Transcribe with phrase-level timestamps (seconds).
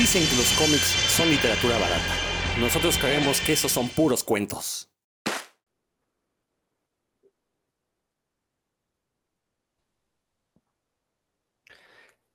[0.00, 2.14] Dicen que los cómics son literatura barata.
[2.58, 4.88] Nosotros creemos que esos son puros cuentos.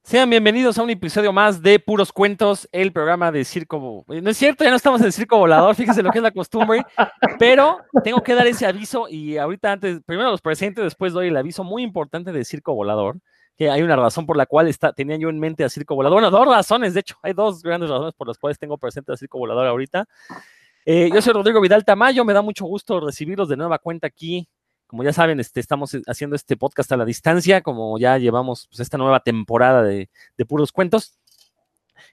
[0.04, 4.06] Sean bienvenidos a un episodio más de Puros Cuentos, el programa de Circo.
[4.08, 6.86] No es cierto, ya no estamos en Circo Volador, fíjense lo que es la costumbre,
[7.40, 11.38] pero tengo que dar ese aviso y ahorita antes, primero los presentes, después doy el
[11.38, 13.18] aviso muy importante de Circo Volador,
[13.58, 16.22] que hay una razón por la cual está, tenía yo en mente a Circo Volador.
[16.22, 19.18] Bueno, dos razones, de hecho, hay dos grandes razones por las cuales tengo presente a
[19.18, 20.06] Circo Volador ahorita.
[20.86, 24.48] Eh, yo soy Rodrigo Vidal Tamayo, me da mucho gusto recibirlos de nueva cuenta aquí
[24.88, 28.80] como ya saben, este, estamos haciendo este podcast a la distancia, como ya llevamos pues,
[28.82, 30.10] esta nueva temporada de,
[30.48, 31.18] puros cuentos.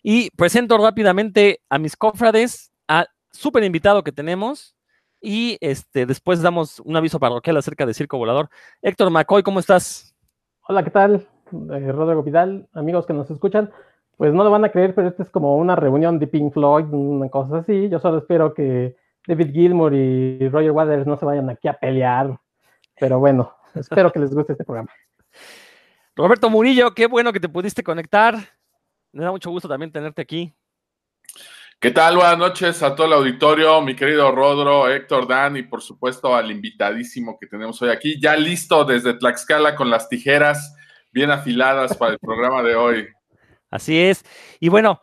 [0.03, 4.75] Y presento rápidamente a mis cofrades, al súper invitado que tenemos,
[5.21, 8.49] y este, después damos un aviso parroquial acerca de Circo Volador.
[8.81, 10.12] Héctor McCoy, ¿cómo estás?
[10.69, 11.27] Hola, ¿qué tal?
[11.53, 13.71] Eh, Rodrigo Vidal, amigos que nos escuchan.
[14.17, 16.87] Pues no lo van a creer, pero este es como una reunión de Pink Floyd,
[16.93, 17.89] una cosa así.
[17.89, 22.39] Yo solo espero que David Gilmour y Roger Waters no se vayan aquí a pelear
[23.03, 24.93] pero bueno, espero que les guste este programa.
[26.15, 28.37] Roberto Murillo, qué bueno que te pudiste conectar.
[29.11, 30.55] Me da mucho gusto también tenerte aquí.
[31.83, 32.15] ¿Qué tal?
[32.15, 36.49] Buenas noches a todo el auditorio, mi querido Rodro, Héctor, Dan y por supuesto al
[36.53, 40.77] invitadísimo que tenemos hoy aquí, ya listo desde Tlaxcala con las tijeras
[41.11, 43.09] bien afiladas para el programa de hoy.
[43.69, 44.23] Así es.
[44.61, 45.01] Y bueno,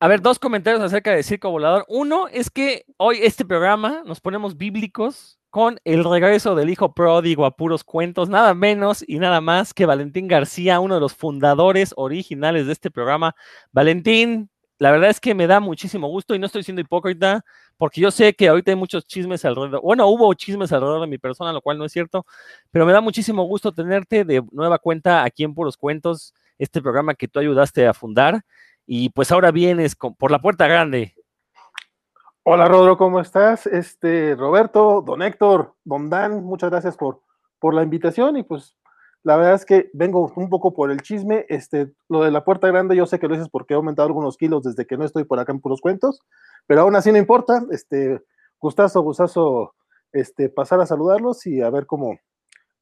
[0.00, 1.84] a ver, dos comentarios acerca de Circo Volador.
[1.86, 7.46] Uno es que hoy este programa nos ponemos bíblicos con el regreso del hijo pródigo
[7.46, 11.94] a puros cuentos, nada menos y nada más que Valentín García, uno de los fundadores
[11.96, 13.36] originales de este programa.
[13.70, 14.49] Valentín,
[14.80, 17.44] la verdad es que me da muchísimo gusto y no estoy siendo hipócrita,
[17.76, 21.18] porque yo sé que ahorita hay muchos chismes alrededor, bueno, hubo chismes alrededor de mi
[21.18, 22.24] persona, lo cual no es cierto,
[22.70, 27.14] pero me da muchísimo gusto tenerte de nueva cuenta aquí en Puros Cuentos, este programa
[27.14, 28.40] que tú ayudaste a fundar,
[28.86, 31.14] y pues ahora vienes por la puerta grande.
[32.42, 33.66] Hola Rodro, ¿cómo estás?
[33.66, 37.20] Este, Roberto, don Héctor, don Dan, muchas gracias por,
[37.58, 38.74] por la invitación y pues
[39.22, 42.68] la verdad es que vengo un poco por el chisme, este, lo de la puerta
[42.68, 45.24] grande yo sé que lo dices porque he aumentado algunos kilos desde que no estoy
[45.24, 46.20] por acá en puros cuentos,
[46.66, 48.20] pero aún así no importa, este,
[48.58, 49.74] gustazo, gustazo,
[50.12, 52.18] este, pasar a saludarlos y a ver cómo,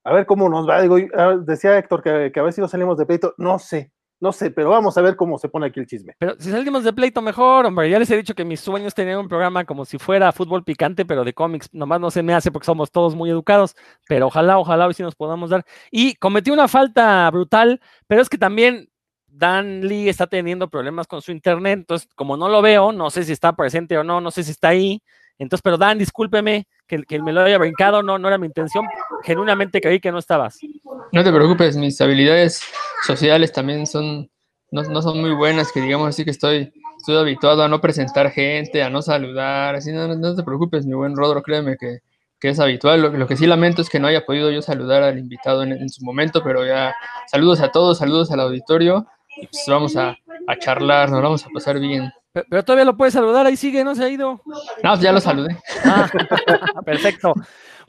[0.05, 2.69] a ver cómo nos va, digo, ah, decía Héctor que, que a ver si no
[2.69, 5.79] salimos de pleito, no sé, no sé, pero vamos a ver cómo se pone aquí
[5.79, 6.15] el chisme.
[6.19, 7.89] Pero si salimos de pleito, mejor, hombre.
[7.89, 11.05] Ya les he dicho que mis sueños tenían un programa como si fuera fútbol picante,
[11.05, 11.69] pero de cómics.
[11.73, 13.77] Nomás no se me hace porque somos todos muy educados.
[14.09, 15.65] Pero ojalá, ojalá hoy sí nos podamos dar.
[15.91, 18.89] Y cometí una falta brutal, pero es que también
[19.29, 21.79] Dan Lee está teniendo problemas con su internet.
[21.79, 24.51] Entonces, como no lo veo, no sé si está presente o no, no sé si
[24.51, 25.01] está ahí.
[25.39, 28.87] Entonces, pero Dan, discúlpeme que, que me lo haya brincado, no, no era mi intención.
[29.23, 30.59] Genuinamente creí que no estabas.
[31.13, 32.63] No te preocupes, mis habilidades
[33.07, 34.31] sociales también son,
[34.71, 38.83] no, son muy buenas, que digamos así que estoy, estoy habituado a no presentar gente,
[38.83, 42.01] a no saludar, así no, no te preocupes, mi buen Rodro, créeme que,
[42.41, 43.03] es habitual.
[43.19, 46.05] Lo, que sí lamento es que no haya podido yo saludar al invitado en, su
[46.05, 46.95] momento, pero ya
[47.27, 49.07] saludos a todos, saludos al auditorio,
[49.37, 50.17] y pues vamos a,
[50.47, 52.11] a charlar, nos vamos a pasar bien.
[52.33, 54.41] Pero, todavía lo puedes saludar, ahí sigue, no se ha ido.
[54.83, 55.57] No, ya lo saludé.
[55.85, 56.09] Ah,
[56.85, 57.35] perfecto.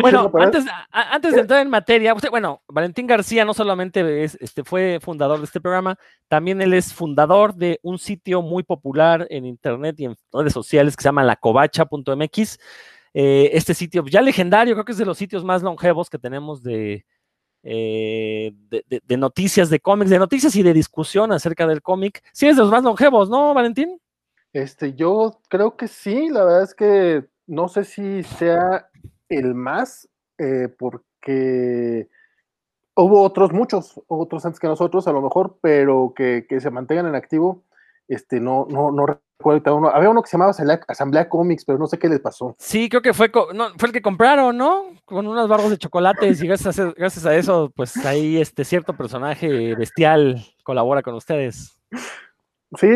[0.01, 5.39] Bueno, antes, antes de entrar en materia, bueno, Valentín García no solamente este, fue fundador
[5.39, 5.97] de este programa,
[6.29, 10.95] también él es fundador de un sitio muy popular en internet y en redes sociales
[10.95, 12.59] que se llama lacovacha.mx.
[13.13, 16.63] Eh, este sitio ya legendario, creo que es de los sitios más longevos que tenemos
[16.63, 17.05] de,
[17.63, 22.23] eh, de, noticias de cómics, de noticias y de discusión acerca del cómic.
[22.31, 23.99] Sí, es de los más longevos, ¿no, Valentín?
[24.53, 28.89] Este, yo creo que sí, la verdad es que no sé si sea
[29.29, 32.09] el más, eh, porque
[32.95, 37.15] hubo otros, muchos, otros antes que nosotros, a lo mejor, pero que, se mantengan en
[37.15, 37.63] activo,
[38.07, 39.89] este, no, no, no recuerdo uno.
[39.89, 40.53] Había uno que se llamaba
[40.87, 42.55] Asamblea, Comics, pero no sé qué les pasó.
[42.59, 44.85] Sí, creo que fue, no, fue el que compraron, ¿no?
[45.05, 48.93] Con unas barras de chocolates y gracias a, gracias a eso, pues ahí este cierto
[48.93, 51.79] personaje bestial colabora con ustedes.
[52.77, 52.87] Sí,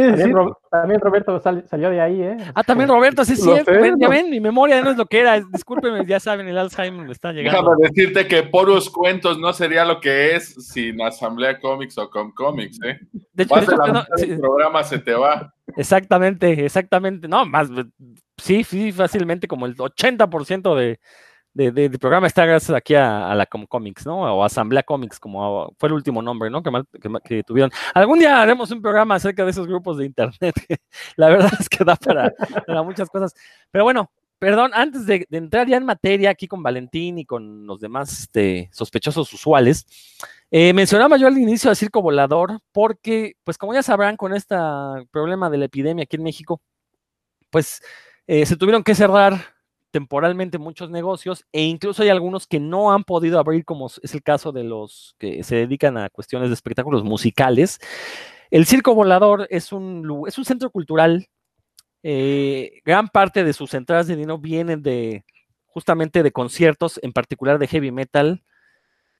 [0.69, 2.37] también, Roberto salió de ahí, ¿eh?
[2.53, 3.49] Ah, también Roberto, sí, sí.
[3.99, 5.39] ya ven, mi memoria no es lo que era.
[5.39, 7.71] Discúlpeme, ya saben, el Alzheimer me está llegando.
[7.71, 12.31] Déjame decirte que Poros Cuentos no sería lo que es sin Asamblea Comics o Com
[12.33, 12.99] Comics, ¿eh?
[13.33, 15.51] De hecho, el programa se te va.
[15.75, 17.27] Exactamente, exactamente.
[17.27, 17.69] No, más,
[18.37, 20.99] sí, sí, fácilmente como el 80% de,
[21.53, 24.21] de, programa está gracias aquí a, la Comics, ¿no?
[24.21, 26.63] O Asamblea Comics, como fue el último nombre, ¿no?
[26.63, 27.71] Que, tuvieron.
[27.93, 30.55] Algún día haremos un programa acerca de esos grupos de internet.
[31.15, 32.33] la verdad es que da para,
[32.83, 33.33] muchas cosas.
[33.69, 34.09] Pero bueno,
[34.39, 38.69] perdón, antes de, entrar ya en materia aquí con Valentín y con los demás este,
[38.71, 39.85] sospechosos usuales,
[40.49, 44.55] eh, mencionaba yo al inicio del circo volador porque, pues como ya sabrán, con este
[45.11, 46.61] problema de la epidemia aquí en México,
[47.51, 47.81] pues
[48.25, 49.52] eh, se tuvieron que cerrar
[49.93, 54.23] temporalmente muchos negocios e incluso hay algunos que no han podido abrir, como es el
[54.23, 57.79] caso de los que se dedican a cuestiones de espectáculos musicales.
[58.49, 61.27] El circo volador es un, es un centro cultural.
[62.03, 65.25] eh, gran parte de sus entradas de dinero vienen de
[65.67, 68.43] justamente de conciertos, en particular de heavy metal.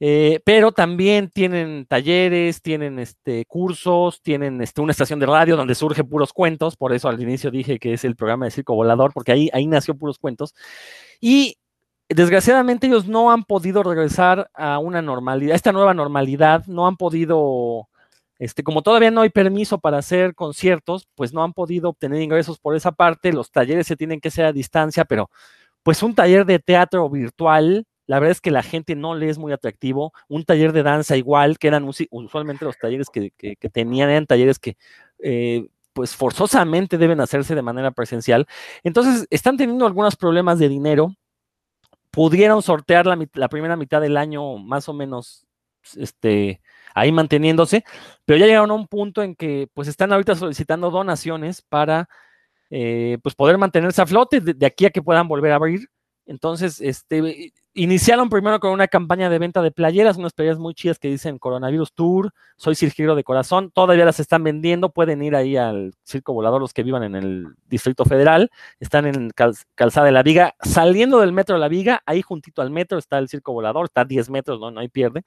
[0.06, 5.76] Eh, pero también tienen talleres, tienen este, cursos, tienen este, una estación de radio donde
[5.76, 9.14] surge puros cuentos, por eso al inicio dije que es el programa de Circo Volador,
[9.14, 10.56] porque ahí, ahí nació puros cuentos.
[11.22, 11.56] Y
[12.10, 16.98] desgraciadamente ellos no han podido regresar a una normalidad, a esta nueva normalidad, no han
[16.98, 17.88] podido,
[18.40, 22.60] este, como todavía no hay permiso para hacer conciertos, pues no han podido obtener ingresos
[22.60, 25.30] por esa parte, los talleres se tienen que hacer a distancia, pero
[25.82, 29.40] pues un taller de teatro virtual la verdad es que la gente no le es
[29.40, 30.14] muy atractivo.
[30.28, 34.60] Un taller de danza igual, que eran usualmente los talleres que, que- tenían, eran talleres
[34.60, 34.78] que
[35.18, 38.46] eh, pues forzosamente deben hacerse de manera presencial.
[38.84, 41.16] Entonces, están teniendo algunos problemas de dinero.
[42.12, 45.48] Pudieron sortear la, primera mitad del año más o menos
[45.96, 46.62] este,
[46.94, 47.84] ahí manteniéndose,
[48.26, 52.08] pero ya llegaron a un punto en que pues están ahorita solicitando donaciones para
[52.70, 55.90] eh, pues poder mantenerse a flote de aquí a que puedan volver a abrir.
[56.26, 61.00] Entonces, este, iniciaron primero con una campaña de venta de playeras, unas playeras muy chidas
[61.00, 65.58] que dicen Coronavirus Tour, Soy Cirquero de Corazón, todavía las están vendiendo, pueden ir ahí
[65.58, 70.12] al Circo Volador los que vivan en el Distrito Federal, están en Cal- Calzada de
[70.12, 73.54] la Viga, saliendo del Metro de la Viga, ahí juntito al metro está el Circo
[73.54, 75.24] Volador, está a 10 metros, no, no hay pierde.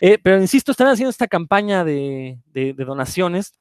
[0.00, 3.54] Eh, pero insisto, están haciendo esta campaña de, de- de donaciones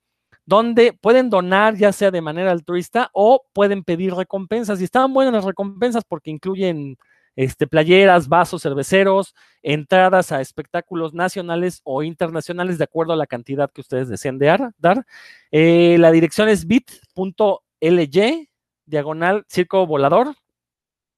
[0.45, 4.79] donde pueden donar ya sea de manera altruista o pueden pedir recompensas.
[4.79, 6.97] Y estaban buenas las recompensas porque incluyen
[7.37, 13.71] este, playeras, vasos cerveceros, entradas a espectáculos nacionales o internacionales de acuerdo a la cantidad
[13.71, 15.05] que ustedes deseen dar.
[15.51, 18.49] Eh, la dirección es bit.ly,
[18.85, 20.35] diagonal circo volador,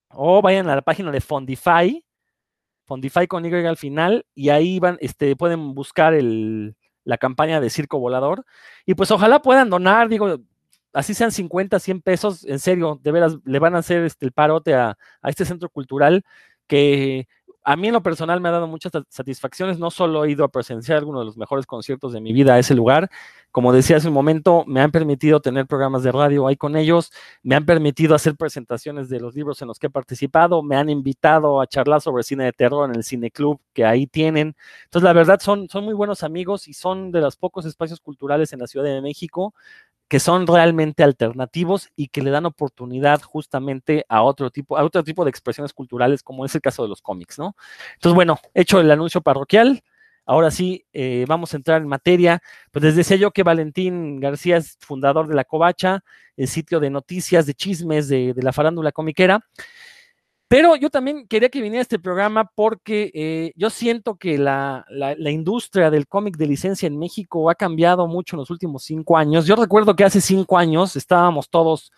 [0.10, 2.06] o vayan a la página de Fondify,
[2.86, 6.76] Fondify con Y al final, y ahí van, este, pueden buscar el,
[7.06, 8.46] la campaña de Circo Volador.
[8.86, 10.38] Y pues ojalá puedan donar, digo,
[11.00, 14.32] así sean 50, 100 pesos, en serio, de veras, le van a hacer este, el
[14.34, 16.24] parote a, este centro cultural
[16.68, 17.28] que
[17.64, 19.80] a mí en lo personal me ha dado muchas satisfacciones.
[19.80, 22.60] No solo he ido a presenciar algunos de los mejores conciertos de mi vida a
[22.60, 23.10] ese lugar,
[23.52, 27.12] como decía hace un momento, me han permitido tener programas de radio ahí con ellos,
[27.42, 30.90] me han permitido hacer presentaciones de los libros en los que he participado, me han
[30.90, 34.56] invitado a charlar sobre cine de terror en el Cine Club que ahí tienen.
[34.86, 38.54] Entonces, la verdad, son, son muy buenos amigos y son de los pocos espacios culturales
[38.54, 39.56] en la Ciudad de México
[40.10, 45.04] que son realmente alternativos y que le dan oportunidad justamente a otro tipo, a otro
[45.04, 47.56] tipo de expresiones culturales, como es el caso de los cómics, ¿no?
[47.94, 49.84] Entonces, bueno, hecho el anuncio parroquial,
[50.26, 52.42] ahora sí eh, vamos a entrar en materia.
[52.72, 56.04] Pues les decía yo que Valentín García es fundador de La Covacha,
[56.36, 59.46] el sitio de noticias, de chismes de, de la farándula comiquera.
[60.50, 65.16] Pero yo también quería que viniera este programa porque eh, yo siento que la, la,
[65.16, 69.16] la, industria del cómic de licencia en México ha cambiado mucho en los últimos cinco
[69.16, 69.46] años.
[69.46, 71.92] Yo recuerdo que hace cinco años estábamos todos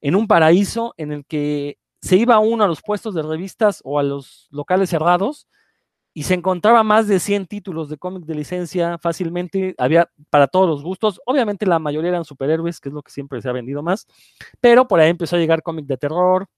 [0.00, 3.98] en un paraíso en el que se iba uno a los puestos de revistas o
[3.98, 5.46] a los locales cerrados
[6.14, 10.68] y se encontraba más de 100 títulos de cómic de licencia fácilmente, había para todos
[10.68, 13.82] los gustos, obviamente la mayoría eran superhéroes, que es lo que siempre se ha vendido
[13.82, 14.06] más,
[14.60, 16.48] pero por ahí empezó a llegar cómic de terror,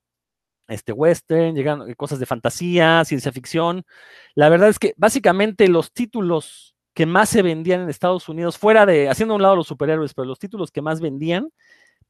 [0.69, 3.85] este western, llegan cosas de fantasía, ciencia ficción.
[4.35, 8.87] La verdad es que básicamente los títulos que más se vendían en Estados Unidos, fuera
[8.87, 11.49] de, haciendo a un lado los superhéroes, pero los títulos que más vendían,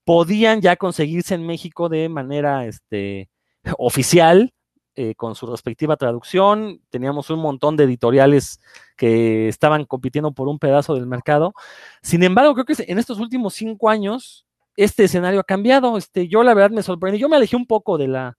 [0.05, 3.31] podían ya conseguirse en México de manera este,
[3.79, 4.53] oficial,
[4.95, 6.83] eh, con su respectiva traducción.
[6.91, 8.61] Teníamos un montón de editoriales
[8.97, 11.55] que estaban compitiendo por un pedazo del mercado.
[12.03, 14.45] Sin embargo, creo que en estos últimos cinco años,
[14.77, 15.97] este escenario ha cambiado.
[15.97, 17.19] Este, yo la verdad me sorprendí.
[17.19, 18.37] Yo me alejé un poco de la,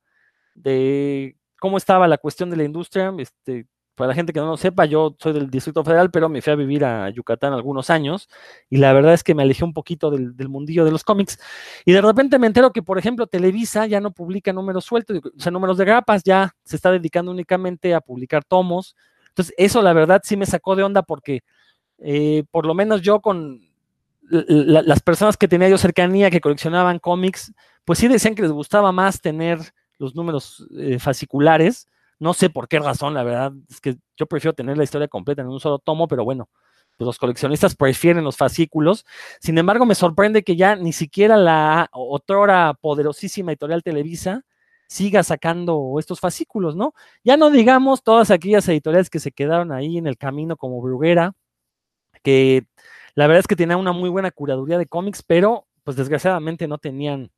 [0.55, 3.13] de cómo estaba la cuestión de la industria.
[3.17, 6.41] Este, para la gente que no lo sepa, yo soy del Distrito Federal, pero me
[6.41, 8.27] fui a vivir a Yucatán algunos años
[8.69, 11.39] y la verdad es que me alejé un poquito del, mundillo de los cómics
[11.85, 15.39] y de repente me entero que, por ejemplo, Televisa ya no publica números sueltos, o
[15.39, 18.95] sea, números de grapas, ya se está dedicando únicamente a publicar tomos.
[19.29, 21.41] Entonces, eso la verdad sí me sacó de onda porque
[21.99, 23.61] eh, por lo menos yo con
[24.21, 27.53] la, las personas que tenía yo cercanía, que coleccionaban cómics,
[27.85, 29.59] pues sí decían que les gustaba más tener
[29.97, 31.87] los números eh, fasciculares.
[32.19, 35.41] No sé por qué razón, la verdad, es que yo prefiero tener la historia completa
[35.41, 36.49] en un solo tomo, pero bueno,
[36.97, 39.05] pues, los coleccionistas prefieren los fascículos.
[39.39, 44.43] Sin embargo, me sorprende que ya ni siquiera la otrora poderosísima editorial Televisa
[44.87, 46.93] siga sacando estos fascículos, ¿no?
[47.23, 51.33] Ya no digamos todas aquellas editoriales que se quedaron ahí en el camino como Bruguera,
[52.23, 52.67] que
[53.15, 56.77] la verdad es que tenían una muy buena curaduría de cómics, pero pues desgraciadamente no
[56.77, 57.31] tenían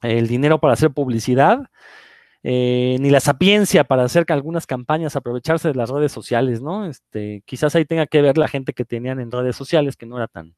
[0.00, 1.68] el dinero para hacer publicidad.
[2.44, 6.86] Eh, ni la sapiencia para hacer algunas campañas, aprovecharse de las redes sociales, ¿no?
[6.86, 10.16] Este, quizás ahí tenga que ver la gente que tenían en redes sociales, que no
[10.16, 10.56] era tan,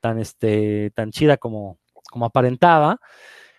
[0.00, 3.00] tan, este, tan chida como, como aparentaba.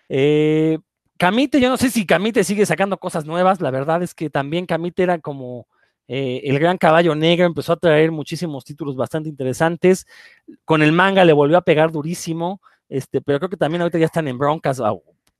[0.08, 0.78] Eh,
[1.18, 4.64] Camite, yo no sé si Camite sigue sacando cosas nuevas, la verdad es que también
[4.64, 5.66] Camite era como
[6.08, 10.06] eh, el gran caballo negro, empezó a traer muchísimos títulos bastante interesantes,
[10.64, 14.06] con el manga le volvió a pegar durísimo, este, pero creo que también ahorita ya
[14.06, 14.80] están en broncas,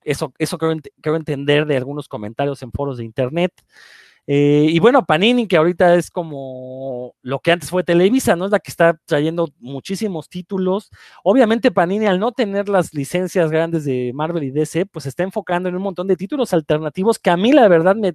[0.05, 3.53] eso, eso quiero, entender de algunos comentarios en foros de internet.
[4.27, 8.45] Eh, y bueno, Panini, que ahorita es como lo que antes fue Televisa, ¿no?
[8.45, 10.91] Es la que está trayendo muchísimos títulos.
[11.25, 15.25] Obviamente, Panini, al no tener las licencias grandes de Marvel y DC, pues se está
[15.25, 18.15] enfocando en un montón de títulos alternativos que a mí, la verdad, me,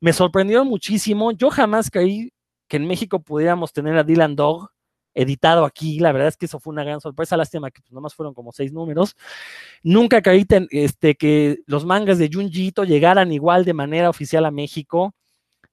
[0.00, 1.32] me sorprendieron muchísimo.
[1.32, 2.32] Yo jamás creí
[2.68, 4.70] que en México pudiéramos tener a Dylan Dog
[5.16, 5.98] editado aquí.
[5.98, 7.36] La verdad es que eso fue una gran sorpresa.
[7.36, 9.16] Lástima que pues, nomás fueron como seis números.
[9.82, 15.14] Nunca creí este, que los mangas de Junjito llegaran igual de manera oficial a México.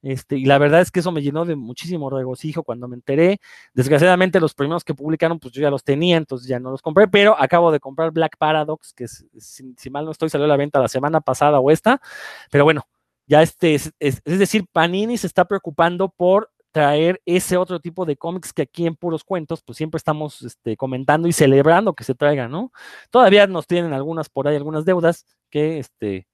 [0.02, 3.38] Este, y la verdad es que eso me llenó de muchísimo regocijo cuando me enteré.
[3.72, 7.08] Desgraciadamente los primeros que publicaron, pues yo ya los tenía, entonces ya no los compré,
[7.08, 10.78] pero acabo de comprar Black Paradox, que si, mal no estoy, salió a la venta
[10.78, 12.02] la semana pasada o esta.
[12.50, 12.86] Pero bueno,
[13.26, 18.16] ya este, es, es decir, Panini se está preocupando por traer ese otro tipo de
[18.16, 22.16] cómics que aquí en puros cuentos, pues siempre estamos este, comentando y celebrando que se
[22.16, 22.72] traigan, ¿no?
[23.10, 26.26] Todavía nos tienen algunas por ahí, algunas deudas que este,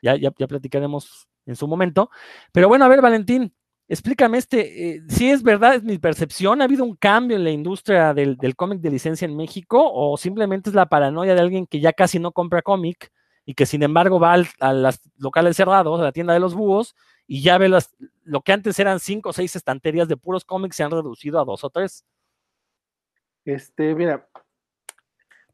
[0.00, 2.10] ya, ya, ya platicaremos en su momento.
[2.52, 3.52] Pero bueno, a ver, Valentín,
[3.88, 7.50] explícame este, eh, si es verdad, es mi percepción, ¿ha habido un cambio en la
[7.50, 11.66] industria del, del cómic de licencia en México o simplemente es la paranoia de alguien
[11.66, 13.10] que ya casi no compra cómic
[13.44, 16.94] y que sin embargo va a las locales cerrados, a la tienda de los búhos
[17.30, 17.94] y ya ve las,
[18.24, 21.44] lo que antes eran cinco o seis estanterías de puros cómics se han reducido a
[21.44, 22.04] dos o tres.
[23.44, 24.26] Este, mira,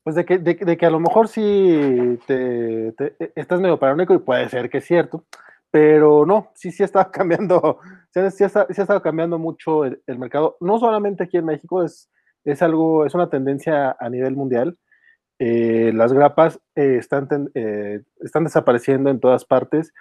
[0.05, 4.19] pues de que, de, que a lo mejor sí te, e, estás medio paranoico y
[4.19, 5.27] puede ser que es cierto,
[5.69, 10.57] pero no, sí, sí cambiando, sí, sí, está, sí ha estado cambiando mucho el, mercado,
[10.61, 12.09] no solamente aquí en México, es,
[12.45, 14.79] es algo, es una tendencia a nivel mundial.
[15.41, 19.93] Eh, las grapas eh, están, eh, están desapareciendo en todas partes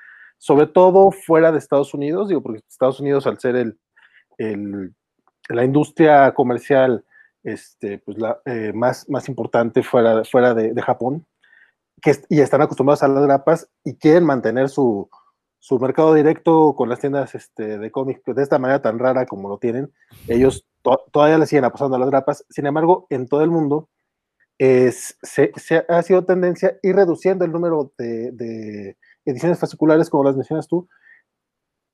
[0.44, 4.94] sobre todo fuera de Estados Unidos, digo, porque Estados Unidos al ser el,
[5.48, 7.06] la industria comercial
[7.44, 11.26] este, pues la, eh, más, más importante fuera, fuera de, Japón,
[12.02, 15.10] que, y están acostumbrados a las grapas y quieren mantener su,
[15.80, 19.60] mercado directo con las tiendas este, de cómics de esta manera tan rara como lo
[19.60, 19.94] tienen,
[20.28, 20.66] ellos
[21.14, 22.46] todavía le siguen apostando a las grapas.
[22.50, 23.88] Sin embargo, en todo el mundo
[24.58, 25.54] es, se,
[25.88, 30.88] ha sido tendencia ir reduciendo el número de ediciones fasciculares, como las mencionas tú,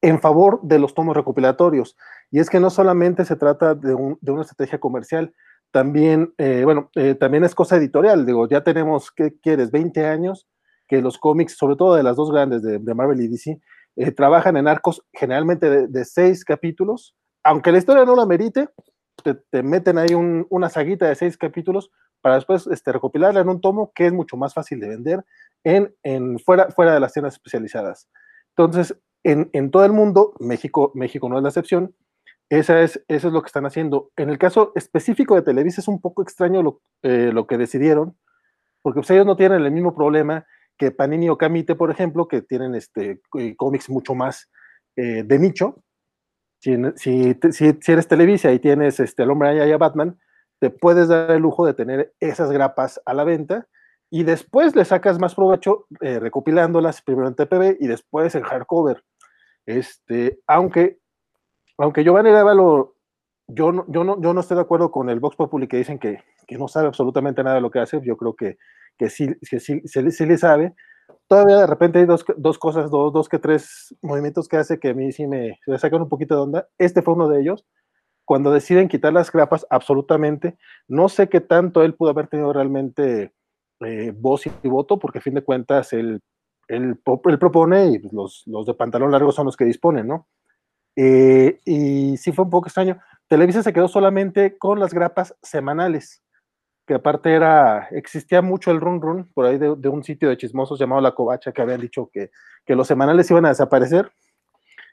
[0.01, 1.97] en favor de los tomos recopilatorios.
[2.31, 5.33] Y es que no solamente se trata de, una estrategia comercial,
[5.71, 8.25] también, eh, bueno, eh, también es cosa editorial.
[8.25, 9.71] Digo, ya tenemos, ¿qué quieres?
[9.71, 10.47] 20 años
[10.87, 13.59] que los cómics, sobre todo de las dos grandes, de, Marvel y DC,
[13.95, 17.15] eh, trabajan en arcos generalmente de, seis capítulos.
[17.43, 18.69] Aunque la historia no la merite,
[19.23, 23.91] te, meten ahí una saguita de seis capítulos para después este, recopilarla en un tomo
[23.93, 25.25] que es mucho más fácil de vender
[25.63, 28.09] en, fuera, fuera de las tiendas especializadas.
[28.55, 31.95] Entonces, en, todo el mundo, México, México no es la excepción,
[32.49, 34.11] esa es, eso es lo que están haciendo.
[34.15, 38.17] En el caso específico de Televisa es un poco extraño lo, eh, lo que decidieron,
[38.81, 40.45] porque pues, ellos no tienen el mismo problema
[40.77, 44.49] que Panini o Camite, por ejemplo, que tienen este, eh, cómics mucho más
[44.95, 45.83] eh, de nicho.
[46.61, 50.17] Si, si, si, eres Televisa y tienes este, El Hombre Allá y Batman,
[50.59, 53.67] te puedes dar el lujo de tener esas grapas a la venta
[54.09, 59.03] y después le sacas más provecho eh, recopilándolas primero en TPB y después en hardcover.
[59.65, 60.99] Este, aunque,
[61.77, 62.95] aunque Giovanni Révalo,
[63.47, 65.99] yo no, yo, no, yo no estoy de acuerdo con el Vox Populi que dicen
[65.99, 68.57] que, que no sabe absolutamente nada de lo que hace, yo creo que,
[68.97, 70.73] que sí, que sí, sí, le sabe.
[71.27, 74.89] Todavía de repente hay dos, dos cosas, dos, dos que tres movimientos que hace que
[74.89, 76.67] a mí sí me, me sacan un poquito de onda.
[76.79, 77.65] Este fue uno de ellos
[78.29, 80.55] cuando deciden quitar las grapas, absolutamente.
[80.87, 83.33] No sé qué tanto él pudo haber tenido realmente
[83.79, 86.21] eh, voz y voto, porque a fin de cuentas él,
[86.67, 90.27] él, propone y pues, los, los, de pantalón largo son los que disponen, ¿no?
[90.95, 92.99] Eh, y sí fue un poco extraño.
[93.27, 96.21] Televisa se quedó solamente con las grapas semanales,
[96.85, 100.77] que aparte era, existía mucho el run run por ahí de, un sitio de chismosos
[100.77, 102.29] llamado La Covacha que habían dicho que,
[102.63, 104.11] que los semanales iban a desaparecer.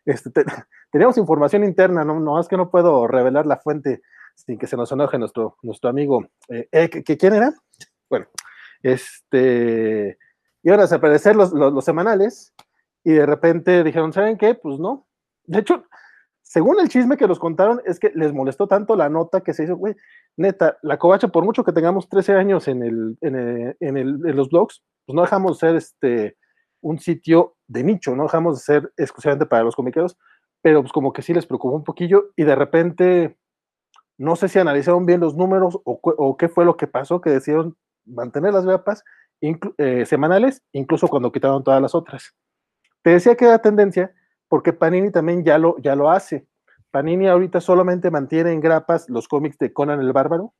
[0.06, 0.30] Este,
[0.90, 4.00] teníamos información interna, no, no es que no puedo revelar la fuente
[4.36, 6.26] sin que se nos enoje nuestro, nuestro amigo.
[6.48, 7.52] Eh, ¿que, ¿Quién era?
[8.08, 8.26] Bueno,
[8.82, 10.18] este,
[10.62, 12.54] iban a desaparecer los, los, semanales
[13.02, 14.54] y de repente dijeron, ¿saben qué?
[14.54, 15.06] Pues no.
[15.44, 15.84] De hecho,
[16.42, 19.64] según el chisme que nos contaron, es que les molestó tanto la nota que se
[19.64, 19.96] hizo, güey,
[20.36, 24.20] neta, la covacha, por mucho que tengamos 13 años en, el, en, el, en, el,
[24.24, 26.36] en los blogs, pues no dejamos de ser este,
[26.80, 30.16] un sitio de nicho, no dejamos de ser exclusivamente para los comiqueros,
[30.62, 33.38] pero pues como que sí les preocupó un poquillo y de repente,
[34.18, 37.76] no sé si analizaron bien los números o, qué fue lo que pasó, que decidieron
[38.04, 39.04] mantener las grapas
[39.40, 42.34] eh, semanales, incluso cuando quitaron todas las otras.
[43.02, 44.12] Te decía que era tendencia
[44.48, 46.46] porque Panini también ya lo, ya lo hace.
[46.90, 50.54] Panini ahorita solamente mantiene en grapas los cómics de Conan el Bárbaro,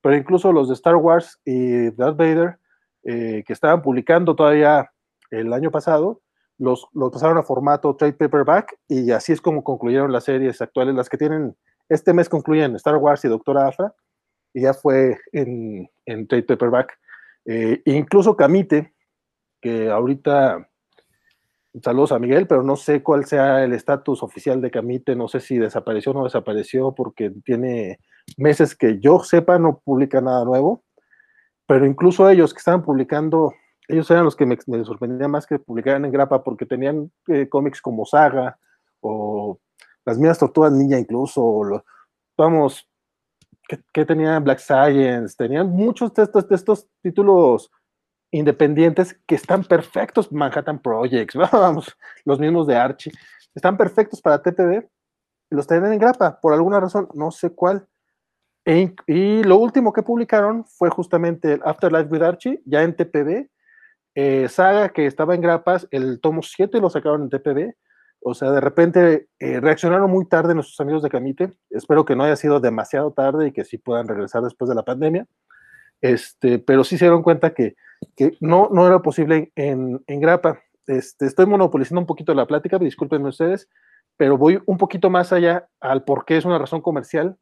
[0.00, 2.58] pero incluso los de Star Wars y Darth Vader,
[3.02, 4.90] eh, que estaban publicando todavía
[5.30, 6.22] el año pasado,
[6.58, 10.94] los, los, pasaron a formato trade paperback y así es como concluyeron las series actuales,
[10.94, 11.56] las que tienen,
[11.88, 13.94] este mes concluyen Star Wars y Doctora Afra,
[14.52, 16.98] y ya fue en, en trade paperback.
[17.46, 18.94] Eh, incluso Camite,
[19.60, 20.68] que ahorita,
[21.82, 25.40] saludos a Miguel, pero no sé cuál sea el estatus oficial de Camite, no sé
[25.40, 27.98] si desapareció o no desapareció, porque tiene
[28.36, 30.84] meses que yo sepa no publica nada nuevo,
[31.66, 33.54] pero incluso ellos que estaban publicando,
[33.88, 37.48] ellos eran los que me, me sorprendían más que publicaran en grapa, porque tenían eh,
[37.48, 38.58] cómics como Saga
[39.00, 39.58] o
[40.04, 41.82] Las Mías Tortugas Niña incluso,
[42.36, 42.88] vamos,
[43.92, 47.70] que, tenían Black Science, tenían muchos de estos, de estos títulos
[48.32, 53.12] independientes que están perfectos, Manhattan Projects, vamos, los mismos de Archie,
[53.54, 54.84] están perfectos para TPB
[55.50, 57.86] los tienen en grapa, por alguna razón, no sé cuál.
[58.64, 63.48] E y lo último que publicaron fue justamente el Afterlife with Archie, ya en TPB,
[64.22, 67.72] eh, saga que estaba en grapas, el tomo 7 lo sacaron en TPB,
[68.22, 71.52] o sea, de repente eh, reaccionaron muy tarde nuestros amigos de Camite.
[71.70, 74.82] Espero que no haya sido demasiado tarde y que sí puedan regresar después de la
[74.82, 75.26] pandemia.
[76.02, 77.76] Este, pero sí se dieron cuenta que,
[78.14, 80.60] que no, no era posible en, en Grapa.
[80.86, 83.70] Este, estoy monopolizando un poquito la plática, discúlpenme ustedes,
[84.18, 87.38] pero voy un poquito más allá al por qué es una razón comercial.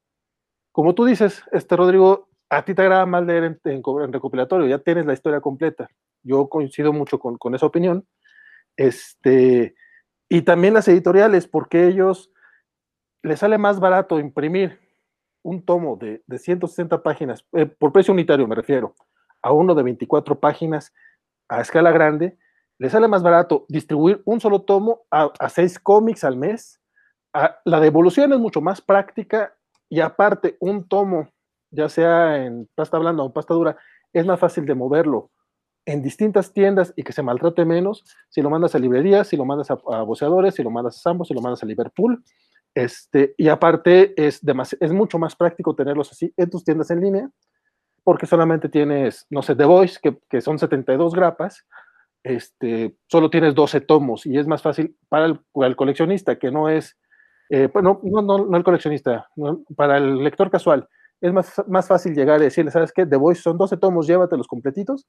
[0.71, 4.79] Como tú dices, este Rodrigo, a ti te agrada más leer en, en, recopilatorio, ya
[4.79, 5.89] tienes la historia completa.
[6.23, 8.07] Yo coincido mucho con, esa opinión.
[8.77, 9.75] Este,
[10.29, 12.31] y también las editoriales, porque ellos
[13.23, 14.81] les sale más barato imprimir
[15.43, 18.95] un tomo de, de 160 páginas, eh, por precio unitario me refiero,
[19.43, 20.93] a uno de 24 páginas
[21.49, 22.37] a escala grande,
[22.79, 26.81] les sale más barato distribuir un solo tomo a, a seis cómics al mes.
[27.65, 29.55] la devolución es mucho más práctica
[29.89, 31.29] y aparte un tomo,
[31.71, 33.77] ya sea en pasta blanda o pasta dura,
[34.13, 35.31] es más fácil de moverlo
[35.85, 39.45] en distintas tiendas y que se maltrate menos si lo mandas a librerías, si lo
[39.45, 42.23] mandas a, a boceadores, si lo mandas a Sambo, si lo mandas a Liverpool.
[42.75, 44.41] Este, y aparte es,
[44.81, 47.31] es mucho más práctico tenerlos así en tus tiendas en línea,
[48.05, 51.67] porque solamente tienes, no sé, The Voice, que, que son 72 grapas,
[52.23, 56.97] este, solo tienes 12 tomos y es más fácil para el, coleccionista, que no es,
[57.51, 59.29] eh, pues no, no, no, el coleccionista,
[59.77, 60.89] para el lector casual,
[61.21, 63.07] es más, más fácil llegar y decirle, ¿sabes qué?
[63.07, 65.07] The Voice son 12 tomos, llévatelos completitos,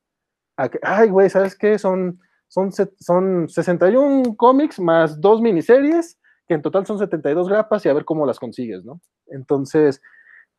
[0.82, 1.78] ay, güey, ¿sabes qué?
[1.78, 6.18] Son, son, son 61 cómics más dos miniseries,
[6.48, 9.00] que en total son 72 grapas y a ver cómo las consigues, ¿no?
[9.28, 10.02] Entonces,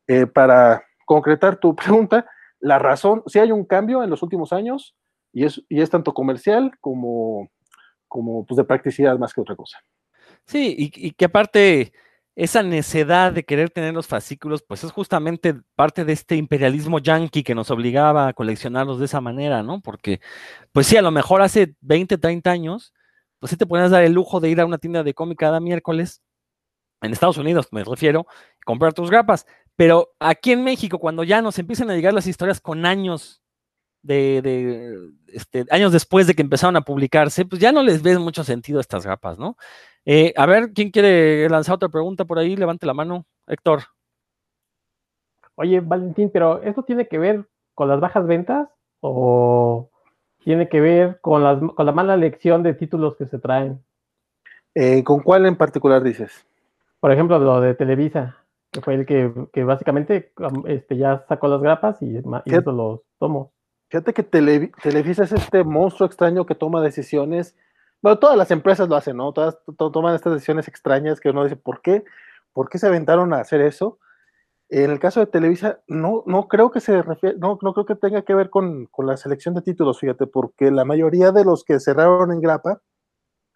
[0.07, 2.25] eh, para concretar tu pregunta,
[2.59, 4.95] la razón, sí hay un cambio en los últimos años
[5.33, 7.49] y es, y es tanto comercial como,
[8.07, 9.79] como pues de practicidad más que otra cosa.
[10.45, 11.93] Sí, y que aparte
[12.35, 17.43] esa necedad de querer tener los fascículos, pues es justamente parte de este imperialismo yanqui
[17.43, 19.81] que nos obligaba a coleccionarlos de esa manera, ¿no?
[19.81, 20.21] Porque,
[20.71, 22.93] pues sí, a lo mejor hace 20, 30 años,
[23.39, 25.59] pues sí te ponías dar el lujo de ir a una tienda de cómic cada
[25.59, 26.21] miércoles,
[27.01, 28.27] en Estados Unidos me refiero,
[28.65, 29.45] comprar tus grapas.
[29.75, 33.41] Pero aquí en México, cuando ya nos empiezan a llegar las historias con años
[34.03, 38.19] de, de este, años después de que empezaron a publicarse, pues ya no les ves
[38.19, 39.57] mucho sentido estas grapas, ¿no?
[40.05, 42.55] Eh, a ver, ¿quién quiere lanzar otra pregunta por ahí?
[42.55, 43.25] Levante la mano.
[43.47, 43.81] Héctor.
[45.55, 49.89] Oye, Valentín, pero ¿esto tiene que ver con las bajas ventas o
[50.43, 53.83] tiene que ver con, las, con la mala elección de títulos que se traen?
[54.73, 56.47] Eh, ¿Con cuál en particular dices?
[56.99, 58.37] Por ejemplo, lo de Televisa,
[58.71, 60.31] que fue el que, que básicamente
[60.65, 63.49] este, ya sacó las grapas y, hizo los tomos.
[63.89, 67.57] Fíjate que Televisa es este monstruo extraño que toma decisiones
[68.01, 69.31] bueno, todas las empresas lo hacen, ¿no?
[69.31, 72.03] Todas toman estas decisiones extrañas que uno dice, ¿por qué?
[72.53, 73.99] ¿Por qué se aventaron a hacer eso?
[74.69, 77.95] En el caso de Televisa, no, no creo que se refiere, no, no creo que
[77.95, 81.63] tenga que ver con, con, la selección de títulos, fíjate, porque la mayoría de los
[81.65, 82.81] que cerraron en Grapa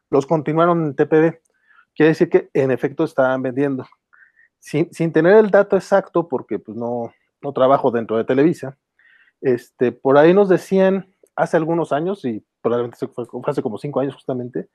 [0.09, 1.39] los continuaron en TPB.
[1.95, 3.85] Quiere decir que en efecto estaban vendiendo.
[4.59, 8.77] sin, sin, tener el dato exacto, porque pues no, no trabajo dentro de Televisa,
[9.41, 14.15] este, por ahí nos decían hace algunos años, y probablemente fue, hace como cinco años
[14.15, 14.69] justamente,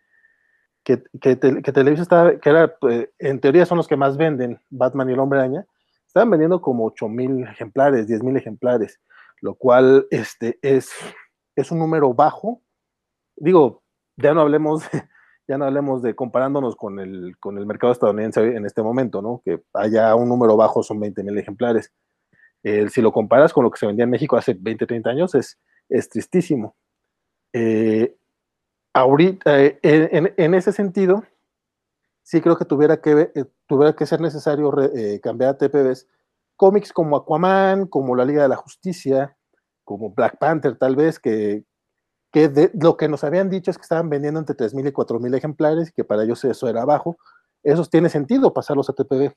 [0.84, 5.10] que, que, Televisa estaba, que era, pues, en teoría son los que más venden, Batman
[5.10, 5.66] y el Hombre Araña,
[6.06, 9.00] estaban vendiendo como 8 mil ejemplares, 10 mil ejemplares,
[9.40, 10.90] lo cual este, es,
[11.54, 12.60] es un número bajo.
[13.36, 13.82] Digo,
[14.16, 15.04] ya no hablemos de,
[15.48, 19.40] ya no hablemos de comparándonos con el, con el mercado estadounidense en este momento, ¿no?
[19.44, 21.92] Que haya un número bajo son 20 mil ejemplares.
[22.62, 25.58] si lo comparas con lo que se vendía en México hace 20, 30 años, es,
[25.90, 26.74] es tristísimo.
[27.52, 28.16] Eh,
[28.94, 31.24] ahorita, eh, en, ese sentido,
[32.22, 34.72] sí creo que tuviera que, eh, tuviera que ser necesario
[35.22, 36.06] cambiar a TPBs
[36.56, 39.36] cómics como Aquaman, como la Liga de la Justicia,
[39.84, 41.64] como Black Panther tal vez, que,
[42.32, 45.88] que lo que nos habían dicho es que estaban vendiendo entre 3.000 y 4.000 ejemplares
[45.88, 47.16] y que para ellos eso era bajo.
[47.62, 49.32] Eso tiene sentido pasarlos a TPB.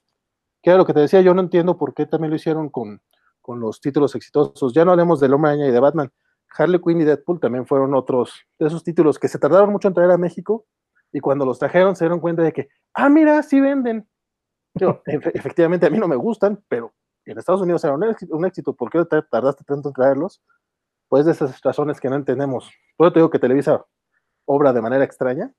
[0.62, 3.02] Que era lo que te decía, yo no entiendo por qué también lo hicieron con,
[3.42, 4.74] con los títulos exitosos.
[4.74, 6.12] Ya no hablemos del Hombre y de Batman.
[6.58, 9.94] Harley Quinn y Deadpool también fueron otros de esos títulos que se tardaron mucho en
[9.94, 10.66] traer a México
[11.12, 14.08] y cuando los trajeron se dieron cuenta de que, ah, mira, sí venden.
[14.76, 16.94] Yo, efectivamente a mí no me gustan, pero
[17.26, 18.76] en Estados Unidos era un éxito, un éxito.
[18.76, 20.42] ¿por qué tardaste tanto en traerlos?
[21.08, 22.72] Pues de esas razones que no entendemos.
[22.98, 23.86] Por eso te digo que Televisa
[24.46, 25.54] obra de manera extraña,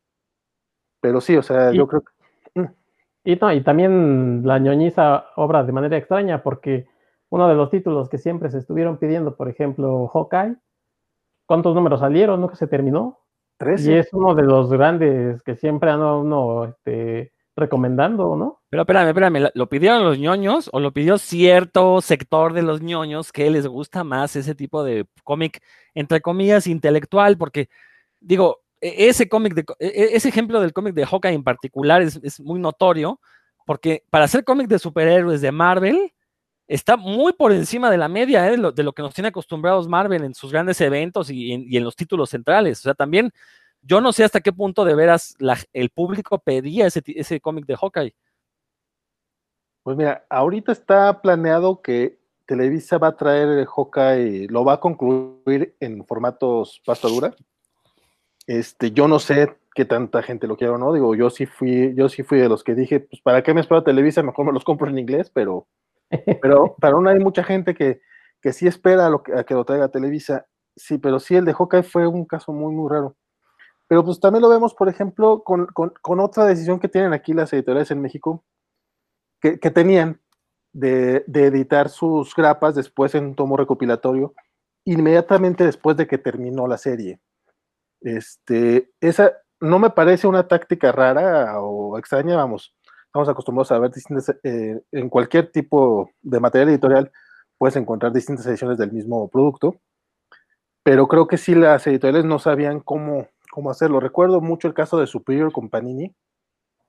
[1.00, 2.61] pero sí, o sea, y, yo creo que...
[2.61, 2.74] Mm.
[3.24, 6.87] Y, no, y también la ñoñiza obra de manera extraña, porque
[7.30, 10.57] uno de los títulos que siempre se estuvieron pidiendo, por ejemplo, Hawkeye,
[11.46, 12.40] ¿cuántos números salieron?
[12.40, 13.20] ¿Nunca se terminó?
[13.59, 13.90] 13.
[13.90, 18.61] Y es uno de los grandes que siempre han uno este, recomendando, ¿no?
[18.68, 23.33] Pero espérame, espérame, ¿lo pidieron los ñoños o lo pidió cierto sector de los ñoños
[23.33, 25.62] que les gusta más ese tipo de cómic,
[25.94, 27.38] entre comillas, intelectual?
[27.38, 27.68] Porque,
[28.20, 32.02] digo, e, ese cómic, de, e, e, ese ejemplo del cómic de Hawkeye en particular
[32.02, 33.20] es, es muy notorio,
[33.66, 36.12] porque para hacer cómic de superhéroes de Marvel,
[36.66, 38.57] está muy por encima de la media ¿eh?
[38.57, 42.31] de, lo, que nos tiene acostumbrados Marvel en sus grandes eventos y en, los títulos
[42.31, 42.81] centrales.
[42.81, 43.31] O sea, también
[43.83, 45.37] yo no sé hasta qué punto de veras
[45.72, 48.14] el público pedía ese, ese cómic de Hawkeye.
[49.83, 54.81] Pues mira, ahorita está planeado que Televisa va a traer el Hawkeye, lo va a
[54.81, 57.35] concluir en formatos pasta dura.
[58.46, 60.92] Este, yo no sé qué tanta gente lo quiere o no.
[60.92, 63.61] Digo, yo sí fui, yo sí fui de los que dije, pues para qué me
[63.61, 65.66] espero Televisa, mejor me los compro en inglés, pero
[66.42, 68.00] pero para aún hay mucha gente que,
[68.40, 70.46] que sí espera a, lo que, a que lo traiga Televisa.
[70.77, 73.16] Sí, pero sí, el de Hawkeye fue un caso muy, muy raro.
[73.87, 77.33] Pero pues también lo vemos, por ejemplo, con, con, con otra decisión que tienen aquí
[77.33, 78.44] las editoriales en México,
[79.40, 80.20] que, que tenían
[80.72, 84.35] de, de, editar sus grapas después en un tomo recopilatorio,
[84.85, 87.20] inmediatamente después de que terminó la serie.
[88.00, 92.74] Este, esa no me parece una táctica rara o extraña, vamos,
[93.14, 97.12] estamos acostumbrados a ver distintas, eh, en cualquier tipo de material editorial,
[97.57, 99.77] puedes encontrar distintas ediciones del mismo producto,
[100.83, 104.00] pero creo que sí las editoriales no sabían cómo, cómo hacerlo.
[104.00, 106.12] Recuerdo mucho el caso de Superior con Panini,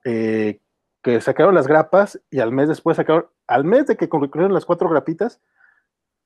[0.03, 0.61] eh,
[1.03, 4.65] que sacaron las grapas y al mes después sacaron, al mes de que concluyeron las
[4.65, 5.39] cuatro grapitas,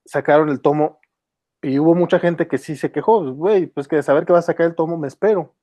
[0.05, 1.01] sacaron el tomo
[1.62, 4.39] y hubo mucha gente que sí se quejó, güey, pues que de saber que va
[4.39, 5.53] a sacar el tomo me espero.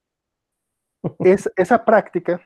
[1.21, 2.43] Es, esa práctica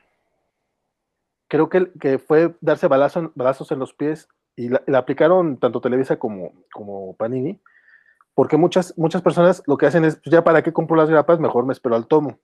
[1.51, 6.17] creo que, que fue darse balazo, balazos en los pies y la, aplicaron tanto Televisa
[6.17, 7.61] como, como Panini,
[8.33, 11.41] porque muchas, muchas personas lo que hacen es, pues ya para qué compro las grapas,
[11.41, 12.39] mejor me espero al tomo.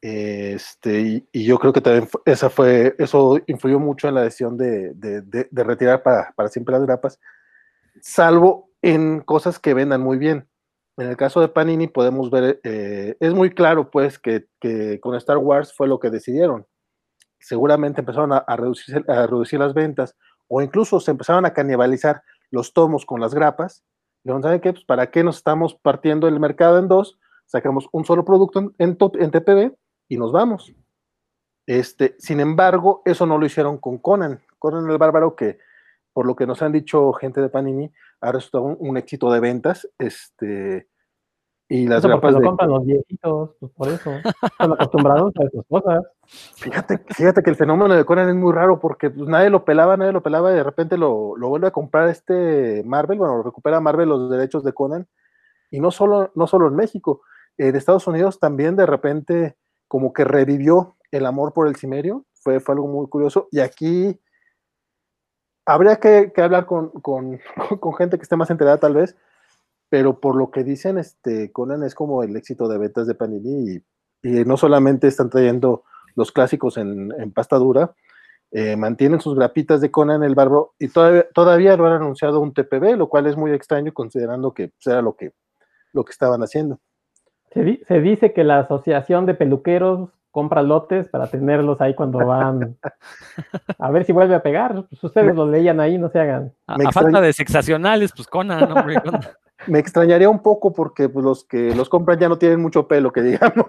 [0.00, 4.94] Este, y, yo creo que también esa fue, eso influyó mucho en la decisión de,
[4.94, 7.18] de, de, de retirar para, para, siempre las grapas,
[8.00, 10.48] salvo en cosas que vendan muy bien.
[10.98, 15.16] En el caso de Panini podemos ver, eh, es muy claro pues que, que con
[15.16, 16.64] Star Wars fue lo que decidieron
[17.38, 20.16] seguramente empezaron a, reducir, a, reducir, las ventas
[20.48, 23.84] o incluso se empezaron a canibalizar los tomos con las grapas.
[24.24, 24.72] ¿saben qué?
[24.72, 27.18] Pues, ¿Para qué nos estamos partiendo el mercado en dos?
[27.46, 29.76] Sacamos un solo producto en, en, top, en
[30.08, 30.72] y nos vamos.
[31.66, 34.40] Este, sin embargo, eso no lo hicieron con Conan.
[34.58, 35.58] Conan el Bárbaro, que
[36.12, 39.40] por lo que nos han dicho gente de Panini, ha resultado un, un éxito de
[39.40, 39.88] ventas.
[39.98, 40.88] Este,
[41.68, 42.46] y las eso grapas porque lo de...
[42.46, 44.10] compran los viejitos, pues por eso.
[44.42, 46.04] Están acostumbrados a esas cosas.
[46.56, 49.96] Fíjate, fíjate que el fenómeno de Conan es muy raro porque pues, nadie lo pelaba,
[49.96, 53.80] nadie lo pelaba y de repente lo, lo, vuelve a comprar este Marvel, bueno, recupera
[53.80, 55.06] Marvel los derechos de Conan.
[55.70, 57.20] Y no solo, no solo en México,
[57.58, 59.56] en Estados Unidos también de repente
[59.88, 63.48] como que revivió el amor por el cimerio, fue, fue algo muy curioso.
[63.50, 64.18] Y aquí
[65.66, 67.38] habría que, que hablar con, con,
[67.80, 69.16] con gente que esté más enterada tal vez,
[69.88, 73.72] pero por lo que dicen, este, Conan es como el éxito de ventas de Panini
[73.72, 73.82] y,
[74.22, 77.94] y no solamente están trayendo los clásicos en, en, pasta dura,
[78.50, 82.52] eh, mantienen sus grapitas de Conan el Bárbaro y todavía, todavía no han anunciado un
[82.52, 85.32] TPB, lo cual es muy extraño considerando que pues, era lo que,
[85.92, 86.80] lo que estaban haciendo.
[87.52, 92.18] Se, di- se dice que la asociación de peluqueros compra lotes para tenerlos ahí cuando
[92.18, 92.76] van
[93.78, 94.84] a ver si vuelve a pegar.
[94.88, 96.52] Pues ustedes lo leían ahí, no se hagan.
[96.66, 99.00] A, falta de sexacionales, pues Conan, hombre.
[99.02, 99.20] Conan.
[99.66, 103.12] Me extrañaría un poco porque pues, los que los compran ya no tienen mucho pelo,
[103.12, 103.66] que digamos.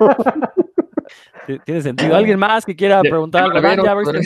[1.66, 2.16] Tiene sentido.
[2.16, 3.68] ¿Alguien más que quiera preguntar algo?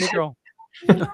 [0.02, 0.36] Micro.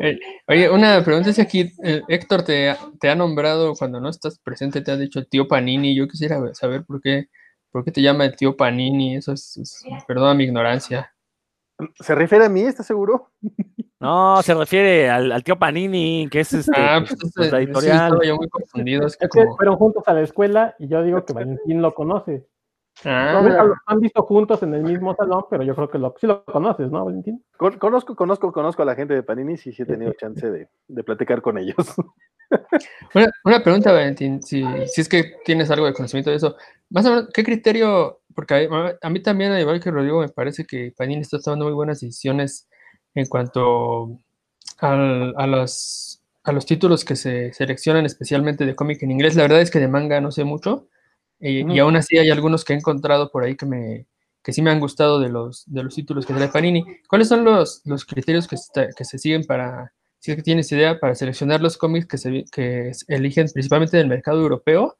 [0.00, 4.08] Eh, Oye, una pregunta es aquí, eh, Héctor te, ha- te ha nombrado cuando no
[4.08, 5.94] estás presente, te ha dicho tío Panini.
[5.94, 7.28] Yo quisiera saber por qué,
[7.70, 9.14] por qué te llama el tío Panini.
[9.14, 11.13] Eso es, es- perdona mi ignorancia.
[12.00, 13.30] ¿Se refiere a mí, estás seguro?
[14.00, 17.58] No, se refiere al, al tío Panini, que es este, Ah, pues, pues, pues, la
[17.58, 18.06] sí, editorial.
[18.08, 19.06] estaba yo muy confundido.
[19.06, 21.32] Es que Es que como- fueron juntos a la escuela y yo digo que
[21.72, 22.46] Valentín lo conoce.
[23.04, 26.28] Ah, los han visto juntos en el mismo salón, pero yo creo que lo, sí
[26.28, 27.44] lo conoces, ¿no, Valentín?
[27.56, 30.68] Con- Conozco, conozco, conozco a la gente de Panini, sí, sí he tenido chance de,
[30.86, 31.76] de platicar con ellos.
[33.14, 36.56] Una, una pregunta, Valentín, si, si es que tienes algo de conocimiento de eso.
[36.90, 38.20] Más o menos, ¿qué criterio?
[38.34, 41.66] Porque a, a mí también, al igual que Rodrigo, me parece que Panini está tomando
[41.66, 42.68] muy buenas decisiones
[43.14, 44.18] en cuanto
[44.78, 49.36] al- a, los, a los títulos que se seleccionan especialmente de cómic en inglés.
[49.36, 50.88] La verdad es que de manga no sé mucho,
[51.40, 54.06] y, y aún así hay algunos que he encontrado por ahí que, me,
[54.42, 56.84] que sí me han gustado de los, de los títulos que trae Panini.
[57.08, 60.70] ¿Cuáles son los, los criterios que, está- que se siguen para, si es que tienes
[60.72, 64.96] idea, para seleccionar los cómics que, se, que eligen principalmente del mercado europeo,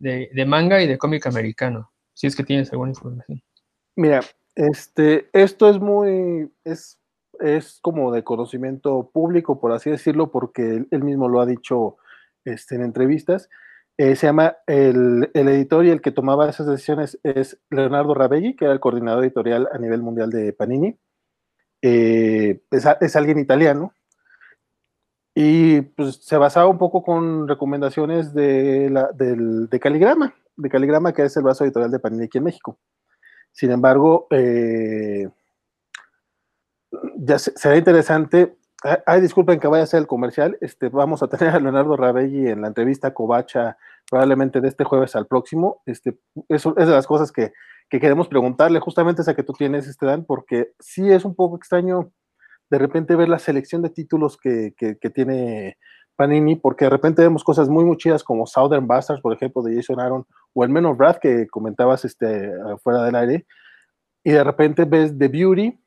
[0.00, 1.91] de, de manga y de cómic americano?
[2.14, 3.42] Si es que tienes alguna información.
[3.96, 4.20] Mira,
[4.54, 6.98] este, esto es muy, es,
[7.40, 11.96] es como de conocimiento público, por así decirlo, porque él, mismo lo ha dicho
[12.44, 13.48] este, en entrevistas.
[13.98, 18.56] Eh, se llama, el, el editor y el que tomaba esas decisiones es Leonardo Rabelli,
[18.56, 20.96] que era el coordinador editorial a nivel mundial de Panini.
[21.82, 23.92] Eh, es, es alguien italiano.
[25.34, 31.12] Y pues se basaba un poco con recomendaciones de, la, del, de Caligrama, de Caligrama,
[31.12, 32.78] que es el brazo editorial de Panini aquí en México.
[33.52, 35.28] Sin embargo, eh,
[37.16, 38.56] ya se- será interesante.
[38.82, 40.58] Ay, ay, disculpen que vaya a ser el comercial.
[40.60, 43.76] Este, vamos a tener a Leonardo Rabelli en la entrevista Covacha
[44.10, 45.82] probablemente de este jueves al próximo.
[45.86, 47.52] Este, eso es de las cosas que,
[47.88, 51.56] que queremos preguntarle, justamente esa que tú tienes, este Dan, porque sí es un poco
[51.56, 52.12] extraño
[52.70, 55.76] de repente ver la selección de títulos que, que tiene
[56.16, 59.76] Panini, porque de repente vemos cosas muy, muy chidas como Southern Bastards, por ejemplo, de
[59.76, 63.46] Jason Aaron, o el Men of Wrath que comentabas este, fuera del aire,
[64.24, 65.78] y de repente ves The Beauty,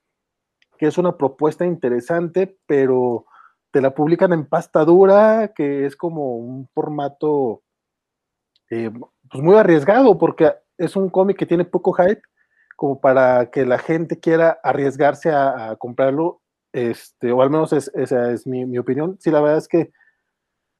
[0.77, 3.25] que es una propuesta interesante, pero
[3.71, 7.61] te la publican en pasta dura, que es como un formato
[8.69, 8.91] eh,
[9.29, 12.21] pues muy arriesgado, porque es un cómic que tiene poco hype,
[12.75, 16.41] como para que la gente quiera arriesgarse a, comprarlo,
[16.73, 19.17] este, o al menos es- esa es mi opinión.
[19.19, 19.91] Sí, la verdad es que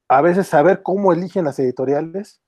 [0.07, 2.41] a veces saber cómo eligen las editoriales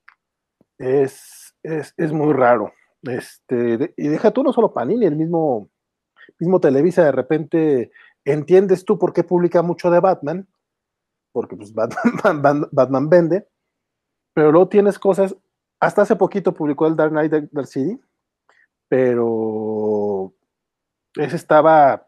[0.78, 2.72] es, es, es muy raro.
[3.04, 5.70] Este, de- y deja tú no solo Panini, el mismo,
[6.39, 7.91] mismo Televisa de repente
[8.26, 10.48] entiendes tú por qué publica mucho de Batman,
[11.32, 13.48] porque pues Batman, Batman- Batman vende,
[14.34, 15.36] pero luego tienes cosas,
[15.80, 18.00] hasta hace poquito publicó el Dark Knight Dark City,
[18.89, 20.34] pero
[21.15, 22.08] ese estaba,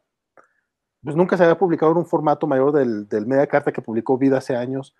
[1.03, 4.17] pues nunca se había publicado en un formato mayor del, del media carta que publicó
[4.17, 4.95] Vida hace años,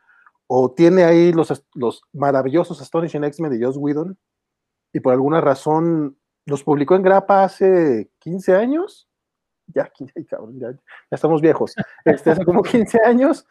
[0.51, 4.17] o tiene ahí los, los maravillosos Astonishing X-Men de Joss Whedon,
[4.91, 9.07] y por alguna razón los publicó en grapa hace 15 años.
[9.67, 10.73] Ya, 15, ay, cabrón, ya,
[11.11, 11.75] estamos viejos.
[12.03, 13.45] Este, hace como 15 años.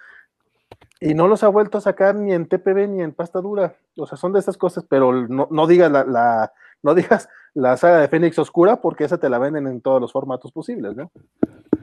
[1.01, 3.77] Y no los ha vuelto a sacar ni en TPB ni en pasta dura.
[3.97, 7.77] O sea, son de esas cosas, pero no, no digas la, la- no digas la
[7.77, 11.11] saga de Fénix Oscura porque esa te la venden en todos los formatos posibles, ¿no?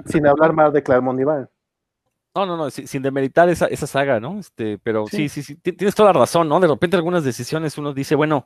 [0.06, 1.50] Sin hablar más de Claremont y Van.
[2.36, 4.40] No, no, no, si- sin demeritar esa, esa saga, ¿no?
[4.40, 5.42] Este, pero sí, Sí.
[5.42, 6.60] sí, sí, ti- tienes toda la razón, ¿no?
[6.60, 8.46] De repente algunas decisiones uno dice, bueno,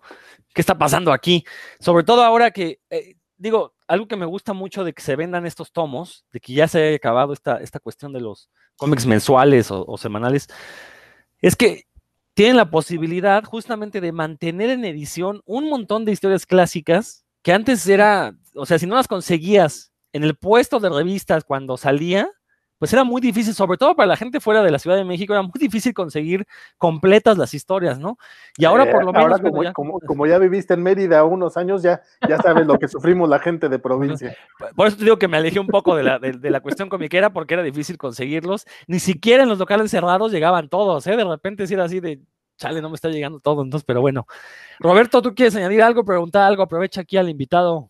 [0.54, 1.44] ¿qué está pasando aquí?
[1.80, 5.48] Sobre todo ahora que, eh, digo, algo que me gusta mucho de que se vendan
[5.48, 9.72] estos tomos, de que ya se haya acabado esta, esta cuestión de los cómics mensuales
[9.72, 10.48] o, o semanales,
[11.42, 11.86] es que
[12.36, 17.88] tienen la posibilidad justamente de mantener en edición un montón de historias clásicas que antes
[17.88, 22.30] era, o sea, si no las conseguías en el puesto de revistas cuando salía,
[22.80, 25.34] pues era muy difícil, sobre todo para la gente fuera de la Ciudad de México,
[25.34, 28.18] era muy difícil conseguir completas las historias, ¿no?
[28.58, 29.24] Y ahora Eh, por lo menos...
[29.26, 32.66] ahora bueno, como, ya- como, como ya viviste en Mérida unos años, ya, ya sabes
[32.66, 34.36] lo que sufrimos la gente de provincia.
[34.76, 36.90] Por eso te digo que me alejé un poco de la, de, de la cuestión
[36.90, 38.66] comiquera porque era difícil conseguirlos.
[38.88, 41.16] Ni siquiera en los locales cerrados llegaban todos, ¿eh?
[41.18, 42.22] De repente sí era así de,
[42.58, 44.26] chale, no me está llegando todo, entonces, pero bueno.
[44.80, 46.64] Roberto, ¿tú quieres añadir algo, preguntar algo?
[46.64, 47.90] Aprovecha aquí al invitado.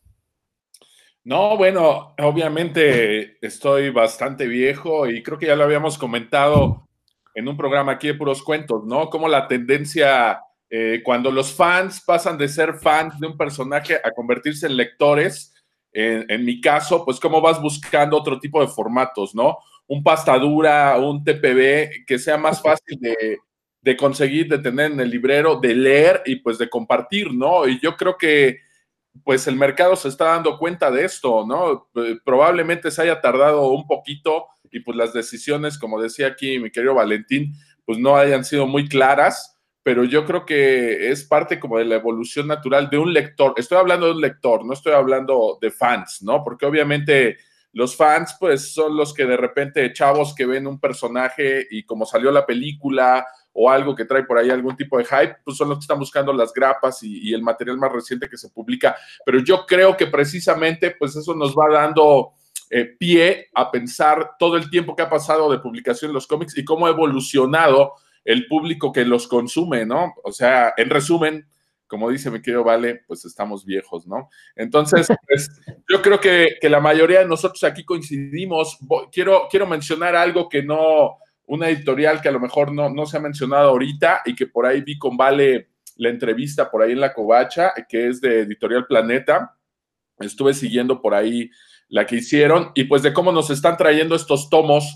[1.29, 6.89] No, bueno, obviamente estoy bastante viejo y creo que ya lo habíamos comentado
[7.35, 9.11] en un programa aquí de puros cuentos, ¿no?
[9.11, 14.09] Como la tendencia, eh, cuando los fans pasan de ser fans de un personaje a
[14.09, 15.53] convertirse en lectores,
[15.93, 19.59] en, mi caso, pues cómo vas buscando otro tipo de formatos, ¿no?
[19.85, 23.37] Un pastadura, un TPB, que sea más fácil de,
[23.81, 27.67] de conseguir, de tener en el librero, de leer y pues de compartir, ¿no?
[27.67, 28.67] Y yo creo que
[29.23, 31.89] pues el mercado se está dando cuenta de esto, ¿no?
[32.03, 36.71] Eh, probablemente se haya tardado un poquito y pues las decisiones, como decía aquí mi
[36.71, 37.53] querido Valentín,
[37.85, 41.95] pues no hayan sido muy claras, pero yo creo que es parte como de la
[41.95, 43.53] evolución natural de un lector.
[43.57, 46.43] Estoy hablando de un lector, no estoy hablando de fans, ¿no?
[46.43, 47.37] Porque obviamente
[47.71, 52.05] los fans pues son los que de repente chavos que ven un personaje y como
[52.05, 55.69] salió la película o algo que trae por ahí algún tipo de hype, pues son
[55.69, 58.95] los que están buscando las grapas y, el material más reciente que se publica.
[59.25, 62.33] Pero yo creo que precisamente, pues eso nos va dando
[62.69, 66.57] eh, pie a pensar todo el tiempo que ha pasado de publicación de los cómics
[66.57, 70.13] y cómo ha evolucionado el público que los consume, ¿no?
[70.23, 71.47] O sea, en resumen,
[71.87, 74.29] como dice mi querido Vale, pues estamos viejos, ¿no?
[74.55, 75.49] Entonces, pues,
[75.89, 78.77] yo creo que, que, la mayoría de nosotros aquí coincidimos.
[79.11, 81.17] Quiero, quiero mencionar algo que no,
[81.49, 84.65] una editorial que a lo mejor no, no se ha mencionado ahorita y que por
[84.65, 88.85] ahí vi con Vale la entrevista por ahí en la covacha, que es de Editorial
[88.85, 89.57] Planeta.
[90.19, 91.49] Estuve siguiendo por ahí
[91.87, 94.95] la que hicieron y pues de cómo nos están trayendo estos tomos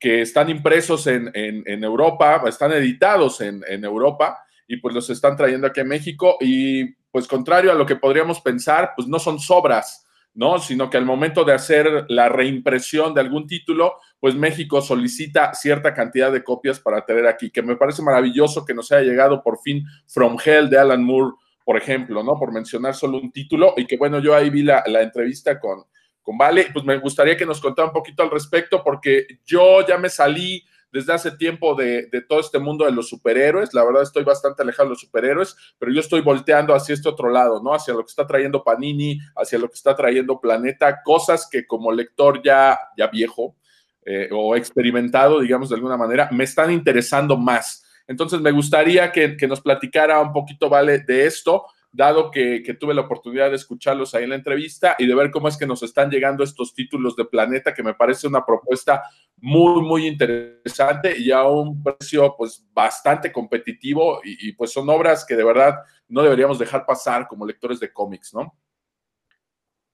[0.00, 5.36] que están impresos en, en, Europa, están editados en, en, Europa y pues los están
[5.36, 9.38] trayendo aquí a México y pues contrario a lo que podríamos pensar, pues no son
[9.38, 10.58] sobras, ¿no?
[10.58, 15.92] Sino que al momento de hacer la reimpresión de algún título, pues México solicita cierta
[15.92, 19.58] cantidad de copias para tener aquí, que me parece maravilloso que nos haya llegado por
[19.58, 22.38] fin From Hell de Alan Moore, por ejemplo, ¿no?
[22.38, 25.82] Por mencionar solo un título, y que bueno, yo ahí vi la, la entrevista con,
[26.22, 29.98] con Vale, pues me gustaría que nos contara un poquito al respecto, porque yo ya
[29.98, 33.74] me salí desde hace tiempo de, todo este mundo de los superhéroes.
[33.74, 37.28] La verdad estoy bastante alejado de los superhéroes, pero yo estoy volteando hacia este otro
[37.28, 37.74] lado, ¿no?
[37.74, 41.90] Hacia lo que está trayendo Panini, hacia lo que está trayendo Planeta, cosas que como
[41.90, 43.56] lector ya, ya viejo
[44.04, 47.84] eh, o experimentado, digamos de alguna manera, me están interesando más.
[48.06, 50.98] Entonces me gustaría que, que nos platicara un poquito, ¿vale?
[51.00, 55.14] De esto dado que, tuve la oportunidad de escucharlos ahí en la entrevista y de
[55.14, 58.44] ver cómo es que nos están llegando estos títulos de Planeta, que me parece una
[58.44, 59.02] propuesta
[59.36, 65.36] muy, muy interesante y a un precio pues bastante competitivo y, pues son obras que
[65.36, 68.56] de verdad no deberíamos dejar pasar como lectores de cómics, ¿no?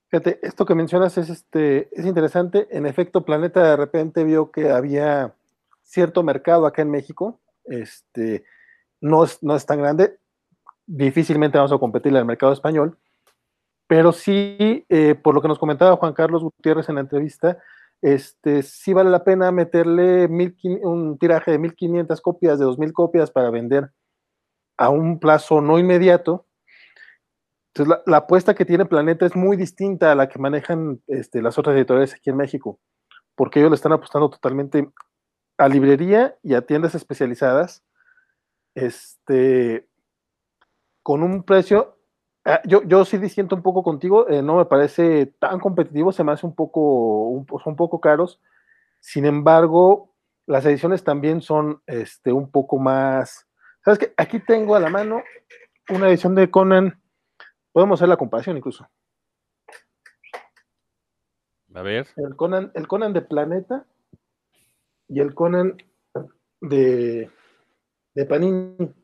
[0.09, 2.67] Fíjate, esto que mencionas es, este, es interesante.
[2.71, 5.35] En efecto, Planeta de repente vio que había
[5.83, 7.41] cierto mercado acá en México.
[7.65, 8.45] Este,
[9.01, 10.19] no es, no es tan grande
[10.89, 12.97] difícilmente vamos a competir en el mercado español,
[13.87, 17.59] pero sí, eh, por lo que nos comentaba Juan Carlos Gutiérrez en la entrevista,
[18.01, 20.27] este, sí vale la pena meterle
[20.83, 23.91] un tiraje de 1500 copias, de 2000 copias para vender
[24.77, 26.47] a un plazo no inmediato.
[27.79, 31.59] Entonces, la, apuesta que tiene Planeta es muy distinta a la que manejan este, las
[31.59, 32.81] otras editoriales aquí en México,
[33.35, 34.91] porque ellos le están apostando totalmente
[35.59, 37.85] a librería y a tiendas especializadas.
[38.75, 39.89] Este,
[41.03, 41.99] con un precio,
[42.45, 46.33] ah, yo, sí disiento un poco contigo, eh, no me parece tan competitivo, se me
[46.33, 48.41] hace un poco, un, un poco caros.
[49.01, 50.15] Sin embargo,
[50.47, 53.47] las ediciones también son este, un poco más.
[53.85, 54.15] ¿Sabes qué?
[54.17, 55.23] Aquí tengo a la mano
[55.91, 57.01] una edición de Conan.
[57.73, 58.89] Podemos hacer la comparación incluso.
[61.75, 62.09] A ver.
[62.17, 63.87] El Conan, el Conan de Planeta
[65.09, 65.77] y el Conan
[66.61, 67.31] de,
[68.15, 68.95] de Panini.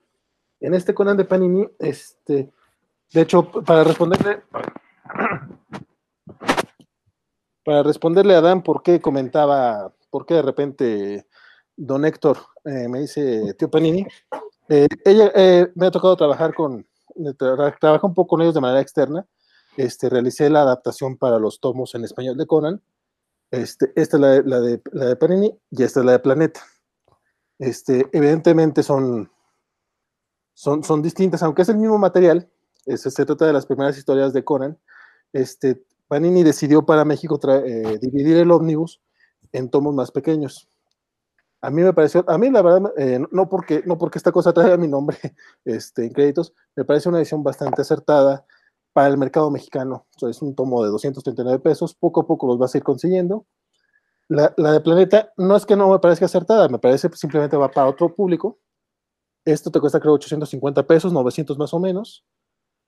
[0.61, 2.51] En este Conan de Panini, este,
[3.13, 4.43] de hecho, para responderle,
[7.65, 11.27] para responderle a Dan por qué comentaba, por qué de repente
[11.77, 14.07] don Héctor eh, me dice tío Panini,
[14.69, 16.87] eh, ella eh, me ha tocado trabajar con,
[17.79, 19.27] trabajo un poco con ellos de manera externa,
[19.77, 22.83] este, realicé la adaptación para los tomos en español de Conan,
[23.51, 26.61] este, esta es la, de, la de Panini y esta es la de Planeta.
[27.59, 29.31] Este, evidentemente son
[30.55, 32.49] son, distintas, aunque es el mismo material,
[32.87, 34.79] se trata de las primeras historias de Conan,
[35.33, 39.01] este, Panini decidió para México eh, dividir el ómnibus
[39.53, 40.69] en tomos más pequeños.
[41.65, 44.53] A mí me pareció, a mí la verdad, eh, no, porque, no porque esta cosa
[44.53, 45.17] traiga mi nombre
[45.65, 48.45] este, en créditos, me parece una edición bastante acertada
[48.93, 50.07] para el mercado mexicano.
[50.29, 53.47] es un tomo de 239 pesos, poco a poco los vas a ir consiguiendo.
[54.29, 57.89] La, de Planeta no es que no me parezca acertada, me parece simplemente va para
[57.89, 58.59] otro público.
[59.47, 62.27] Esto te cuesta creo 850 pesos, 900 más o menos.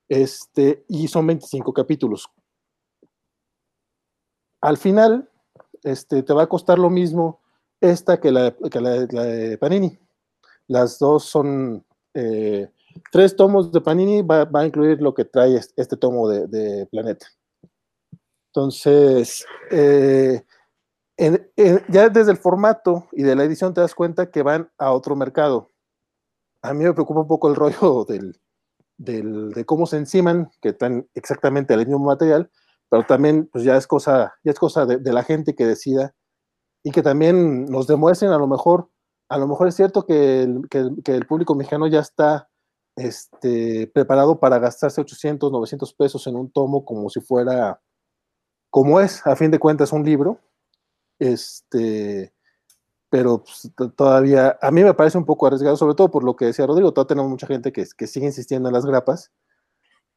[0.07, 2.29] Este, y son 25 capítulos.
[4.61, 5.31] al final
[5.83, 7.41] este, te va a costar lo mismo
[7.81, 9.99] esta que la, de Panini.
[10.69, 12.69] Las dos son eh,
[13.13, 17.27] tres tomos de Panini, va, a incluir lo que trae este tomo de, de Planeta.
[18.49, 20.43] Entonces, eh,
[21.89, 25.15] ya desde el formato y de la edición te das cuenta que van a otro
[25.15, 25.71] mercado.
[26.63, 28.05] A mí me preocupa un poco el rollo
[28.99, 32.51] del, de cómo se enciman, que están exactamente el mismo material,
[32.89, 36.15] pero también pues ya es cosa, ya es cosa de, de, la gente que decida
[36.87, 38.89] y que también nos demuestren a lo mejor,
[39.29, 42.49] a lo mejor es cierto que el, que el, que el público mexicano ya está
[42.95, 47.81] este, preparado para gastarse 800, 900 pesos en un tomo como si fuera,
[48.71, 50.39] como es, a fin de cuentas, un libro,
[51.19, 52.33] este,
[53.11, 56.45] pero pues, todavía, a mí me parece un poco arriesgado, sobre todo por lo que
[56.45, 59.33] decía Rodrigo, todavía tenemos mucha gente que, que sigue insistiendo en las grapas,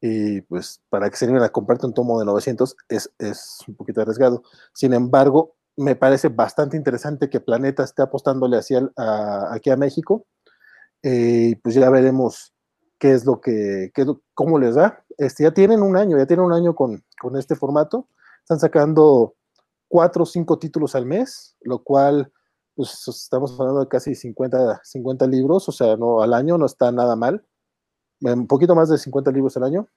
[0.02, 3.74] y pues para que se animen a comprarte un tomo de 900 es, es un
[3.74, 4.44] poquito arriesgado.
[4.72, 10.26] Sin embargo, me parece bastante interesante que Planeta esté apostándole hacia a, aquí a México.
[11.04, 12.54] Eh, pues ya veremos
[12.98, 13.92] qué es lo que,
[14.34, 15.06] cómo les da.
[15.18, 18.10] Este, ya tienen un año, ya tienen un año con, con este formato.
[18.42, 19.36] Están sacando
[19.88, 22.32] cuatro o cinco títulos al mes, lo cual,
[22.76, 26.92] pues estamos hablando de casi 50, 50 libros, o sea, no, al año no está
[26.92, 27.46] nada mal
[28.22, 29.88] un poquito más de 50 libros al año.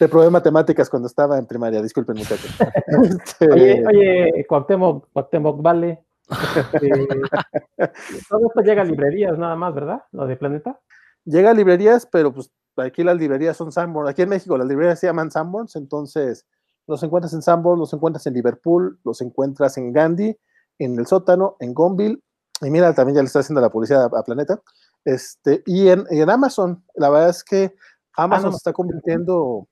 [0.00, 2.50] De probé matemáticas cuando estaba en primaria, disculpen muchachos.
[3.02, 3.50] este...
[3.50, 6.04] Oye, oye, Cuauhtémoc, Cuauhtémoc vale.
[6.30, 6.88] Este,
[8.28, 10.02] todo esto llega a librerías nada más, ¿verdad?
[10.12, 10.80] Lo de Planeta.
[11.24, 14.10] Llega a librerías, pero pues aquí las librerías son Sanborns.
[14.10, 16.46] Aquí en México las librerías se llaman Sanborns, entonces
[16.86, 20.36] los encuentras en Sanborns, los encuentras en Liverpool, los encuentras en Gandhi,
[20.78, 22.20] en el sótano, en Gonville.
[22.60, 24.60] Y mira, también ya le está haciendo la publicidad a, a Planeta.
[25.04, 27.74] Este, y en, en, Amazon, la verdad es que
[28.16, 29.68] Amazon ah, se está convirtiendo,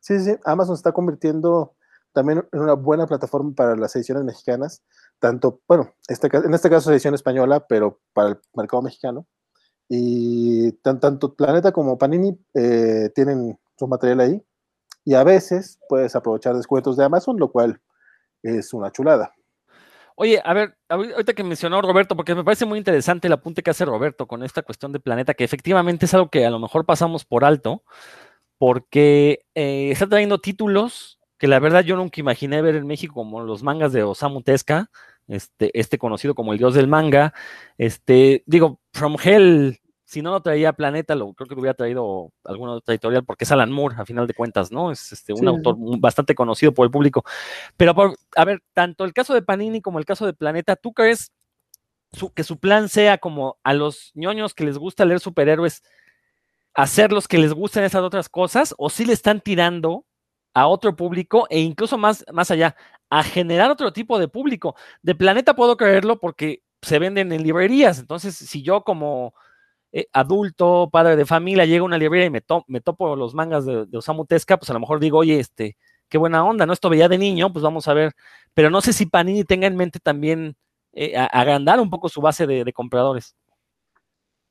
[0.00, 1.74] sí, sí, Amazon está convirtiendo
[2.12, 4.82] también en una buena plataforma para las ediciones mexicanas,
[5.18, 9.26] tanto, bueno, este, en este caso edición española, pero para el mercado mexicano.
[9.88, 14.42] Y tan, tanto Planeta como Panini eh, tienen su material ahí.
[15.04, 17.80] Y a veces puedes aprovechar descuentos de Amazon, lo cual
[18.42, 19.35] es una chulada.
[20.18, 23.70] Oye, a ver, ahorita que mencionó Roberto, porque me parece muy interesante el apunte que
[23.70, 26.86] hace Roberto con esta cuestión de planeta, que efectivamente es algo que a lo mejor
[26.86, 27.84] pasamos por alto,
[28.58, 33.42] porque eh, está trayendo títulos que la verdad yo nunca imaginé ver en México, como
[33.42, 34.90] los mangas de Osamu Tezuka,
[35.28, 37.34] este, este conocido como el dios del manga,
[37.76, 42.32] este, digo, From Hell si no lo traía Planeta, lo, creo que lo hubiera traído
[42.44, 44.92] alguna otra editorial, porque es Alan Moore, a final de cuentas, ¿no?
[44.92, 45.46] Es este, un sí.
[45.46, 47.24] autor bastante conocido por el público.
[47.76, 50.92] Pero, por, a ver, tanto el caso de Panini como el caso de Planeta, ¿tú
[50.92, 51.32] crees
[52.12, 55.82] su, que su plan sea como a los ñoños que les gusta leer superhéroes,
[56.72, 60.06] hacerlos que les gusten esas otras cosas, o si le están tirando
[60.54, 62.76] a otro público e incluso más, más allá,
[63.10, 64.76] a generar otro tipo de público?
[65.02, 69.34] De Planeta puedo creerlo porque se venden en librerías, entonces si yo como
[69.98, 73.32] eh, adulto, padre de familia, llega a una librería y me, to me topo los
[73.32, 75.78] mangas de, de, Osamu Tezuka, pues a lo mejor digo, oye, este,
[76.10, 76.74] qué buena onda, ¿no?
[76.74, 78.12] Esto veía de niño, pues vamos a ver.
[78.52, 80.54] Pero no sé si Panini tenga en mente también
[80.92, 83.34] eh, agrandar un poco su base de, de, compradores.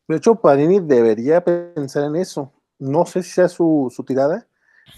[0.07, 2.51] De hecho, Panini debería pensar en eso.
[2.79, 4.47] No sé si sea su, su tirada.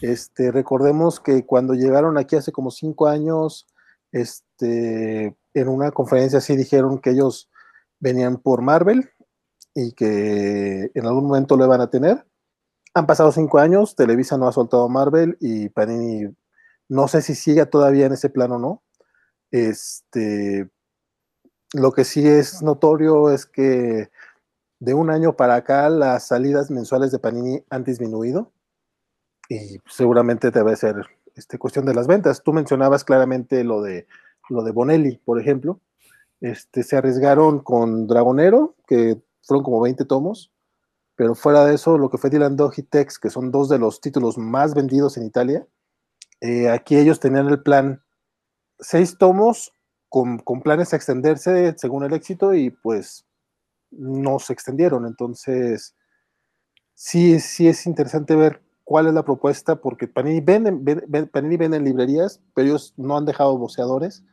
[0.01, 3.67] Este, recordemos que cuando llegaron aquí hace como cinco años,
[4.13, 7.49] este, en una conferencia así dijeron que ellos
[7.99, 9.09] venían por Marvel,
[9.79, 12.25] y que en algún momento lo van a tener.
[12.95, 16.35] Han pasado cinco años, Televisa no ha soltado Marvel y Panini
[16.89, 18.83] no sé si sigue todavía en ese plano o no.
[19.51, 20.67] Este,
[21.73, 24.09] lo que sí es notorio es que
[24.79, 28.51] de un año para acá las salidas mensuales de Panini han disminuido
[29.47, 31.05] y seguramente debe ser
[31.35, 32.41] este, cuestión de las ventas.
[32.41, 34.07] Tú mencionabas claramente lo de,
[34.49, 35.79] lo de Bonelli, por ejemplo.
[36.41, 40.51] Este, se arriesgaron con Dragonero, que fueron como 20 tomos,
[41.15, 44.01] pero fuera de eso, lo que fue Dylan Dog Tex, que son dos de los
[44.01, 45.67] títulos más vendidos en Italia,
[46.41, 48.03] eh, aquí ellos tenían el plan
[48.79, 49.73] seis tomos
[50.09, 53.25] con, con, planes a extenderse según el éxito y pues
[53.89, 55.07] no se extendieron.
[55.07, 55.95] Entonces,
[56.93, 61.77] sí, sí es interesante ver cuál es la propuesta, porque Panini venden, ven, Panini vende
[61.77, 64.23] en librerías, pero ellos no han dejado boceadores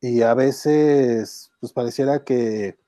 [0.00, 2.78] y a veces pues pareciera que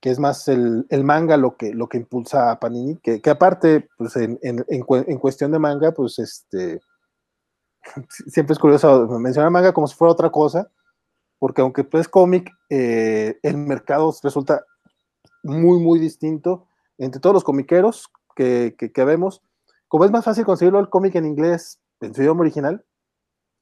[0.00, 3.30] que es más el, el, manga lo que, lo que impulsa a Panini, que, que
[3.30, 6.80] aparte, pues en, en, en, cuestión de manga, pues este,
[8.08, 10.70] siempre es curioso mencionar manga como si fuera otra cosa,
[11.38, 14.64] porque aunque pues cómic, eh, el mercado resulta
[15.42, 16.66] muy, muy distinto
[16.98, 19.42] entre todos los comiqueros que, que, que vemos.
[19.88, 22.84] Como es más fácil conseguirlo el cómic en inglés, en su idioma original,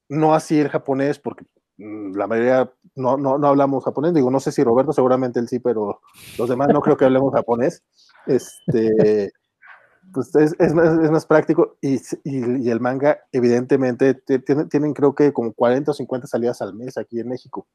[0.09, 1.45] no así el japonés, porque
[1.79, 4.15] la mayoría no, no, no, hablamos japonés.
[4.15, 6.01] Digo, no sé si Roberto, seguramente él sí, pero
[6.39, 7.83] los demás no creo que hablemos japonés.
[8.27, 9.33] Este,
[10.13, 14.95] pues es, es, más, es más, práctico y, y, y, el manga, evidentemente, tienen, tienen
[14.95, 17.67] creo que como 40 o 50 salidas al mes aquí en México.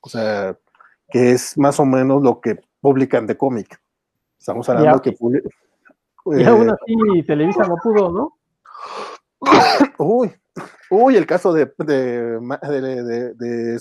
[0.00, 0.56] O sea,
[1.08, 3.80] que es más o menos lo que publican de cómic.
[4.38, 5.16] Estamos hablando que...
[6.30, 8.37] Y aún así Televisa no pudo, ¿no?
[9.98, 10.32] Uy,
[10.90, 13.80] uy, el caso de, de, de,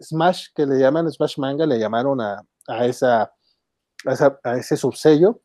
[0.00, 3.32] Smash, que le llaman Smash Manga, le llamaron a, a, esa,
[4.04, 5.40] a, esa, a ese subsello.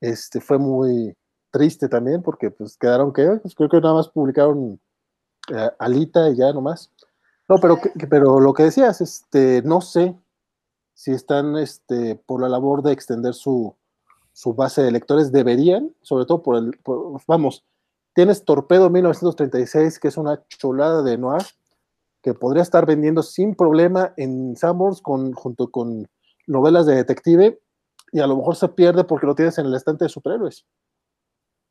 [0.00, 1.16] Este fue muy
[1.50, 4.80] triste también porque pues quedaron que pues, creo que nada más publicaron
[5.52, 6.90] eh, Alita y ya nomás.
[7.48, 7.78] No, pero,
[8.08, 10.16] pero lo que decías, este, no sé
[10.94, 13.74] si están este, por la labor de extender su,
[14.32, 16.78] su base de lectores, deberían, sobre todo por el,
[17.26, 17.64] vamos,
[18.20, 21.40] tienes Torpedo 1936, que es una chulada de noir,
[22.20, 26.06] que podría estar vendiendo sin problema en Sanborns con, junto con
[26.46, 27.58] novelas de detective,
[28.12, 30.66] y a lo mejor se pierde porque lo tienes en el estante de superhéroes.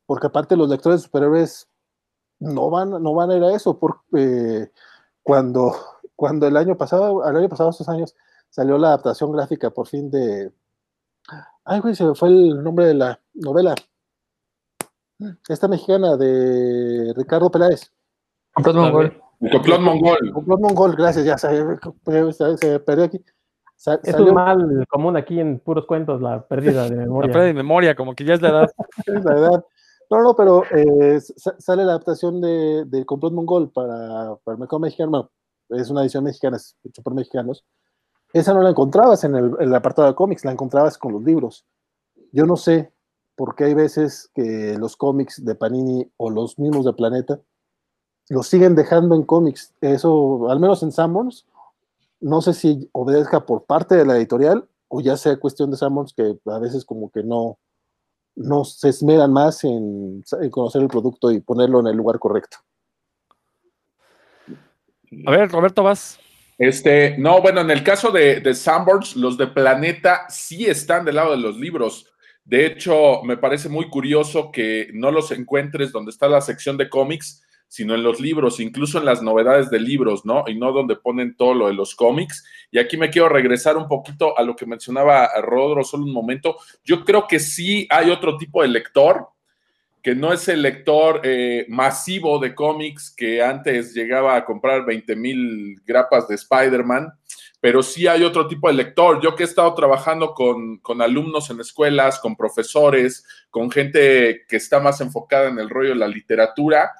[0.06, 1.68] Porque aparte los lectores de superhéroes
[2.40, 4.72] no van, no van a ir a eso, porque eh,
[5.22, 5.72] cuando,
[6.16, 8.16] cuando el año pasado, el año pasado, estos años,
[8.48, 10.52] salió la adaptación gráfica por fin de.
[11.64, 13.76] Ay, güey, se fue el nombre de la novela.
[15.48, 17.92] Esta mexicana de Ricardo Peláez.
[18.54, 19.22] Complot Mongol.
[19.52, 20.32] Complot Mongol.
[20.32, 21.76] Complot Mongol, gracias, ya se,
[22.32, 23.24] se, se perdió aquí.
[23.76, 24.28] Sa es salió...
[24.28, 27.28] un mal común aquí en puros cuentos, la pérdida de memoria.
[27.28, 28.70] La pérdida de memoria, como que ya es la edad.
[29.06, 29.64] es la edad.
[30.10, 34.80] No, no, pero eh, sale la adaptación de, de Complot Mongol para, para el mercado
[34.80, 35.10] mexicano.
[35.10, 35.30] Bueno,
[35.70, 37.64] es una edición mexicana, es hecho por mexicanos.
[38.32, 41.64] Esa no la encontrabas en el, el, apartado de cómics, la encontrabas con los libros.
[42.32, 42.92] Yo no sé
[43.40, 47.40] por qué hay veces que los cómics de Panini o los mismos de Planeta
[48.28, 49.72] los siguen dejando en cómics.
[49.80, 51.46] Eso, al menos en Sanborns,
[52.20, 56.12] no sé si obedezca por parte de la editorial o ya sea cuestión de Sanborns
[56.12, 57.58] que a veces como que no,
[58.36, 62.58] no se esmeran más en, en, conocer el producto y ponerlo en el lugar correcto.
[65.24, 66.20] A ver, Roberto, vas.
[66.58, 71.14] Este, no, bueno, en el caso de, de Sanborns, los de Planeta sí están del
[71.14, 72.09] lado de los libros.
[72.50, 76.88] De hecho, me parece muy curioso que no los encuentres donde está la sección de
[76.88, 80.42] cómics, sino en los libros, incluso en las novedades de libros, ¿no?
[80.48, 82.44] Y no donde ponen todo lo de los cómics.
[82.72, 86.56] Y aquí me quiero regresar un poquito a lo que mencionaba Rodro solo un momento.
[86.82, 89.28] Yo creo que sí hay otro tipo de lector,
[90.02, 95.14] que no es el lector eh, masivo de cómics que antes llegaba a comprar 20
[95.14, 97.12] mil grapas de Spider-Man,
[97.60, 99.20] pero sí hay otro tipo de lector.
[99.20, 104.56] Yo que he estado trabajando con, con, alumnos en escuelas, con profesores, con gente que
[104.56, 106.90] está más enfocada en el rollo de la literatura,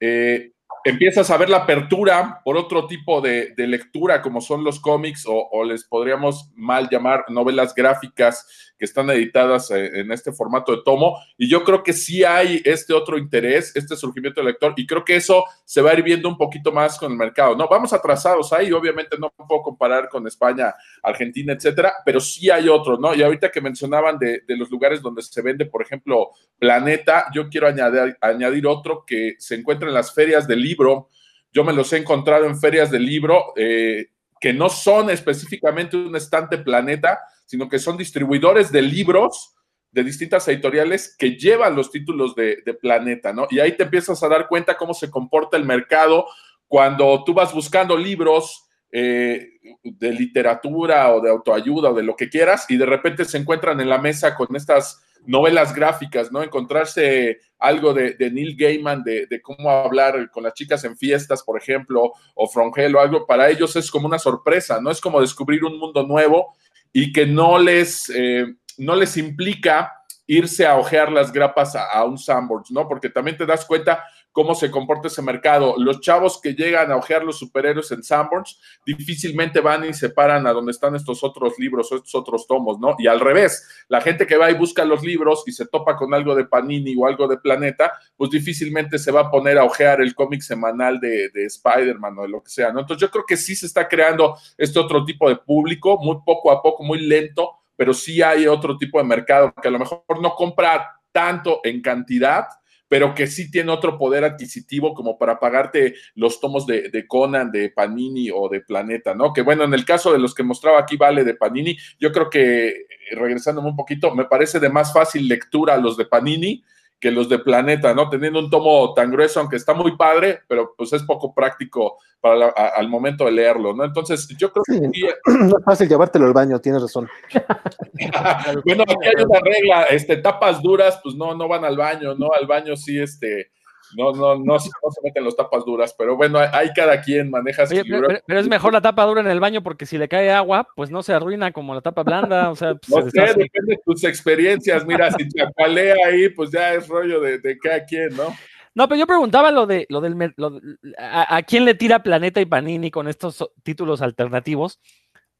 [0.00, 0.52] eh,
[0.84, 5.26] empiezas a ver la apertura por otro tipo de, de lectura, como son los cómics,
[5.26, 10.72] o, o, les podríamos mal llamar novelas gráficas que están editadas eh, en este formato
[10.72, 11.18] de tomo.
[11.36, 15.04] Y yo creo que sí hay este otro interés, este surgimiento del lector, y creo
[15.04, 17.56] que eso se va a ir viendo un poquito más con el mercado.
[17.56, 22.68] No, vamos atrasados ahí, obviamente no puedo comparar con España, Argentina, etcétera, pero sí hay
[22.68, 23.14] otros, ¿no?
[23.14, 27.48] Y ahorita que mencionaban de, de los lugares donde se vende, por ejemplo, Planeta, yo
[27.48, 31.08] quiero añadir, añadir otro que se encuentra en las ferias del libro.
[31.52, 33.52] Yo me los he encontrado en ferias del libro.
[33.56, 34.10] Eh,
[34.40, 39.54] que no son específicamente un estante planeta, sino que son distribuidores de libros
[39.90, 43.46] de distintas editoriales que llevan los títulos de, de, Planeta, ¿no?
[43.50, 46.26] Y ahí te empiezas a dar cuenta cómo se comporta el mercado
[46.68, 52.28] cuando tú vas buscando libros eh, de literatura o de autoayuda o de lo que
[52.28, 56.42] quieras y de repente se encuentran en la mesa con estas novelas gráficas, ¿no?
[56.42, 61.58] Encontrarse algo de, Neil Gaiman, de, de, cómo hablar con las chicas en fiestas, por
[61.58, 64.90] ejemplo, o From Hell o algo, para ellos es como una sorpresa, ¿no?
[64.90, 66.54] Es como descubrir un mundo nuevo
[66.98, 68.46] y que no les, eh,
[68.78, 69.92] no les implica
[70.26, 72.88] irse a ojear las grapas a, a un Sanborns, ¿no?
[72.88, 74.02] Porque también te das cuenta
[74.36, 75.76] cómo se comporta ese mercado.
[75.78, 80.46] Los chavos que llegan a ojear los superhéroes en Sanborns difícilmente van y se paran
[80.46, 82.96] a donde están estos otros libros o estos otros tomos, ¿no?
[82.98, 86.12] Y al revés, la gente que va y busca los libros y se topa con
[86.12, 90.02] algo de Panini o algo de Planeta, pues difícilmente se va a poner a ojear
[90.02, 92.80] el cómic semanal de, de Spider-Man o de lo que sea, ¿no?
[92.80, 96.50] Entonces yo creo que sí se está creando este otro tipo de público, muy poco
[96.50, 100.02] a poco, muy lento, pero sí hay otro tipo de mercado que a lo mejor
[100.20, 102.48] no compra tanto en cantidad,
[102.88, 107.50] pero que sí tiene otro poder adquisitivo como para pagarte los tomos de, de, Conan,
[107.50, 109.32] de Panini o de Planeta, ¿no?
[109.32, 112.30] Que bueno, en el caso de los que mostraba aquí, vale, de Panini, yo creo
[112.30, 116.64] que, regresándome un poquito, me parece de más fácil lectura los de Panini
[116.98, 118.08] que los de Planeta, ¿no?
[118.08, 122.36] Teniendo un tomo tan grueso, aunque está muy padre, pero pues es poco práctico para
[122.36, 123.84] la- a- al momento de leerlo, ¿no?
[123.84, 124.90] Entonces, yo creo que
[125.26, 127.08] No es fácil llevártelo al baño, tienes razón.
[128.64, 132.28] bueno, aquí hay una regla, este, tapas duras, pues no, no van al baño, ¿no?
[132.38, 133.50] Al baño sí, este,
[133.96, 137.30] no, no, no, se- no se meten los tapas duras, pero bueno, hay, cada quien
[137.30, 138.08] maneja su Oye, pero, libro.
[138.08, 140.66] pero- pero es mejor la tapa dura en el baño porque si le cae agua,
[140.74, 142.50] pues no se arruina como la tapa blanda.
[142.50, 143.38] O sea, pues, No se sé, deshace.
[143.40, 144.86] depende de tus experiencias.
[144.86, 148.34] Mira, si chapalea ahí, pues ya es rollo de, de cada quien, ¿no?
[148.74, 150.60] No, pero yo preguntaba lo de lo del lo
[150.98, 154.80] a, a quién le tira Planeta y Panini con estos títulos alternativos,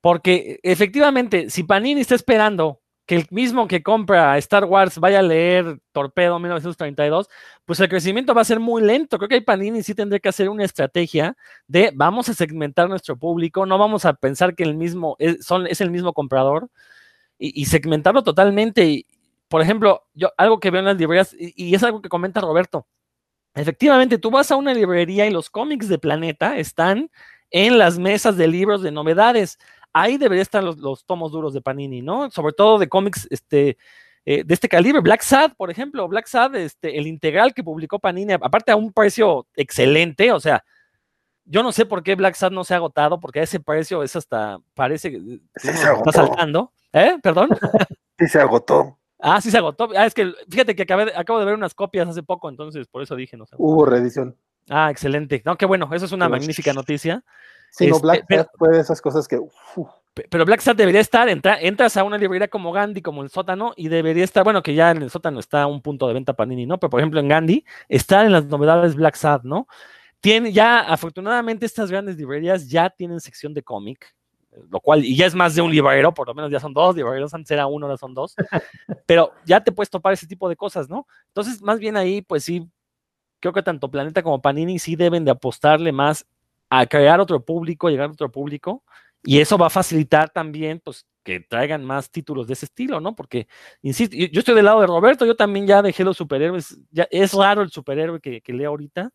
[0.01, 5.23] porque efectivamente, si Panini está esperando que el mismo que compra Star Wars vaya a
[5.23, 7.29] leer Torpedo 1932,
[7.65, 9.17] pues el crecimiento va a ser muy lento.
[9.19, 11.37] Creo que ahí Panini sí tendría que hacer una estrategia
[11.69, 15.67] de vamos a segmentar nuestro público, no vamos a pensar que el mismo es, son,
[15.67, 16.69] es el mismo comprador
[17.39, 18.87] y, segmentarlo totalmente.
[18.87, 19.07] Y,
[19.49, 22.41] por ejemplo, yo algo que veo en las librerías, y, y es algo que comenta
[22.41, 22.87] Roberto,
[23.57, 27.11] Efectivamente, tú vas a una librería y los cómics de Planeta están
[27.51, 29.59] en las mesas de libros de novedades.
[29.99, 32.31] Ahí deberían estar los, los tomos duros de Panini, ¿no?
[32.31, 33.79] Sobre todo de cómics este,
[34.27, 35.01] eh, de este calibre.
[35.01, 38.93] Black Sad, por ejemplo, Black Sad, este, el integral que publicó Panini, aparte a un
[38.93, 40.65] precio excelente, o sea,
[41.47, 44.03] yo no sé por qué Black Sad no se ha agotado, porque a ese precio
[44.03, 46.73] es hasta, parece que Sí, se está saltando.
[46.93, 47.17] ¿Eh?
[47.23, 47.49] ¿Perdón?
[48.19, 48.99] Sí, se agotó.
[49.19, 49.91] Ah, sí se agotó.
[49.95, 53.03] Ah, es que fíjate que acabé acabo de ver unas copias hace poco, entonces por
[53.03, 53.55] eso dije, no sé.
[53.59, 54.37] Hubo reedición.
[54.71, 55.43] Ah, excelente.
[55.45, 57.23] No, qué bueno, eso es una Pero- magnífica noticia.
[57.77, 59.39] Sí, no, Este, Black pero- Sad fue de esas cosas que.
[59.39, 59.89] uf,
[60.31, 63.75] Pero Black Sad debería estar, entra- entras a una librería como Gandhi, como el sótano,
[63.77, 66.65] y debería estar, bueno, que ya en el sótano está un punto de venta Panini,
[66.65, 66.79] ¿no?
[66.81, 69.69] Pero por ejemplo en Gandhi están en las novedades Black Sad, ¿no?
[70.21, 74.15] Tiene ya, afortunadamente, estas grandes librerías ya tienen sección de cómic,
[74.71, 76.97] lo cual, y ya es más de un librero, por lo menos ya son dos
[76.97, 78.35] libreros, antes era uno, ahora son dos,
[79.07, 81.07] pero ya te puedes topar ese tipo de cosas, ¿no?
[81.27, 82.67] Entonces, más bien ahí, pues sí,
[83.39, 86.25] creo que tanto Planeta como Panini sí deben de apostarle más
[86.71, 88.85] a crear otro público, llegar a otro público,
[89.23, 93.17] y eso va a facilitar también, pues, que traigan más títulos de ese estilo, ¿no?
[93.17, 93.49] Porque,
[93.83, 97.33] insisto, yo, estoy del lado de Roberto, yo también ya dejé los superhéroes, ya es
[97.33, 99.11] raro el superhéroe que, que leo ahorita,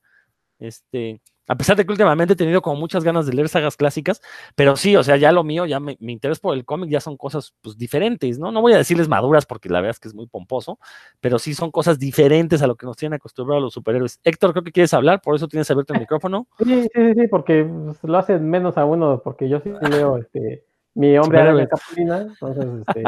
[0.59, 4.21] este, a pesar de que últimamente he tenido como muchas ganas de leer sagas clásicas,
[4.55, 6.99] pero sí, o sea, ya lo mío, ya me- mi interés por el cómic ya
[7.01, 8.51] son cosas, pues, diferentes, ¿no?
[8.51, 10.79] No voy a decirles maduras porque la verdad es que es muy pomposo,
[11.19, 14.19] pero sí son cosas diferentes a lo que nos tienen acostumbrados los superhéroes.
[14.23, 16.47] Héctor, creo que quieres hablar, por eso tienes abierto el micrófono.
[16.59, 17.67] Sí, sí, sí, sí, porque
[18.03, 20.63] lo hacen menos a uno, porque yo sí leo este,
[20.93, 21.69] mi hombre araña Superhéroes.
[21.69, 23.03] Capulina, entonces este,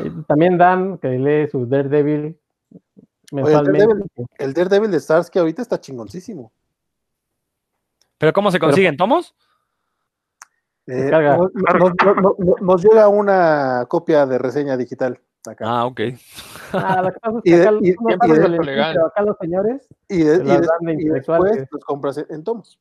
[0.00, 2.36] eh, también Dan, que lee su Daredevil
[3.32, 3.86] mensualmente.
[3.86, 4.10] Daredevil.
[4.38, 6.52] El Daredevil de Stars que ahorita está chingoncísimo.
[8.18, 8.96] Pero ¿cómo se consiguen?
[8.96, 9.34] ¿Tomos?
[10.86, 15.64] Eh, nos, nos- nos- nos- nos llega una copia de reseña digital acá.
[15.66, 16.00] Ah, ok.
[16.72, 17.10] Ah,
[17.44, 21.52] Y acá, los señores, y, de- se y las de- dan de y intelectuales.
[21.52, 22.78] después los compras en, en tomos.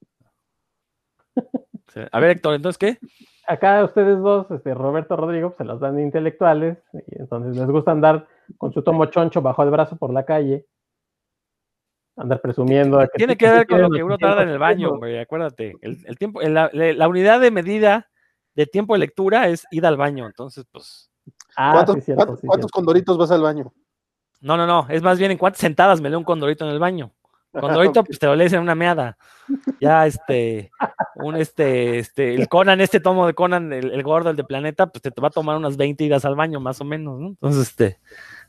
[2.11, 2.97] A ver, Héctor, entonces, ¿qué?
[3.47, 7.67] acá ustedes dos, este, Roberto Rodrigo, pues, se los dan de intelectuales, y entonces les
[7.69, 8.27] gusta andar
[8.57, 10.65] con su tomo choncho bajo el brazo por la calle,
[12.15, 12.97] andar presumiendo.
[12.99, 15.73] de Tiene que ver con lo que uno 800 tarda en el baño, hombre, acuérdate.
[15.81, 18.09] El, el tiempo, el- la, la unidad de medida
[18.55, 21.09] de tiempo de lectura es ir al baño, entonces, pues,
[21.55, 22.75] Ah, ¿Cuántos, sí, cierto, cuántos- sí, cuántos cierto.
[22.75, 23.71] condoritos vas al baño?
[24.41, 26.79] no, no, no, es más bien en cuántas sentadas me leo un condorito en el
[26.79, 27.11] baño.
[27.99, 29.15] Condorito, pues te lo lees en una meada.
[29.79, 30.71] Ya, este,
[31.15, 34.87] un, este, este, el Conan, este tomo de Conan, el, el gordo, el de Planeta,
[34.87, 37.27] pues te, te va a tomar unas 20 idas al baño, más o menos, ¿no?
[37.27, 37.99] Entonces, este,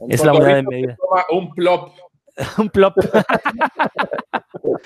[0.09, 0.97] es la unidad de medida.
[0.97, 1.91] toma Un plop.
[2.59, 2.97] un plop.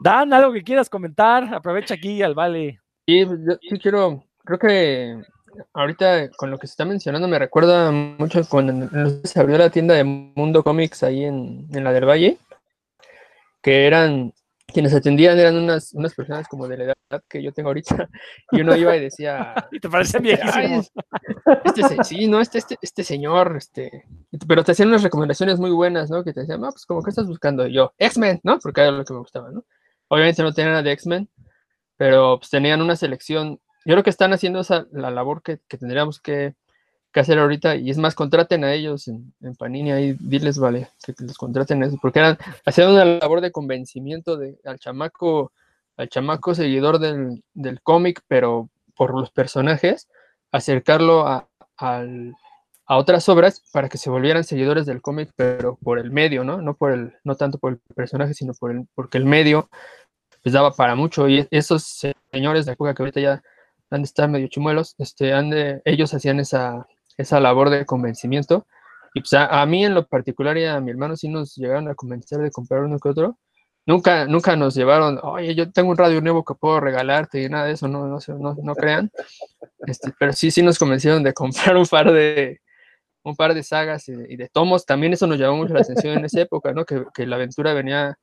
[0.00, 2.80] Dan, algo que quieras comentar, aprovecha aquí al vale.
[3.06, 5.20] Sí, yo sí quiero, creo que
[5.74, 8.88] ahorita con lo que se está mencionando me recuerda mucho cuando
[9.24, 12.38] se abrió la tienda de Mundo Comics ahí en, en la del Valle,
[13.62, 14.32] que eran,
[14.70, 18.08] quienes atendían eran unas, unas personas como de la edad que yo tengo ahorita,
[18.52, 20.90] y uno iba y decía, Y te parecen Ay, viejísimos.
[21.64, 24.04] este, se- sí, no, este, este, este señor, este,
[24.46, 26.22] pero te hacían unas recomendaciones muy buenas, ¿no?
[26.24, 28.58] Que te decían, no, pues como que estás buscando Y yo, X-Men, ¿no?
[28.58, 29.64] Porque era lo que me gustaba, ¿no?
[30.08, 31.28] Obviamente no tenían nada de X-Men,
[31.96, 33.60] pero pues tenían una selección.
[33.84, 36.54] Yo creo que están haciendo esa, la labor que, que tendríamos que,
[37.12, 40.88] que hacer ahorita, y es más, contraten a ellos en, en Panini ahí, diles, vale,
[41.04, 45.52] que los contraten eso, porque eran, hacían una labor de convencimiento de, al chamaco,
[45.96, 50.08] al chamaco seguidor del, del cómic, pero por los personajes,
[50.52, 52.34] acercarlo a, al-
[52.86, 56.60] a otras obras para que se volvieran seguidores del cómic, pero por el medio, ¿no?
[56.60, 59.68] No, por el, no tanto por el personaje, sino por el, porque el medio
[60.42, 61.28] les daba para mucho.
[61.28, 61.84] Y esos
[62.32, 63.42] señores de la época que ahorita ya
[63.90, 66.86] han de estar medio chimuelos, este, han de, ellos hacían esa,
[67.20, 68.66] esa labor de convencimiento
[69.14, 71.88] Y pues a, a, mí en lo particular y a mi hermano sí nos llegaron
[71.88, 73.38] a convencer de comprar uno que otro.
[73.86, 77.64] Nunca, nunca nos llevaron, oye, yo tengo un radio nuevo que puedo regalarte y nada
[77.66, 79.10] de eso, no, no, no, no crean.
[79.86, 82.60] Este, pero sí, sí nos convencieron de comprar un par de,
[83.24, 84.86] un par de sagas y y de, tomos.
[84.86, 86.84] También eso nos llamó mucho la atención en esa época, ¿no?
[86.84, 88.18] Que, que la aventura venía,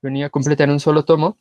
[0.00, 1.38] venía completa en un solo tomo.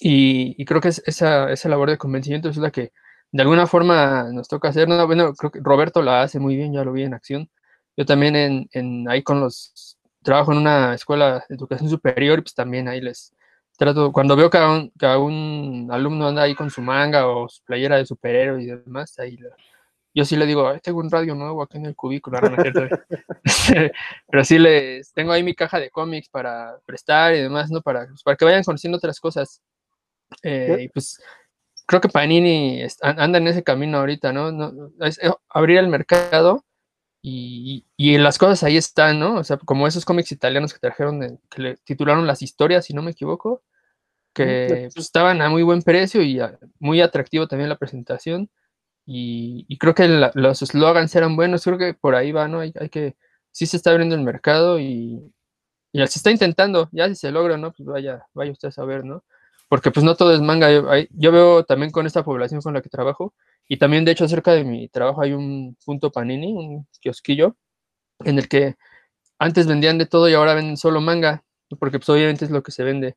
[0.00, 2.92] Y, y creo que es esa, esa labor de convencimiento es la que
[3.32, 4.88] de alguna forma nos toca hacer.
[4.88, 7.50] No, bueno, creo que Roberto la hace muy bien, ya lo vi en acción.
[7.96, 12.54] Yo también en, en ahí con los, trabajo en una escuela de educación superior pues
[12.54, 13.34] también ahí les
[13.76, 17.26] trato, cuando veo que a un, que a un alumno anda ahí con su manga
[17.26, 19.38] o su playera de superhéroe y demás, ahí
[20.12, 22.38] yo sí le digo, tengo un radio nuevo aquí en el cubículo,
[24.28, 27.80] pero sí les tengo ahí mi caja de cómics para prestar y demás, ¿no?
[27.80, 29.62] Para, pues, para que vayan conociendo otras cosas.
[30.42, 31.22] Eh, y pues
[31.90, 34.52] creo que Panini anda en ese camino ahorita, ¿no?
[34.52, 36.64] no es eh, abrir el mercado
[37.20, 39.34] y, y, las cosas ahí están, ¿no?
[39.38, 42.94] O sea, como esos cómics italianos que trajeron, de, que le titularon Las Historias, si
[42.94, 43.64] no me equivoco,
[44.32, 48.48] que pues, estaban a muy buen precio y a, muy atractivo también la presentación.
[49.04, 52.60] Y, y creo que la, los slogans eran buenos, creo que por ahí va, ¿no?
[52.60, 53.16] Hay, hay, que,
[53.50, 55.34] sí se está abriendo el mercado y,
[55.92, 57.72] y se está intentando, ya si se logra, ¿no?
[57.72, 59.24] Pues vaya, vaya usted a saber, ¿no?
[59.70, 62.82] Porque pues no todo es manga, yo, yo veo también con esta población con la
[62.82, 63.34] que trabajo,
[63.68, 67.56] y también, de hecho, cerca de mi trabajo hay un punto panini, un kiosquillo,
[68.24, 68.76] en el que
[69.38, 71.44] antes vendían de todo y ahora venden solo manga,
[71.78, 73.16] porque pues obviamente es lo que se vende.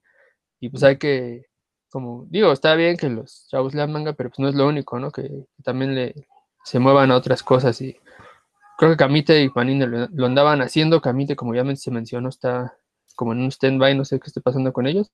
[0.59, 1.47] Y pues hay que,
[1.89, 4.99] como digo, está bien que los chavos lean manga, pero pues no es lo único,
[4.99, 5.11] ¿no?
[5.11, 6.27] Que, también le,
[6.63, 7.81] se muevan a otras cosas.
[7.81, 7.97] Y
[8.77, 11.01] creo que Camite y Panini lo, andaban haciendo.
[11.01, 12.77] Camite, como ya se mencionó, está
[13.15, 15.11] como en un stand-by, no sé qué esté pasando con ellos.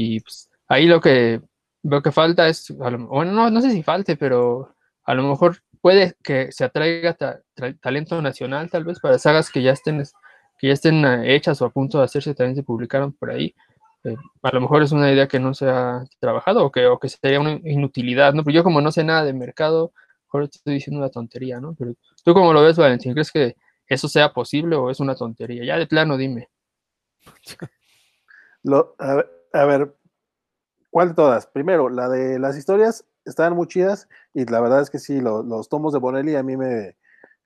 [0.00, 1.42] Y pues ahí lo que
[1.82, 6.14] lo que falta es, bueno, no, no sé si falte, pero a lo mejor puede
[6.22, 10.02] que se atraiga ta, ta, talento nacional, tal vez, para sagas que ya estén,
[10.58, 13.54] que ya estén eh, hechas o a punto de hacerse, también se publicaron por ahí.
[14.04, 16.98] Eh, a lo mejor es una idea que no se ha trabajado o que, o
[16.98, 18.44] que sería una inutilidad, ¿no?
[18.44, 19.92] Pero yo como no sé nada de mercado,
[20.26, 21.74] mejor estoy diciendo una tontería, ¿no?
[21.76, 21.94] Pero
[22.24, 23.56] tú como lo ves, Valentín, ¿crees que
[23.88, 25.64] eso sea posible o es una tontería?
[25.64, 26.48] Ya de plano, dime.
[28.98, 29.94] A, ver, a ver,
[30.90, 31.46] ¿Cuál de todas?
[31.46, 35.42] Primero, la de las historias estaban muy chidas y la verdad es que sí, lo,
[35.42, 36.96] los tomos de Bonelli a mí me...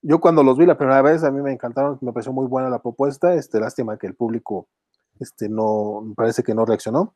[0.01, 2.71] Yo cuando los vi la primera vez a mí me encantaron, me pareció muy buena
[2.71, 4.69] la propuesta, este, lástima que el público
[5.21, 7.15] este, no, parece que no reaccionó.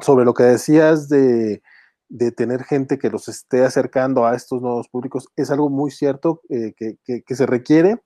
[0.00, 1.62] Sobre lo que decías de,
[2.08, 6.42] de tener gente que los esté acercando a estos nuevos públicos, es algo muy cierto
[6.48, 8.02] eh, que, que, que, se requiere.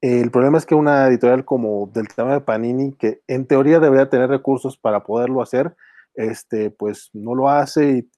[0.00, 4.08] El problema es que una editorial como del tamaño de Panini, que en teoría debería
[4.08, 5.76] tener recursos para poderlo hacer,
[6.14, 8.10] este, pues no lo hace y,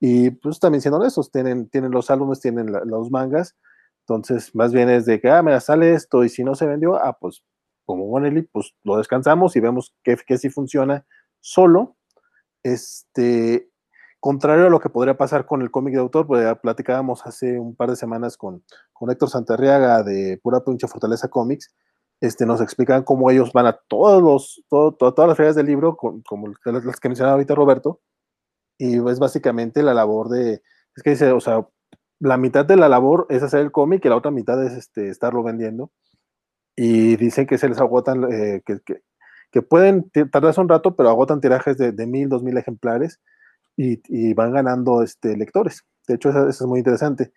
[0.00, 3.56] y pues también siendo honestos, tienen, tienen los álbumes, tienen la, los mangas,
[4.00, 6.96] entonces más bien es de que, ah, mira, sale esto y si no se vendió,
[6.96, 7.42] ah, pues
[7.86, 11.06] como Bonelli, pues lo descansamos y vemos que, que sí funciona
[11.40, 11.96] solo,
[12.62, 13.70] este,
[14.22, 17.58] contrario a lo que podría pasar con el cómic de autor, pues ya platicábamos hace
[17.58, 18.62] un par de semanas con,
[18.92, 21.74] con Héctor Santarriaga de Pura Pinche Fortaleza Comics,
[22.20, 25.66] este, nos explican cómo ellos van a todos los, todo, todo, todas las ferias del
[25.66, 28.00] libro, como las que mencionaba ahorita Roberto,
[28.78, 30.62] y es básicamente la labor de,
[30.94, 31.66] es que dice, o sea,
[32.20, 35.08] la mitad de la labor es hacer el cómic y la otra mitad es este,
[35.08, 35.90] estarlo vendiendo.
[36.76, 41.76] Y dicen que se les agotan, eh, que, pueden tardarse un rato, pero agotan tirajes
[41.76, 43.18] de, de mil, dos mil ejemplares
[43.76, 45.84] y, y, van ganando este, lectores.
[46.06, 47.32] De hecho, eso, eso, es muy interesante.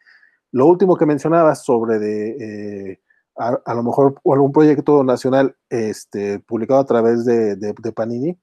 [0.52, 2.92] Lo último que mencionabas sobre de...
[2.92, 3.02] Eh,
[3.38, 8.40] a, a, lo mejor algún proyecto nacional este, publicado a través de, de, de Panini,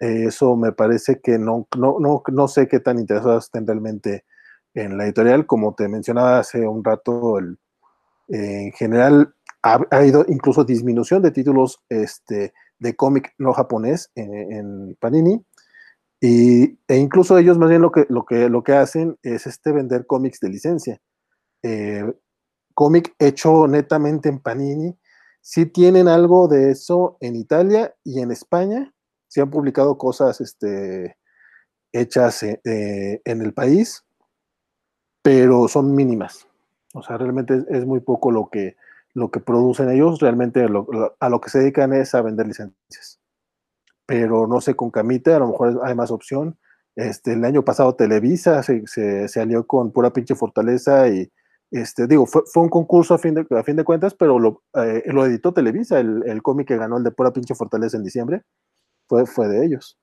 [0.00, 4.24] eh, eso me parece que no, no, no, no sé qué tan interesados estén realmente
[4.74, 5.46] en la editorial.
[5.46, 7.58] Como te mencionaba hace un rato, el,
[8.28, 14.10] eh, en general ha, ha, habido incluso disminución de títulos este, de cómic no japonés
[14.14, 15.44] en, en Panini.
[16.20, 19.72] Y, e incluso ellos más bien lo que, lo que, lo que hacen es este,
[19.72, 21.00] vender cómics de licencia.
[21.62, 22.04] Eh,
[22.74, 24.98] cómic hecho netamente en Panini.
[25.40, 28.92] Sí tienen algo de eso en Italia y en España.
[29.28, 31.16] Sí han publicado cosas este,
[31.92, 34.04] hechas eh, eh, en el país,
[35.22, 36.46] pero son mínimas.
[36.94, 38.76] O sea, realmente es, muy poco lo que,
[39.14, 40.20] lo que producen ellos.
[40.20, 43.19] Realmente lo, lo, a lo que se dedican es a vender licencias.
[44.10, 46.58] Pero no sé, con Camite a lo mejor hay más opción.
[46.96, 51.30] Este, el año pasado Televisa se, se, se alió con pura pinche fortaleza y,
[51.70, 54.64] este, digo, fue, fue, un concurso a fin de, a fin de cuentas, pero lo,
[54.74, 58.02] eh, lo editó Televisa, el, el, cómic que ganó el de pura pinche fortaleza en
[58.02, 58.42] diciembre,
[59.06, 59.96] fue, fue de ellos.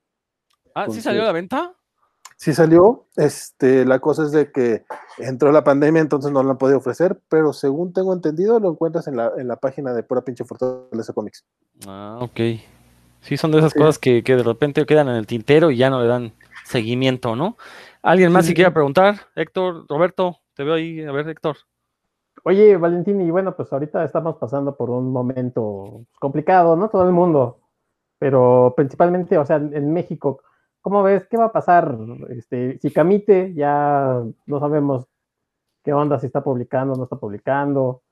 [0.74, 1.74] Ah, Entonces, ¿sí salió a la venta?
[2.38, 3.08] sí salió.
[3.18, 4.86] Este, la cosa es de que
[5.18, 9.10] entró la pandemia, entonces no lo han podido ofrecer, pero según tengo entendido, lo encuentras
[9.10, 11.44] en la, en la página de Pura Pinche Fortaleza Comics.
[11.86, 12.40] Ah, ok.
[13.22, 15.90] Sí, son de esas cosas que, que, de repente quedan en el tintero y ya
[15.90, 17.58] no le dan seguimiento, ¿no?
[18.02, 19.16] ¿Alguien más si quiera preguntar?
[19.36, 21.04] Héctor, Roberto, te veo ahí.
[21.04, 21.58] A ver, Héctor.
[22.44, 26.90] Oye, Valentín, y bueno, pues ahorita estamos pasando por un momento complicado, ¿no?
[26.90, 27.60] Todo el mundo,
[28.20, 30.42] pero principalmente, o sea, en México,
[30.82, 31.28] ¿cómo ves?
[31.28, 31.98] ¿Qué va a pasar?
[32.30, 35.08] Este, si Camite ya no sabemos
[35.84, 38.04] qué onda, si está publicando, no está publicando,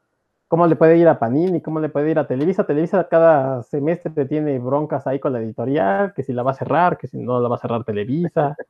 [0.48, 2.66] cómo le puede ir a Panini, cómo le puede ir a Televisa.
[2.66, 6.98] Televisa cada semestre tiene broncas ahí con la editorial, que si la va a cerrar,
[6.98, 8.56] que si no la va a cerrar Televisa.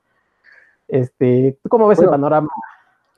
[0.88, 2.12] Este, ¿tú cómo ves Bueno.
[2.12, 2.50] el panorama?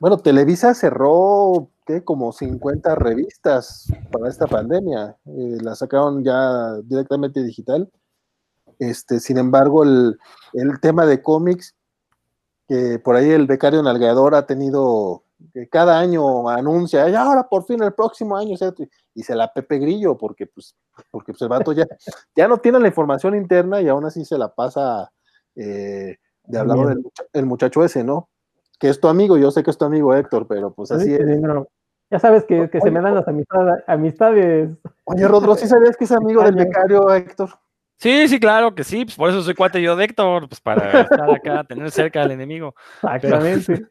[0.00, 2.02] Bueno, Televisa cerró ¿qué?
[2.02, 5.16] como 50 revistas para esta pandemia.
[5.26, 7.90] Eh, la sacaron ya directamente digital.
[8.78, 10.18] Este, sin embargo, el,
[10.54, 11.74] el tema de cómics,
[12.68, 17.64] que por ahí el becario nalgador ha tenido, que cada año anuncia, "Ay, ahora por
[17.64, 18.84] fin el próximo año, ¿cierto?
[19.18, 20.76] y se la Pepe Grillo, porque pues,
[21.10, 21.84] porque pues el vato ya,
[22.36, 25.10] ya no tiene la información interna y aún así se la pasa
[25.56, 28.28] eh, de hablar del el muchacho ese, ¿no?
[28.78, 31.14] Que es tu amigo, yo sé que es tu amigo Héctor, pero pues así Sí,
[31.14, 31.40] es.
[32.10, 34.70] Ya sabes que, que se me dan las amistades, amistades.
[35.04, 37.50] Oye, Rodro, ¿sí sabías que es amigo del becario Héctor?
[37.96, 40.82] Sí, sí, claro que sí, pues por eso soy cuate yo de Héctor, pues para
[41.02, 42.76] estar acá, tener cerca al enemigo.
[43.02, 43.88] Exactamente.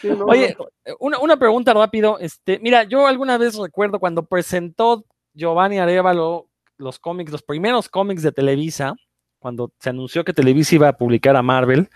[0.00, 0.66] Sí, no, Oye, no.
[1.00, 2.18] una, una pregunta rápido.
[2.18, 5.04] Este, mira, yo alguna vez recuerdo cuando presentó
[5.34, 8.94] Giovanni Arevalo los cómics, los primeros cómics de Televisa,
[9.38, 11.88] cuando se anunció que Televisa iba a publicar a Marvel,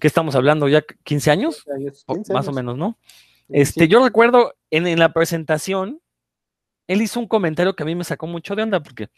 [0.00, 1.64] que estamos hablando ya 15 años,
[2.06, 2.98] Po- 15 más o menos, ¿no?
[3.48, 3.88] Este, sí.
[3.88, 6.00] yo recuerdo en, en la presentación,
[6.90, 9.10] él hizo un comentario que a mí me sacó mucho de onda, porque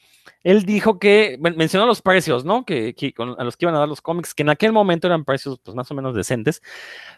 [0.43, 2.66] él dijo que, men- mencionó los precios, ¿no?
[2.66, 2.95] Que,
[3.39, 5.75] a los que iban a dar los cómics, que en aquel momento eran precios pues
[5.75, 6.61] más o menos decentes,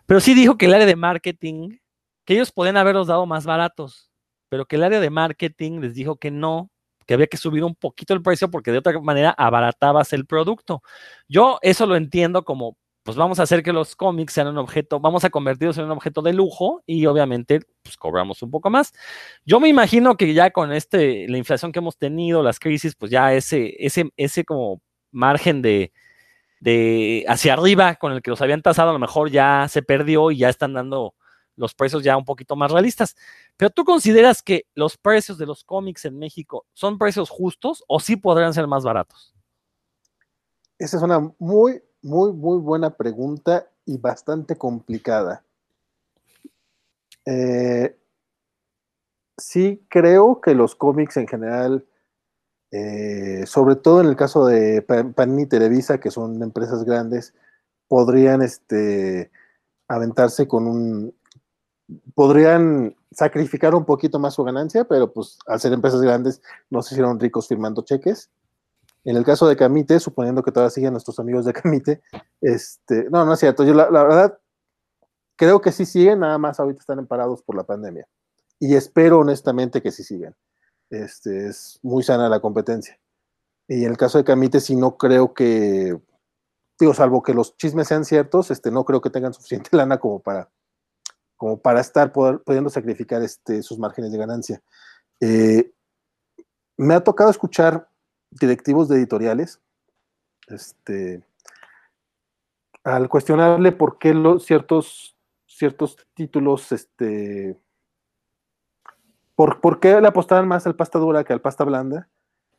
[0.07, 1.79] pero sí dijo que el área de marketing,
[2.25, 4.11] que ellos podían haberlos dado más baratos,
[4.49, 6.71] pero que el área de marketing les dijo que no,
[7.07, 10.83] que había que subir un poquito el precio porque de otra manera abaratabas el producto.
[11.29, 14.99] Yo eso lo entiendo como, pues vamos a hacer que los cómics sean un objeto,
[14.99, 18.93] vamos a convertirlos en un objeto de lujo y obviamente pues cobramos un poco más.
[19.45, 23.13] Yo me imagino que ya con este, la inflación que hemos tenido, las crisis, pues
[23.13, 24.81] ya ese, ese, ese como
[25.13, 25.93] margen de,
[26.61, 30.31] de hacia arriba con el que los habían tasado a lo mejor ya se perdió
[30.31, 31.15] y ya están dando
[31.57, 33.17] los precios ya un poquito más realistas.
[33.59, 38.01] Pero tú consideras que los precios de los cómics en México son precios justos o
[38.01, 39.35] sí podrían ser más baratos?
[40.79, 45.43] Esa es una muy, muy, muy buena pregunta y bastante complicada.
[47.27, 47.99] Eh,
[49.39, 51.87] sí creo que los cómics en general,
[52.71, 57.35] eh, sobre todo en el caso de Pa- Panini y Televisa, que son empresas grandes,
[57.89, 59.31] podrían este,
[59.89, 61.15] aventarse con un...
[62.15, 66.95] podrían sacrificar un poquito más su ganancia, pero pues al ser empresas grandes no se
[66.95, 68.31] hicieron ricos firmando cheques.
[69.05, 72.03] En el caso de Camite, suponiendo que todavía siguen nuestros amigos de Camite,
[72.41, 73.65] este, no, no es cierto.
[73.65, 74.39] Yo la, verdad
[75.37, 78.07] creo que sí siguen, nada más ahorita están emparados por la pandemia.
[78.59, 80.35] Y espero honestamente que sí sigan.
[80.91, 82.99] Este, es muy sana la competencia.
[83.69, 85.99] Y en el caso de Camite, sí no creo que,
[86.79, 90.21] digo, salvo que los chismes sean ciertos, este, no creo que tengan suficiente lana como
[90.21, 90.51] para,
[91.37, 94.63] como para estar poder- pudiendo sacrificar este, sus márgenes de ganancia.
[95.21, 95.73] Eh,
[96.77, 97.89] me ha tocado escuchar
[98.41, 99.61] directivos de editoriales,
[100.49, 101.23] este,
[102.83, 105.17] al cuestionarle por qué los ciertos,
[105.47, 107.59] ciertos títulos, este,
[109.35, 112.09] por, por qué le apostaban más al pasta dura que al pasta blanda,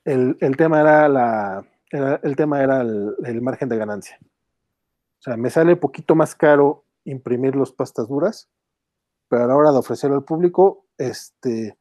[0.03, 4.17] el, el tema era la, el tema era el, margen de ganancia.
[4.21, 8.49] O sea, me sale un poquito más caro imprimir los pastas duras,
[9.27, 11.77] pero a la hora de ofrecerlo al público, este,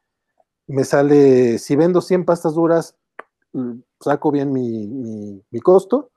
[0.66, 2.96] me sale, si vendo 100 pastas duras,
[4.00, 6.10] saco bien mi, mi- mi costo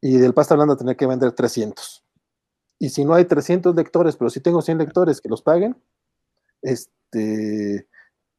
[0.00, 2.04] y del pasta blanda tener que vender 300.
[2.78, 5.76] Y si no hay 300 lectores, pero si tengo 100 lectores que los paguen,
[6.62, 7.86] este,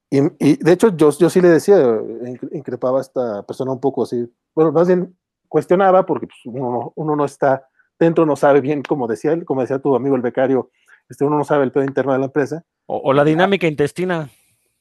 [0.09, 3.79] y, y de hecho yo, yo sí le decía, incre- increpaba a esta persona un
[3.79, 5.15] poco así, bueno, más bien
[5.49, 7.67] cuestionaba porque pues, uno, no, uno no está
[7.99, 10.69] dentro, no sabe bien, como decía él, como decía tu amigo el becario,
[11.09, 14.29] este, uno no sabe el pedo interno de la empresa O, o la dinámica intestina.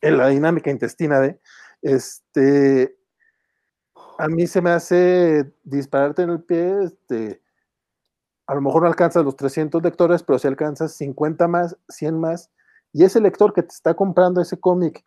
[0.00, 1.40] en la dinámica intestina de,
[1.82, 2.95] este,
[4.18, 7.42] a mí se me hace dispararte en el pie, este,
[8.46, 12.50] a lo mejor no alcanzas los 300 lectores, pero si alcanzas 50 más, 100 más,
[12.92, 15.04] y ese lector que te está comprando ese cómic,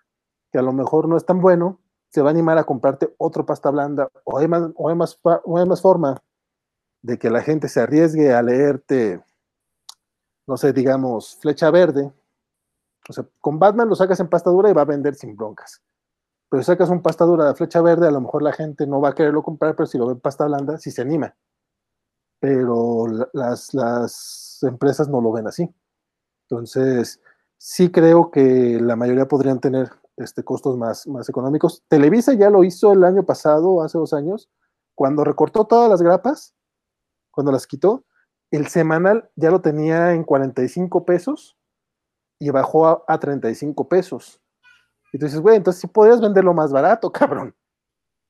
[0.51, 1.79] que a lo mejor no es tan bueno,
[2.09, 5.57] se va a animar a comprarte otro pasta blanda, o más, o hay más, o
[5.57, 6.21] hay más forma
[7.01, 9.23] de que la gente se arriesgue a leerte,
[10.47, 12.11] no sé, digamos, flecha verde.
[13.07, 15.81] O sea, con Batman lo sacas en pasta dura y va a vender sin broncas.
[16.49, 18.99] Pero si sacas un pasta dura de flecha verde, a lo mejor la gente no
[18.99, 21.35] va a quererlo comprar, pero si lo ve en pasta blanda, sí se anima.
[22.39, 25.69] Pero las, las empresas no lo ven así.
[26.49, 27.21] Entonces,
[27.57, 31.83] sí creo que la mayoría podrían tener este, costos más, más económicos.
[31.87, 34.49] Televisa ya lo hizo el año pasado, hace dos años,
[34.95, 36.55] cuando recortó todas las grapas,
[37.31, 38.05] cuando las quitó,
[38.51, 41.57] el semanal ya lo tenía en 45 pesos
[42.39, 44.38] y bajó a, a 35 pesos.
[45.11, 47.55] Y tú dices, güey, entonces sí podrías venderlo más barato, cabrón.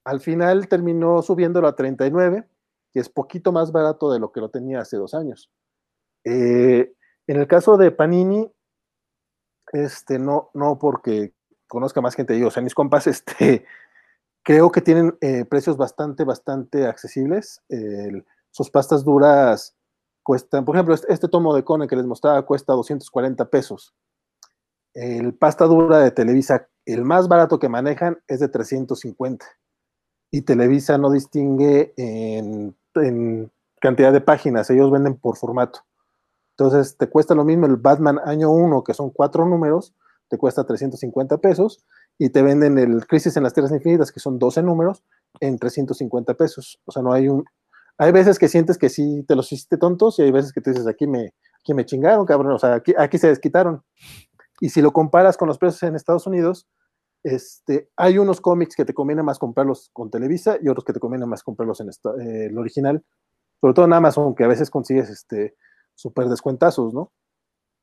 [0.06, 2.48] Al final terminó subiéndolo a 39,
[2.92, 5.52] que es poquito más barato de lo que lo tenía hace dos años.
[6.24, 6.94] Eh,
[7.28, 8.52] en el caso de Panini,
[9.72, 11.34] este, no, no porque
[11.68, 13.66] conozca más gente, yo, o sea, mis compas, este,
[14.44, 17.62] creo que tienen eh, precios bastante, bastante accesibles.
[18.52, 19.76] Sus pastas duras
[20.24, 23.94] cuestan, por ejemplo, este, este tomo de Cone que les mostraba cuesta 240 pesos.
[24.94, 29.46] El pasta dura de Televisa, el más barato que manejan es de 350.
[30.32, 32.76] Y Televisa no distingue en,
[33.82, 35.82] cantidad de páginas, ellos venden por formato.
[36.58, 39.96] Entonces te cuesta lo mismo el Batman año 1, que son cuatro números,
[40.28, 41.86] te cuesta 350 pesos,
[42.18, 45.04] y te venden el Crisis en las Tierras Infinitas, que son 12 números,
[45.40, 46.82] en 350 pesos.
[46.86, 47.46] O sea, no hay un...
[47.98, 50.72] Hay veces que sientes que sí te los hiciste tontos y hay veces que te
[50.72, 53.84] dices, aquí me, aquí me chingaron, cabrón, o sea, aquí, aquí se desquitaron.
[54.62, 56.68] Y si lo comparas con los precios en Estados Unidos,
[57.24, 61.00] este, hay unos cómics que te conviene más comprarlos con Televisa y otros que te
[61.00, 63.04] conviene más comprarlos en eh, el original,
[63.60, 65.56] sobre todo en Amazon, que a veces consigues este,
[65.96, 67.12] súper descuentazos, ¿no?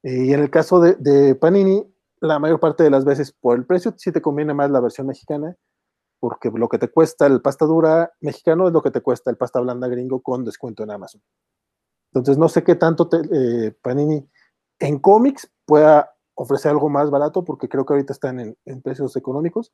[0.02, 1.84] Y en el caso de, de, Panini,
[2.20, 5.06] la mayor parte de las veces por el precio sí te conviene más la versión
[5.06, 5.56] mexicana,
[6.20, 9.36] porque lo que te cuesta el pasta dura mexicano es lo que te cuesta el
[9.36, 11.20] pasta blanda gringo con descuento en Amazon.
[12.12, 14.26] Entonces no sé qué tanto te, eh, Panini
[14.78, 19.16] en cómics pueda ofrecer algo más barato, porque creo que ahorita están en, en precios
[19.16, 19.72] económicos.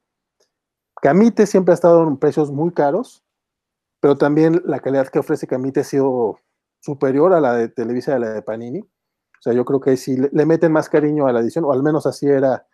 [1.02, 3.22] Camite siempre ha estado en precios muy caros,
[4.00, 6.38] pero también la calidad que ofrece Camite ha sido
[6.80, 8.80] superior a la de Televisa y a la de Panini.
[8.80, 11.82] O sea, yo creo que si le, meten más cariño a la edición, o al
[11.82, 12.66] menos así era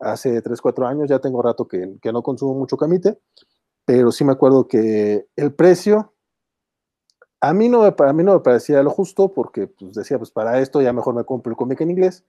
[0.00, 3.18] hace 3, 4 años, ya tengo rato que, que, no consumo mucho camite,
[3.84, 6.12] pero sí me acuerdo que el precio
[7.40, 10.60] a mí no a mí no me parecía lo justo porque pues, decía, pues para
[10.60, 12.24] esto ya mejor me compro el cómic en inglés,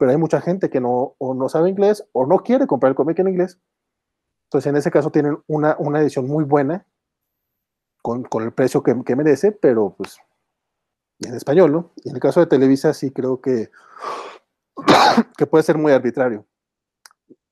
[0.00, 2.96] pero hay mucha gente que no, o no sabe inglés o no quiere comprar el
[2.96, 3.60] cómic en inglés.
[4.44, 6.86] Entonces, en ese caso tienen una, una edición muy buena,
[8.00, 10.16] con, con el precio que, merece, pero pues
[11.18, 11.92] en español, ¿no?
[11.96, 13.70] Y en el caso de Televisa sí creo que,
[15.36, 16.46] que puede ser muy arbitrario.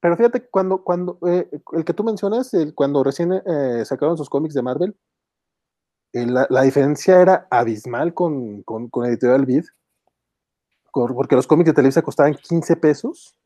[0.01, 4.55] Pero fíjate, cuando, cuando eh, el que tú mencionas, cuando recién eh, sacaron sus cómics
[4.55, 4.97] de Marvel,
[6.15, 9.67] eh, la, la, diferencia era abismal con, con, con Editorial Vid,
[10.93, 13.37] porque los cómics de Televisa costaban 15 pesos,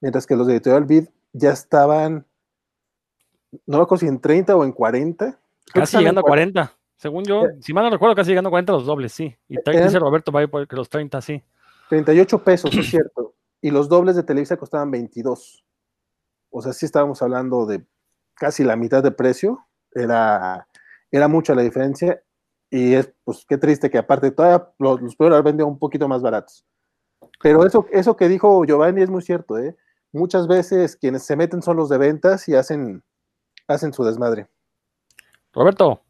[0.00, 2.26] mientras que los de Editorial Vid ya estaban,
[3.66, 5.38] no me acuerdo si en 30 o en 40.
[5.72, 6.72] Casi llegando a 40.
[6.96, 9.36] Según yo, eh, si mal no recuerdo, casi llegando a 40 los dobles, sí.
[9.48, 11.42] Y eh, dice Roberto va por los 30, sí.
[11.88, 13.34] 38 pesos, es cierto.
[13.60, 15.64] Y los dobles de Televisa costaban 22.
[16.50, 17.84] O sea, sí estábamos hablando de
[18.34, 19.66] casi la mitad de precio.
[19.92, 20.66] Era,
[21.10, 22.22] era mucha la diferencia.
[22.70, 26.06] Y es, pues, qué triste que aparte todavía los, los pueden haber vendido un poquito
[26.08, 26.64] más baratos.
[27.40, 29.76] Pero eso, eso que dijo Giovanni es muy cierto, ¿eh?
[30.12, 33.02] Muchas veces quienes se meten son los de ventas y hacen,
[33.66, 34.48] hacen su desmadre.
[35.52, 36.02] Roberto.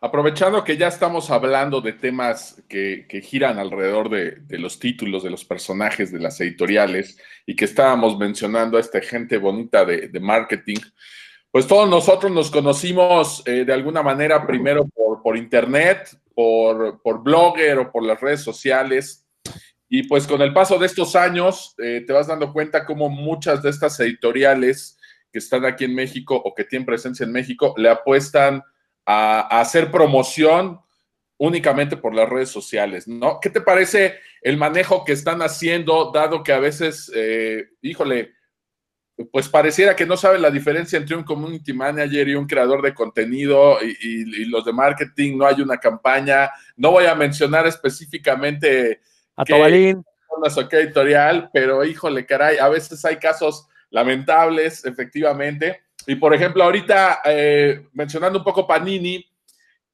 [0.00, 5.22] Aprovechando que ya estamos hablando de temas que, que giran alrededor de, de, los títulos,
[5.22, 10.08] de los personajes, de las editoriales, y que estábamos mencionando a esta gente bonita de,
[10.08, 10.80] de marketing,
[11.50, 15.05] pues todos nosotros nos conocimos eh, de alguna manera primero por,
[15.36, 19.26] por internet, por, por, blogger o por las redes sociales,
[19.88, 23.62] y pues con el paso de estos años eh, te vas dando cuenta cómo muchas
[23.62, 24.98] de estas editoriales
[25.30, 28.62] que están aquí en México o que tienen presencia en México le apuestan
[29.04, 30.80] a, hacer promoción
[31.38, 33.38] únicamente por las redes sociales, ¿no?
[33.40, 38.32] ¿Qué te parece el manejo que están haciendo, dado que a veces, eh, híjole,
[39.32, 42.92] pues pareciera que no saben la diferencia entre un community manager y un creador de
[42.92, 47.66] contenido y, y, y los de marketing, no hay una campaña, no voy a mencionar
[47.66, 49.00] específicamente
[49.34, 50.04] a Tobalín.
[50.28, 57.20] Una editorial, pero híjole, caray, a veces hay casos lamentables, efectivamente, y por ejemplo, ahorita
[57.24, 59.24] eh, mencionando un poco Panini,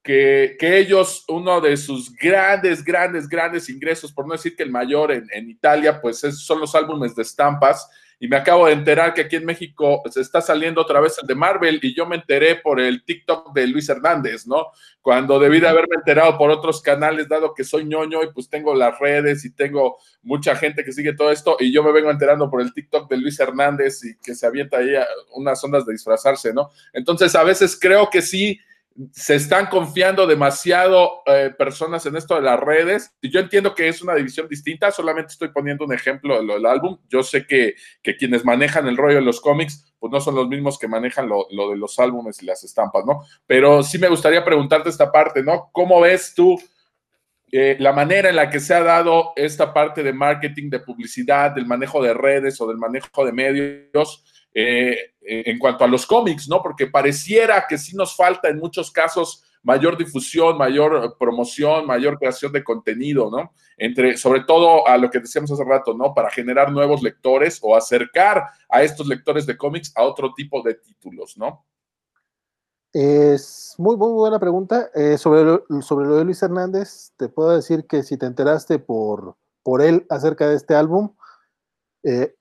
[0.02, 4.70] que, que, ellos, uno de sus grandes, grandes, grandes ingresos, por no decir que el
[4.70, 7.88] mayor en, en Italia, pues es, son los álbumes de estampas.
[8.22, 11.26] Y me acabo de enterar que aquí en México se está saliendo otra vez el
[11.26, 14.68] de Marvel y yo me enteré por el TikTok de Luis Hernández, ¿no?
[15.00, 18.76] Cuando debí de haberme enterado por otros canales, dado que soy ñoño y pues tengo
[18.76, 22.48] las redes y tengo mucha gente que sigue todo esto y yo me vengo enterando
[22.48, 24.92] por el TikTok de Luis Hernández y que se avienta ahí
[25.34, 26.70] unas ondas de disfrazarse, ¿no?
[26.92, 28.56] Entonces a veces creo que sí
[29.12, 33.14] se están confiando demasiado eh, personas en esto de las redes.
[33.22, 36.66] Yo entiendo que es una división distinta, solamente estoy poniendo un ejemplo de lo del
[36.66, 36.98] álbum.
[37.08, 37.74] Yo sé que,
[38.18, 41.46] quienes manejan el rollo de los cómics, pues no son los mismos que manejan lo,
[41.70, 43.22] de los álbumes y las estampas, ¿no?
[43.46, 45.70] Pero sí me gustaría preguntarte esta parte, ¿no?
[45.72, 46.60] ¿Cómo ves tú
[47.50, 51.52] eh, la manera en la que se ha dado esta parte de marketing, de publicidad,
[51.52, 54.24] del manejo de redes o del manejo de medios?
[54.54, 56.62] Eh, en cuanto a los cómics, ¿no?
[56.62, 62.52] Porque pareciera que sí nos falta en muchos casos mayor difusión, mayor promoción, mayor creación
[62.52, 63.52] de contenido, ¿no?
[63.76, 66.14] Entre, sobre todo a lo que decíamos hace rato, ¿no?
[66.14, 70.74] Para generar nuevos lectores o acercar a estos lectores de cómics a otro tipo de
[70.74, 71.64] títulos, ¿no?
[72.92, 74.90] Es muy, muy buena pregunta.
[74.94, 78.78] Eh, sobre, lo, sobre lo de Luis Hernández, te puedo decir que si te enteraste
[78.78, 81.14] por, por él acerca de este álbum,
[82.02, 82.34] eh,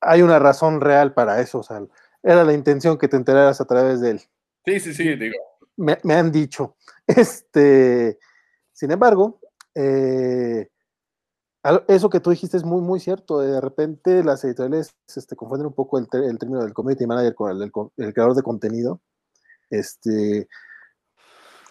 [0.00, 1.82] hay una razón real para eso, o sea,
[2.28, 4.20] era la intención que te enteraras a través de él.
[4.66, 5.34] Sí, sí, sí, digo.
[5.76, 6.76] Me, han dicho.
[7.06, 8.18] Este,
[8.70, 9.40] sin embargo,
[9.74, 10.68] eh,
[11.86, 13.40] eso que tú dijiste es muy, muy cierto.
[13.40, 17.72] De repente las editoriales este, confunden un poco el, término del community manager con el,
[17.96, 19.00] el, creador de contenido.
[19.70, 20.48] Este,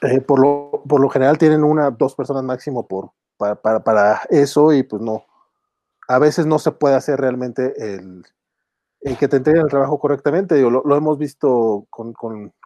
[0.01, 4.21] eh, por, lo, por lo general tienen una, dos personas máximo por, para, para, para
[4.31, 5.23] eso y pues no,
[6.07, 8.23] a veces no se puede hacer realmente el,
[9.01, 10.59] que te entreguen el trabajo correctamente.
[10.61, 12.13] Lo, hemos visto con,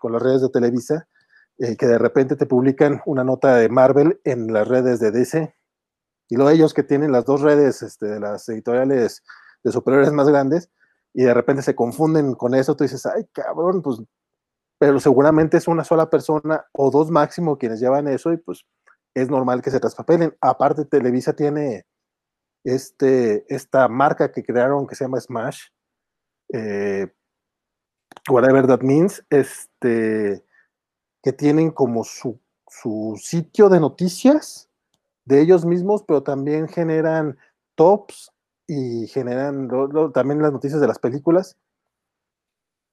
[0.04, 1.08] las redes de Televisa,
[1.58, 5.56] eh, que de repente te publican una nota de Marvel en las redes de DC.
[6.30, 9.24] Y luego ellos que tienen las dos redes este, de las editoriales
[9.64, 10.72] de superiores más grandes,
[11.14, 14.02] y de repente se confunden con eso, tú dices, ay cabrón, pues,
[14.80, 18.66] pero seguramente es una sola persona o dos máximo quienes llevan eso y pues
[19.14, 20.36] es normal que se traspapelen.
[20.42, 21.86] Aparte, Televisa tiene
[22.64, 25.66] este, esta marca que crearon que se llama Smash,
[26.54, 27.08] eh,
[28.30, 30.44] whatever that means, este,
[31.24, 34.70] que tienen como su, su sitio de noticias
[35.26, 37.38] de ellos mismos, pero también generan
[37.76, 38.32] tops
[38.68, 39.70] y generan
[40.14, 41.58] también las noticias de las películas.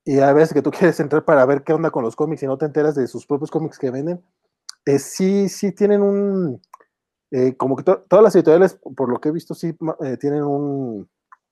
[0.05, 2.47] Y a veces que tú quieres entrar para ver qué onda con los cómics y
[2.47, 4.25] no te enteras de sus propios cómics que venden,
[4.87, 6.63] eh, sí, sí tienen un,
[7.31, 11.09] eh, como que todas las editoriales, por lo que he visto, sí eh, tienen un,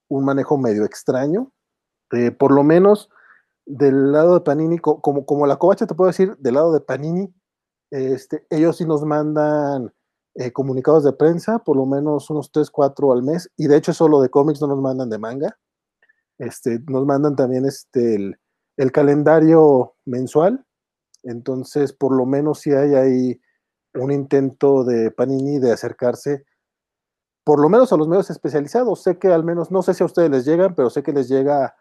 [0.09, 1.53] manejo medio extraño.
[2.13, 3.11] Eh, por lo menos
[3.65, 7.35] del lado de Panini, como, como la covacha te puedo decir, del lado de Panini,
[7.91, 9.93] este, ellos sí nos mandan
[10.53, 14.21] comunicados de prensa, por lo menos unos 3, 4 al mes, y de hecho solo
[14.21, 15.59] de cómics no nos mandan de manga.
[16.39, 18.39] Este, nos mandan también este, el,
[18.77, 20.65] el calendario mensual,
[21.23, 23.41] entonces por lo menos si hay ahí
[23.95, 26.45] un intento de Panini de acercarse
[27.45, 29.03] por lo menos a los medios especializados.
[29.03, 31.29] Sé que al menos, no sé si a ustedes les llegan, pero sé que les
[31.29, 31.77] llega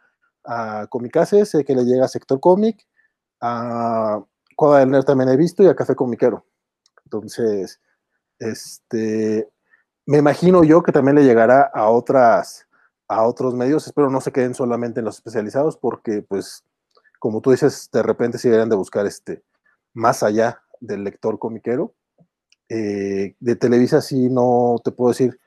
[0.47, 2.85] a Comicase, sé que les llega a Sector Comic,
[3.41, 4.23] a
[4.55, 6.45] Cuadra del también he visto y a Café Comiquero.
[7.03, 7.81] Entonces,
[8.39, 9.49] este,
[10.05, 12.67] me imagino yo que también le llegará a otras,
[13.07, 13.85] a otros medios.
[13.87, 16.63] Espero no se queden solamente en los especializados porque, pues,
[17.19, 19.43] como tú dices, de repente si deberían de buscar este,
[19.93, 21.93] más allá del lector comiquero.
[22.69, 25.39] Eh, de Televisa sí no te puedo decir,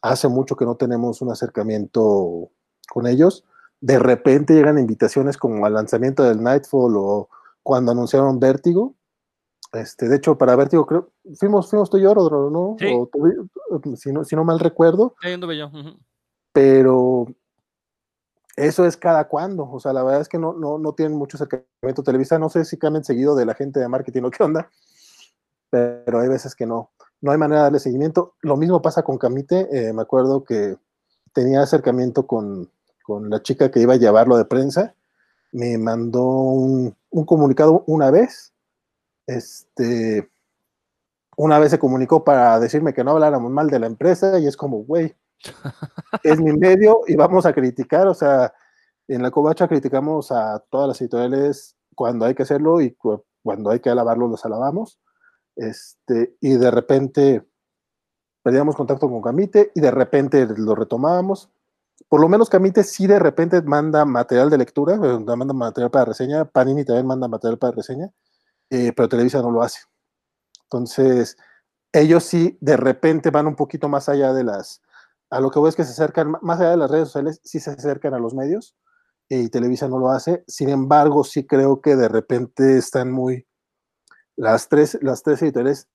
[0.00, 2.50] hace mucho que no tenemos un acercamiento
[2.88, 3.44] con ellos.
[3.82, 7.28] De repente llegan invitaciones como al lanzamiento del Nightfall o
[7.64, 8.94] cuando anunciaron Vértigo.
[9.72, 12.76] Este, de hecho, para Vértigo, creo, fuimos, fuimos tú y yo, ¿no?
[13.96, 14.24] si, ¿no?
[14.24, 15.16] si no mal recuerdo.
[16.52, 17.26] Pero
[18.56, 19.68] eso es cada cuándo.
[19.68, 22.04] O sea, la verdad es que no, no, no tienen mucho acercamiento.
[22.04, 24.70] Televisa, no sé si cambian seguido de la gente de marketing o qué onda,
[25.70, 28.36] pero hay veces que no, no hay manera de darle seguimiento.
[28.42, 30.76] Lo mismo pasa con Camite, eh, me acuerdo que
[31.32, 32.70] tenía acercamiento con,
[33.08, 34.94] la chica que iba a llevarlo de prensa,
[35.52, 36.96] me mandó un,
[37.26, 38.54] comunicado una vez,
[39.26, 40.30] este,
[41.36, 44.56] una vez se comunicó para decirme que no habláramos mal de la empresa y es
[44.56, 45.14] como, güey,
[46.22, 48.52] es mi medio y vamos a criticar, o sea,
[49.08, 52.96] en la covacha criticamos a todas las editoriales cuando hay que hacerlo y
[53.42, 55.00] cuando hay que alabarlo los alabamos.
[55.56, 57.44] Este, y de repente
[58.42, 61.50] perdíamos contacto con Camite y de repente lo retomábamos.
[62.12, 66.04] Por lo menos Camite sí de repente manda material de lectura, eh, manda material para
[66.04, 68.10] reseña, Panini también manda material para reseña,
[68.68, 69.80] eh, pero Televisa no lo hace.
[70.64, 71.38] Entonces,
[71.90, 74.82] ellos sí de repente van un poquito más allá de las,
[75.30, 77.60] a lo que voy es que se acercan, más allá de las redes sociales, sí
[77.60, 78.76] se acercan a los medios
[79.30, 80.44] y Televisa no lo hace.
[80.46, 83.46] Sin embargo, sí creo que de repente están muy,
[84.36, 85.88] las tres, las tres editoriales,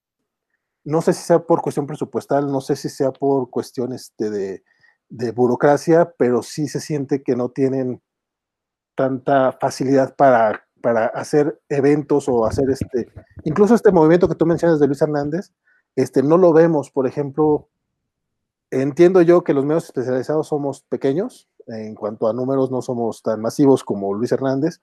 [0.83, 4.63] no sé si sea por cuestión presupuestal, no sé si sea por cuestiones de,
[5.09, 8.01] de burocracia, pero sí se siente que no tienen
[8.95, 13.07] tanta facilidad para, para hacer eventos o hacer este,
[13.43, 15.51] incluso este movimiento que tú mencionas de Luis Hernández,
[15.95, 17.69] este, no lo vemos, por ejemplo,
[18.71, 23.41] entiendo yo que los medios especializados somos pequeños, en cuanto a números no somos tan
[23.41, 24.81] masivos como Luis Hernández,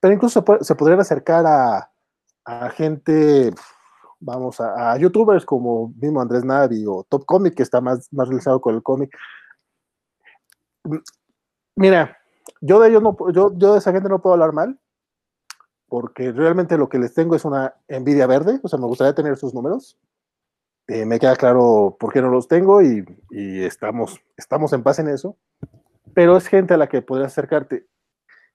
[0.00, 1.90] pero incluso se, podrían acercar a,
[2.70, 3.52] gente,
[4.20, 8.60] vamos, a, youtubers como mismo Andrés Navi o Top Comic, que está más, más realizado
[8.60, 9.16] con el cómic.
[11.76, 12.16] Mira,
[12.60, 14.78] yo de ellos no, yo, yo de esa gente no puedo hablar mal,
[15.88, 19.36] porque realmente lo que les tengo es una envidia verde, o sea, me gustaría tener
[19.36, 19.98] sus números.
[20.86, 25.08] Eh, me queda claro por qué no los tengo y, estamos, estamos en paz en
[25.08, 25.36] eso.
[26.14, 27.86] Pero es gente a la que podrías acercarte.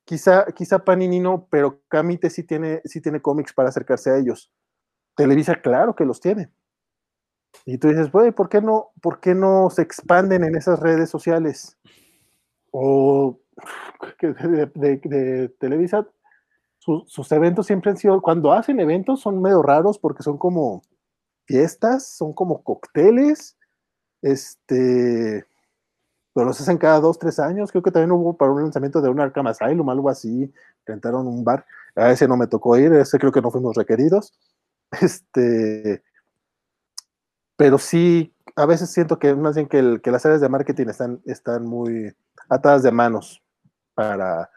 [0.03, 4.51] Quizá, quizá Panini no, pero Camite sí tiene, sí tiene cómics para acercarse a ellos.
[5.15, 6.49] Televisa, claro que los tiene.
[7.65, 11.77] Y tú dices, ¿por qué no, por qué no se expanden en esas redes sociales?
[12.71, 13.39] O
[14.21, 16.07] de, de Televisa
[17.05, 20.81] sus eventos siempre han sido, cuando hacen eventos son medio raros porque son como
[21.45, 23.57] fiestas, son como cócteles,
[24.21, 25.45] este,
[26.33, 29.09] pero los hacen cada dos, tres años, creo que también hubo para un lanzamiento de
[29.09, 30.51] un Arkham Asylum, algo así,
[30.85, 31.65] rentaron un bar,
[31.95, 34.33] a ese no me tocó ir, ese creo que no fuimos requeridos,
[35.01, 36.03] este,
[37.57, 41.65] pero sí, a veces siento que más bien que, las áreas de marketing están, están
[41.65, 42.13] muy
[42.49, 43.41] atadas de manos
[43.95, 44.49] para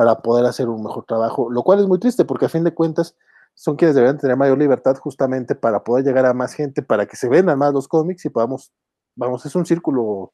[0.00, 2.72] para poder hacer un mejor trabajo, lo cual es muy triste porque a fin de
[2.72, 3.18] cuentas
[3.52, 7.16] son quienes deberían tener mayor libertad justamente para poder llegar a más gente, para que
[7.16, 8.72] se vendan más los cómics y podamos,
[9.14, 10.32] vamos, es un círculo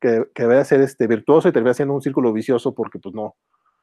[0.00, 3.36] que, que debe ser este, virtuoso y termina siendo un círculo vicioso porque pues no,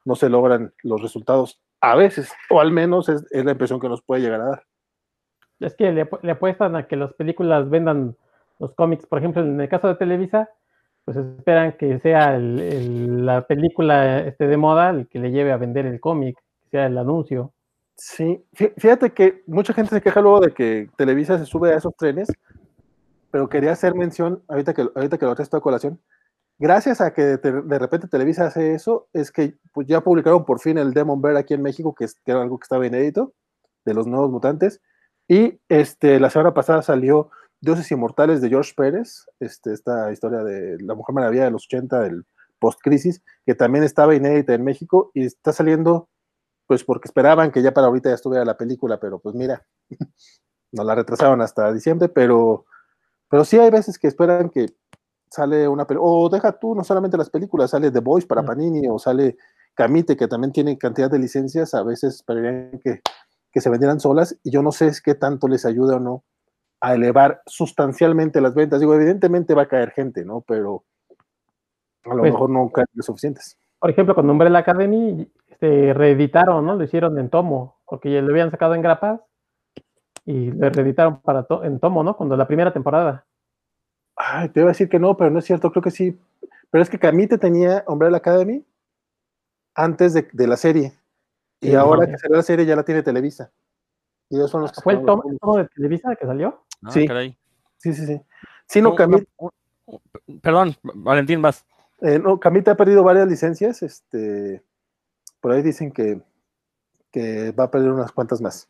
[0.03, 4.01] no se logran los resultados a veces, o al menos es, la impresión que nos
[4.01, 4.63] puede llegar a dar.
[5.61, 8.15] Es que le, apuestan a que las películas vendan
[8.59, 10.49] los cómics, por ejemplo, en el caso de Televisa,
[11.05, 15.85] pues esperan que sea la película este, de moda el que le lleve a vender
[15.85, 16.37] el cómic,
[16.69, 17.53] sea el anuncio.
[17.95, 21.95] Sí, fíjate que mucha gente se queja luego de que Televisa se sube a esos
[21.95, 22.31] trenes,
[23.29, 25.99] pero quería hacer mención, ahorita que, ahorita que lo traes a colación,
[26.57, 30.79] gracias a que de, repente Televisa hace eso, es que pues, ya publicaron por fin
[30.79, 33.33] el Demon Bear aquí en México, que, que era algo que estaba inédito,
[33.85, 34.81] de los nuevos mutantes,
[35.31, 37.29] y este, la semana pasada salió
[37.61, 42.01] Dioses Inmortales de George Pérez, este, esta historia de la Mujer Maravilla de los 80,
[42.01, 42.25] del
[42.59, 46.09] post-crisis, que también estaba inédita en México y está saliendo,
[46.67, 49.65] pues porque esperaban que ya para ahorita ya estuviera la película, pero pues mira,
[50.73, 52.65] nos la retrasaron hasta diciembre, pero,
[53.29, 54.75] pero sí hay veces que esperan que
[55.29, 58.89] sale una película, o deja tú, no solamente las películas, sale The Voice para Panini,
[58.89, 59.37] o sale
[59.75, 62.99] Camite, que también tiene cantidad de licencias, a veces esperarían que,
[63.51, 66.23] que se vendieran solas, y yo no sé es qué tanto les ayuda o no
[66.79, 68.79] a elevar sustancialmente las ventas.
[68.79, 70.41] Digo, evidentemente va a caer gente, ¿no?
[70.41, 70.83] Pero
[72.05, 73.57] a lo pues mejor no caen lo suficientes.
[73.79, 76.75] Por ejemplo, con Umbrella Academy este, reeditaron, ¿no?
[76.75, 79.21] Lo hicieron en tomo, porque ya lo habían sacado en grapas
[80.25, 82.17] y lo reeditaron para en tomo, ¿no?
[82.17, 83.25] Cuando la primera temporada.
[84.15, 86.19] Ay, te iba a decir que no, pero no es cierto, creo que sí.
[86.71, 88.65] Pero es que Camite tenía Umbrella Academy
[89.75, 90.93] antes de, la serie.
[91.61, 93.51] Y ahora que salió la serie ya la tiene Televisa.
[94.29, 95.23] Y ellos son los que ¿Fue el tomo,
[95.57, 96.63] de Televisa que salió?
[96.83, 97.07] Ah, sí.
[97.77, 98.21] sí, sí, sí.
[98.65, 99.25] Sí, no, Camita.
[100.41, 101.65] Perdón, Valentín, vas.
[102.01, 103.83] Eh, no, Camita ha perdido varias licencias.
[103.83, 104.63] Este,
[105.39, 106.21] por ahí dicen que,
[107.11, 108.69] que va a perder unas cuantas más.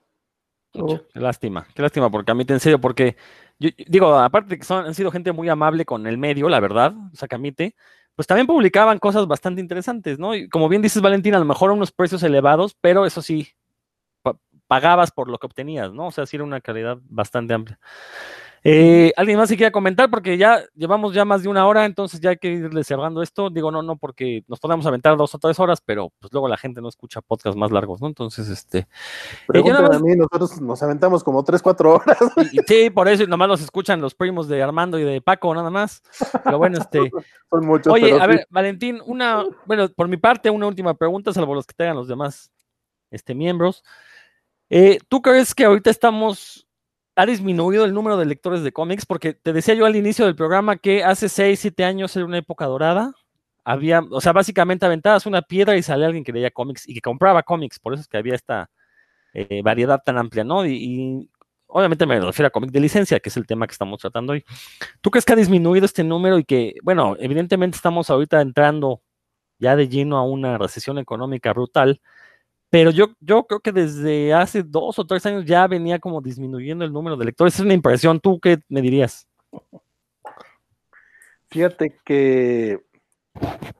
[0.73, 3.15] qué lástima, qué lástima por Camita, en serio, porque
[3.59, 6.59] yo, digo, aparte de que son, han sido gente muy amable con el medio, la
[6.59, 7.75] verdad, o sea, Camite,
[8.15, 10.35] pues también publicaban cosas bastante interesantes, ¿no?
[10.35, 13.49] Y como bien dices, Valentín, a lo mejor unos precios elevados, pero eso sí,
[14.67, 16.07] pagabas por lo que obtenías, ¿no?
[16.07, 17.77] O sea, sí era una calidad bastante amplia.
[18.63, 20.09] Eh, ¿Alguien más se quiera comentar?
[20.09, 23.49] Porque ya llevamos ya más de una hora, entonces ya hay que irle cerrando esto.
[23.49, 26.57] Digo, no, no, porque nos podemos aventar dos o tres horas, pero pues luego la
[26.57, 28.07] gente no escucha podcasts más largos, ¿no?
[28.07, 28.87] Entonces, este.
[29.47, 32.17] Pregúntame eh, a mí, nosotros nos aventamos como tres, cuatro horas.
[32.67, 36.03] sí, por eso nomás nos escuchan los primos de Armando y de Paco, nada más.
[36.43, 37.11] Pero bueno, este.
[37.49, 37.91] Son muchos.
[37.91, 41.73] Oye, a ver, Valentín, una, bueno, por mi parte, una última pregunta, salvo los que
[41.73, 42.51] tengan los demás
[43.09, 43.83] este, miembros.
[44.69, 46.65] Eh, ¿Tú crees que ahorita estamos,
[47.15, 49.05] ha disminuido el número de lectores de cómics?
[49.05, 52.37] Porque te decía yo al inicio del programa que hace 6, 7 años era una
[52.37, 53.13] época dorada.
[53.63, 57.01] Había, o sea, básicamente aventabas una piedra y salía alguien que leía cómics y que
[57.01, 58.71] compraba cómics, por eso es que había esta
[59.33, 60.65] eh, variedad tan amplia, ¿no?
[60.65, 61.29] Y,
[61.67, 64.43] obviamente me refiero a cómic de licencia, que es el tema que estamos tratando hoy.
[65.01, 69.01] ¿Tú crees que ha disminuido este número y que, bueno, evidentemente estamos ahorita entrando
[69.59, 72.01] ya de lleno a una recesión económica brutal,
[72.71, 76.83] pero yo, yo creo que desde hace dos o tres años ya venía como disminuyendo
[76.83, 77.53] el número de lectores.
[77.53, 78.19] Es una impresión.
[78.19, 79.27] ¿Tú qué me dirías?
[81.49, 82.81] Fíjate que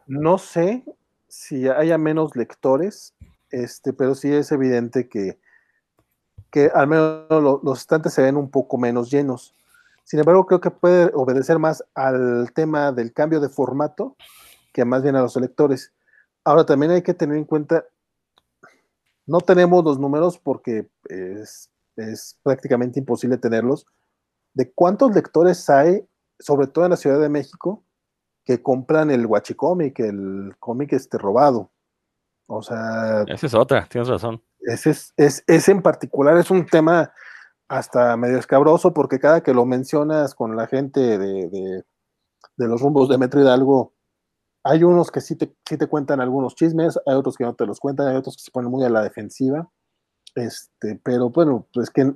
[0.05, 0.83] no sé
[1.29, 3.15] si haya menos lectores,
[3.49, 5.39] este, pero sí es evidente que,
[6.51, 7.27] que al menos
[7.63, 9.55] los estantes se ven un poco menos llenos.
[10.03, 14.17] Sin embargo, creo que puede obedecer más al tema del cambio de formato
[14.73, 15.93] que más bien a los lectores.
[16.43, 17.85] Ahora también hay que tener en cuenta,
[19.25, 23.85] no tenemos los números porque es, es prácticamente imposible tenerlos,
[24.53, 26.05] de cuántos lectores hay,
[26.39, 27.83] sobre todo en la Ciudad de México,
[28.43, 31.71] que compran el guachicómic, el cómic este robado.
[32.47, 33.23] O sea.
[33.27, 34.41] Esa es otra, tienes razón.
[34.59, 37.13] Ese, es, es, ese en particular es un tema
[37.67, 41.83] hasta medio escabroso porque cada que lo mencionas con la gente de, de,
[42.57, 43.93] de los rumbos de Metro Hidalgo,
[44.63, 47.65] hay unos que sí te, sí te cuentan algunos chismes, hay otros que no te
[47.65, 49.69] los cuentan, hay otros que se ponen muy a la defensiva.
[50.35, 52.13] Este, pero bueno, pues que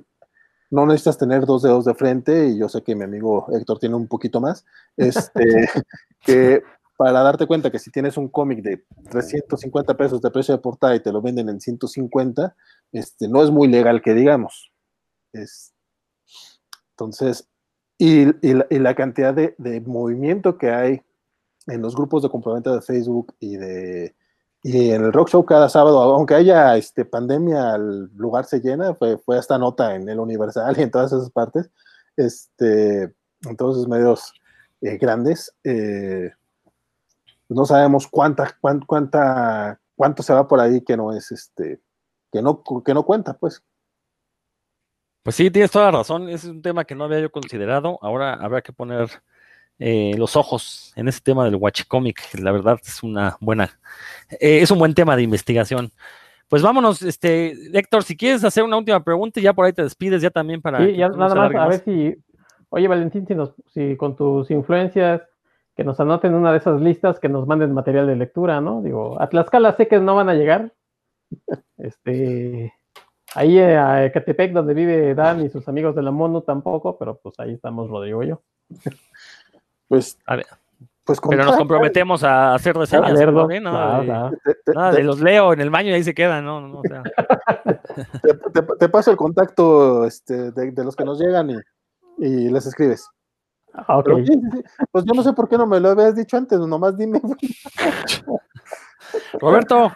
[0.70, 3.94] no necesitas tener dos dedos de frente, y yo sé que mi amigo Héctor tiene
[3.94, 4.64] un poquito más,
[4.96, 5.42] este,
[6.20, 6.62] que
[6.96, 10.96] para darte cuenta que si tienes un cómic de 350 pesos de precio de portada
[10.96, 12.56] y te lo venden en 150,
[12.92, 14.72] este, no es muy legal que digamos.
[15.32, 15.74] Es,
[16.92, 17.48] entonces,
[17.98, 21.02] y, y, la, y la, cantidad de, de, movimiento que hay
[21.66, 24.14] en los grupos de compraventa de Facebook y de,
[24.62, 28.94] y en el rock show cada sábado, aunque haya este, pandemia, el lugar se llena,
[28.94, 31.70] fue, fue esta nota en el Universal y en todas esas partes,
[32.16, 34.32] este, en todos esos medios
[34.80, 35.54] eh, grandes.
[35.62, 36.32] Eh,
[37.48, 41.80] no sabemos cuánta, cuánta, cuánta, cuánto se va por ahí que no es este,
[42.32, 43.62] que no, que no cuenta, pues.
[45.22, 46.28] Pues sí, tienes toda la razón.
[46.28, 47.98] Es un tema que no había yo considerado.
[48.00, 49.10] Ahora habrá que poner
[49.78, 52.20] eh, los ojos en ese tema del watch comic.
[52.40, 53.78] La verdad es una buena,
[54.30, 55.90] eh, es un buen tema de investigación.
[56.48, 60.22] Pues vámonos, este, Héctor, si quieres hacer una última pregunta ya por ahí te despides
[60.22, 60.78] ya también para.
[60.78, 62.16] Sí, ya nada más, a ver si,
[62.68, 65.22] oye Valentín, si, nos, si con tus influencias
[65.76, 68.80] que nos anoten una de esas listas, que nos manden material de lectura, ¿no?
[68.80, 70.72] Digo, a Tlaxcala sé que no van a llegar.
[71.78, 72.72] Este,
[73.34, 77.38] ahí a Ecatepec, donde vive Dan y sus amigos de la Mono tampoco, pero pues
[77.38, 78.42] ahí estamos Rodrigo y yo.
[79.88, 80.46] Pues, a ver,
[81.04, 83.10] pues pero nos comprometemos a hacer reseñas.
[83.10, 83.60] A leerlo, ¿no?
[83.60, 86.44] Nada, de, te, nada te, de, los leo en el baño y ahí se quedan,
[86.44, 86.60] ¿no?
[86.60, 87.02] no o sea.
[88.80, 91.56] te, paso el contacto este, de, los que nos llegan y,
[92.18, 93.08] y les escribes.
[93.72, 94.24] Ah, okay.
[94.24, 94.40] Pero,
[94.90, 97.20] pues yo no sé por qué no me lo habías dicho antes, nomás dime.
[99.34, 99.92] Roberto.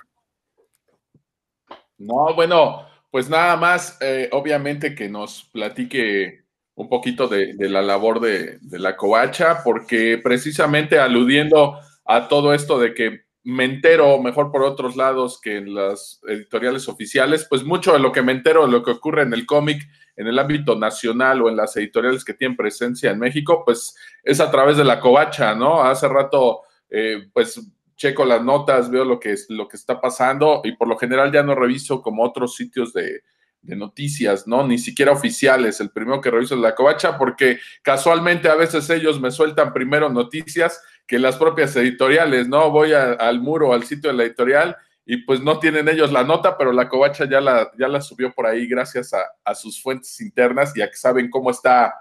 [1.98, 6.39] No, bueno, pues nada más, eh, obviamente que nos platique
[6.80, 12.94] un poquito de, la labor de, la covacha, porque precisamente aludiendo a todo esto de
[12.94, 17.98] que me entero mejor por otros lados que en las editoriales oficiales, pues mucho de
[17.98, 19.86] lo que me entero de lo que ocurre en el cómic
[20.16, 24.40] en el ámbito nacional o en las editoriales que tienen presencia en México, pues es
[24.40, 25.82] a través de la covacha, ¿no?
[25.82, 27.60] Hace rato, eh, pues
[27.96, 31.42] checo las notas, veo lo que, lo que está pasando y por lo general ya
[31.42, 33.22] no reviso como otros sitios de,
[33.62, 34.66] de noticias, ¿no?
[34.66, 35.80] Ni siquiera oficiales.
[35.80, 40.08] El primero que reviso es la covacha porque casualmente a veces ellos me sueltan primero
[40.08, 42.70] noticias que las propias editoriales, ¿no?
[42.70, 46.56] Voy al muro, al sitio de la editorial y pues no tienen ellos la nota,
[46.56, 50.20] pero la covacha ya la, ya la subió por ahí gracias a, a sus fuentes
[50.20, 51.94] internas y a que saben cómo está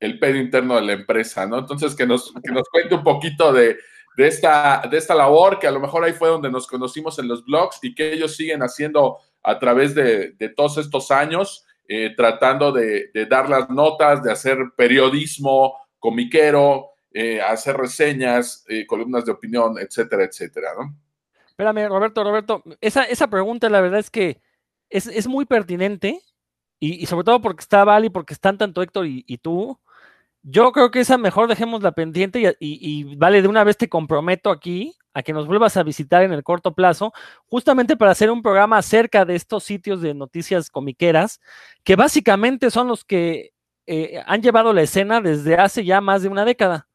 [0.00, 1.58] el pedo interno de la empresa, ¿no?
[1.58, 3.78] Entonces que nos, que nos cuente un poquito de,
[4.16, 7.28] de, esta, de esta labor, que a lo mejor ahí fue donde nos conocimos en
[7.28, 12.12] los blogs y que ellos siguen haciendo a través de, de todos estos años, eh,
[12.16, 19.24] tratando de, de, dar las notas, de hacer periodismo comiquero, eh, hacer reseñas, eh, columnas
[19.24, 20.96] de opinión, etcétera, etcétera, ¿no?
[21.46, 24.42] Espérame, Roberto, Roberto, esa, esa pregunta la verdad es que
[24.90, 26.20] es, es muy pertinente
[26.80, 29.78] y, y, sobre todo porque está Vali, porque están tanto Héctor y, y tú.
[30.42, 33.88] Yo creo que esa mejor dejemos la pendiente y, y, vale, de una vez te
[33.88, 37.14] comprometo aquí a que nos vuelvas a visitar en el corto plazo,
[37.46, 41.40] justamente para hacer un programa acerca de estos sitios de noticias comiqueras,
[41.84, 43.54] que básicamente son los que
[43.86, 46.86] eh, han llevado la escena desde hace ya más de una década.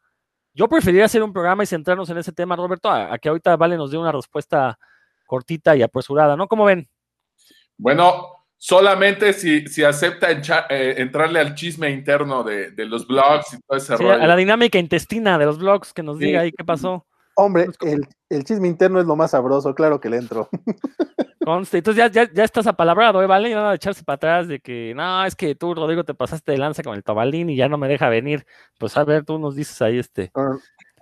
[0.54, 3.58] Yo preferiría hacer un programa y centrarnos en ese tema, Roberto, a, a que ahorita
[3.58, 4.78] Vale nos dé una respuesta
[5.26, 6.48] cortita y apresurada, ¿no?
[6.48, 6.88] ¿Cómo ven?
[7.76, 13.56] Bueno, solamente si, si acepta encha, eh, entrarle al chisme interno de, de, los blogs
[13.56, 14.22] y todo ese sí, rollo.
[14.22, 17.08] A la dinámica intestina de los blogs, que nos diga ahí qué pasó.
[17.36, 20.50] Hombre, el, el, chisme interno es lo más sabroso, claro que le entro.
[21.46, 21.80] Conste.
[21.80, 23.28] Entonces ya, ya, ya estás apalabrado, ¿eh?
[23.28, 23.50] ¿vale?
[23.50, 26.52] Y nada de echarse para atrás de que, no, es que tú, Rodrigo, te pasaste
[26.52, 28.46] de lanza con el Tobalín y ya no me deja venir.
[28.78, 30.32] Pues a ver, tú nos dices ahí este.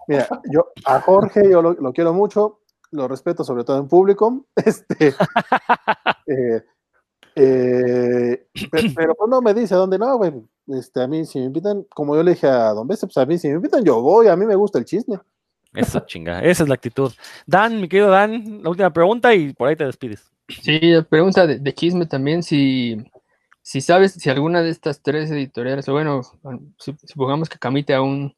[0.07, 2.61] Mira, yo a Jorge yo lo, lo quiero mucho,
[2.91, 5.13] lo respeto sobre todo en público, este,
[6.27, 6.63] eh,
[7.35, 10.33] eh, pe- pero pues no me dice dónde no, güey,
[10.67, 13.25] este, a mí si me invitan, como yo le dije a Don Bese, pues a
[13.25, 15.19] mí si me invitan yo voy, a mí me gusta el chisme.
[15.79, 17.11] Eso, chinga, esa es la actitud.
[17.45, 20.29] Dan, mi querido Dan, la última pregunta y por ahí te despides.
[20.49, 20.79] Sí,
[21.09, 22.97] pregunta de, de chisme también, si,
[23.61, 26.21] si sabes si alguna de estas tres editoriales, o bueno,
[26.77, 28.35] su- supongamos que Camite aún,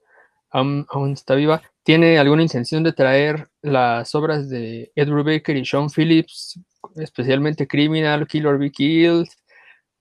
[0.50, 5.66] aún, aún está viva, tiene alguna intención de traer las obras de Edward Baker y
[5.66, 6.60] Sean Phillips,
[6.96, 9.28] especialmente Criminal, Kill or Be Killed,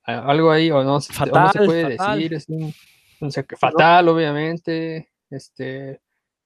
[0.03, 2.19] algo ahí, o no, se- o no se Fatal, puede fatal.
[2.19, 2.75] decir, es un,
[3.57, 6.01] fatal, obviamente, este,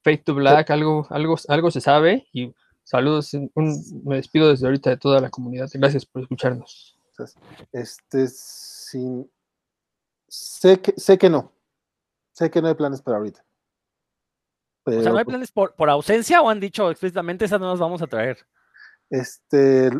[0.05, 4.91] Fate to Black, algo, algo, algo se sabe, y saludos, un- me despido desde ahorita
[4.91, 6.99] de toda la comunidad, gracias por escucharnos.
[7.73, 9.31] Este, sin,
[10.29, 11.53] sé que, sé que no,
[12.33, 13.45] sé que no hay planes para ahorita.
[14.87, 17.71] O sea, ¿no hay pues, planes por, por ausencia o han dicho explícitamente esas no
[17.71, 18.39] las vamos a traer?
[19.11, 19.91] este,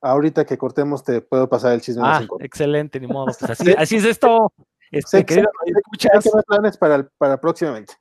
[0.00, 2.02] ahorita que cortemos te puedo pasar el chisme.
[2.04, 3.26] Ah, excelente, ni modo.
[3.26, 3.74] Pues así, Sí.
[3.78, 4.52] así es esto.
[4.90, 5.52] Este, Sé, queridos
[5.98, 7.94] sé- que no hay planes para, para próximamente.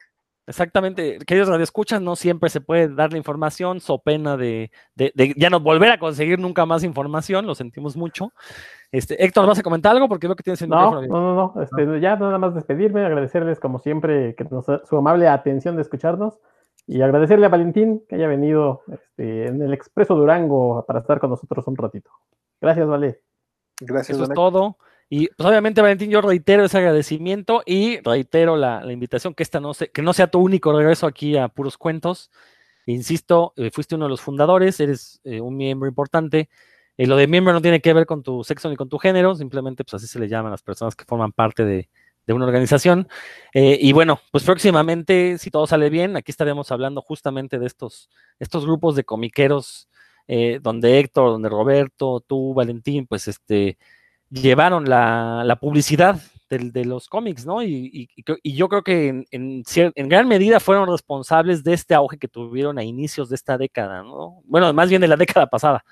[0.48, 5.34] Exactamente, queridos radioescuchas, no siempre se puede dar la información, so pena de, de- de
[5.38, 8.32] ya no volver a conseguir nunca más información, lo sentimos mucho.
[8.92, 10.08] Este, Héctor, ¿vas a comentar algo?
[10.08, 11.62] Porque veo que tienes el No, micrófono no, no, no.
[11.62, 16.40] Este, ya nada más despedirme, agradecerles como siempre que nos, su amable atención de escucharnos
[16.88, 21.30] y agradecerle a Valentín que haya venido este, en el Expreso Durango para estar con
[21.32, 22.10] nosotros un ratito.
[22.62, 23.22] Gracias, Vale.
[23.82, 24.78] Gracias, Eso es todo.
[25.10, 29.60] Y pues obviamente, Valentín, yo reitero ese agradecimiento y reitero la, la invitación que esta
[29.62, 32.30] no se- que no sea tu único regreso aquí a Puros Cuentos.
[32.86, 36.50] Insisto, eh, fuiste uno de los fundadores, eres eh, un miembro importante.
[36.98, 39.36] Eh, lo de miembro no tiene que ver con tu sexo ni con tu género,
[39.36, 41.90] simplemente pues así se le llaman a las personas que forman parte de,
[42.26, 43.08] de una organización.
[43.54, 48.10] Eh, y bueno, pues próximamente, si todo sale bien, aquí estaremos hablando justamente de estos,
[48.40, 49.88] estos grupos de comiqueros,
[50.62, 53.78] donde Héctor, donde Roberto, tú, Valentín, pues este,
[54.30, 57.62] llevaron la, la publicidad del- de los cómics, ¿no?
[57.64, 58.10] Y,
[58.44, 62.28] yo creo que en, en cier- en gran medida fueron responsables de este auge que
[62.28, 64.42] tuvieron a inicios de esta década, ¿no?
[64.46, 65.84] Bueno, más bien de la década pasada.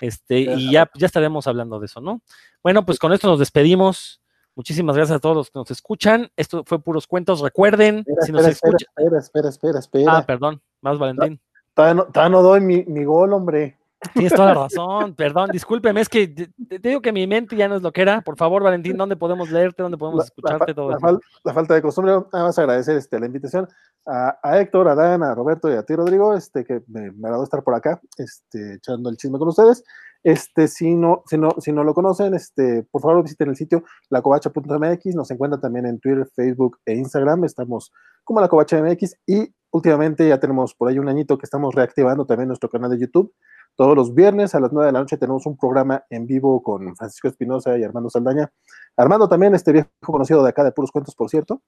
[0.00, 2.20] Este, y ya, ya estaremos hablando de eso, ¿no?
[2.62, 4.20] Bueno, pues con esto nos despedimos.
[4.54, 6.30] Muchísimas gracias a todos los que nos escuchan.
[6.36, 7.40] Esto fue Puros Cuentos.
[7.40, 8.88] Recuerden, Espera, si nos espera, espera, escuchan.
[8.96, 10.16] espera, espera, espera, espera.
[10.18, 11.40] Ah, perdón, más Valentín.
[11.74, 13.77] todavía, no, no doy mi, mi gol, hombre.
[14.14, 17.66] Tienes toda la razón, perdón, discúlpeme, es que te, te digo que mi mente ya
[17.66, 18.20] no es lo que era.
[18.20, 19.82] Por favor, Valentín, ¿dónde podemos leerte?
[19.82, 22.58] ¿Dónde podemos La, la escucharte fa- todo la fal- la falta de costumbre, nada más
[22.58, 23.66] agradecer este, la invitación
[24.06, 27.26] a, a Héctor, a Dan, a Roberto y a ti, Rodrigo, este, que me, me
[27.28, 29.82] agradó estar por acá, este, echando el chisme con ustedes.
[30.24, 33.82] Este, si no, si no, si no lo conocen, este, por favor visiten el sitio
[34.10, 37.92] lacovacha.mx, nos encuentran también en Twitter, Facebook e Instagram, estamos
[38.24, 42.26] como la Covacha MX y últimamente ya tenemos por ahí un añito que estamos reactivando
[42.26, 43.32] también nuestro canal de YouTube.
[43.78, 46.96] Todos los viernes a las 9 de la noche tenemos un programa en vivo con
[46.96, 48.50] Francisco Espinosa y Armando Saldaña.
[48.96, 51.62] Armando también, este viejo conocido de acá de Puros Cuentos, por cierto,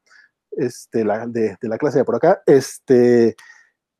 [0.50, 3.36] este, de, la clase de por acá, este,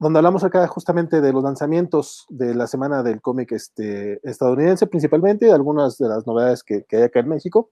[0.00, 5.52] donde hablamos acá justamente de los lanzamientos de la semana del cómic este, estadounidense, principalmente,
[5.52, 7.70] algunas de las novedades que, que hay acá en México.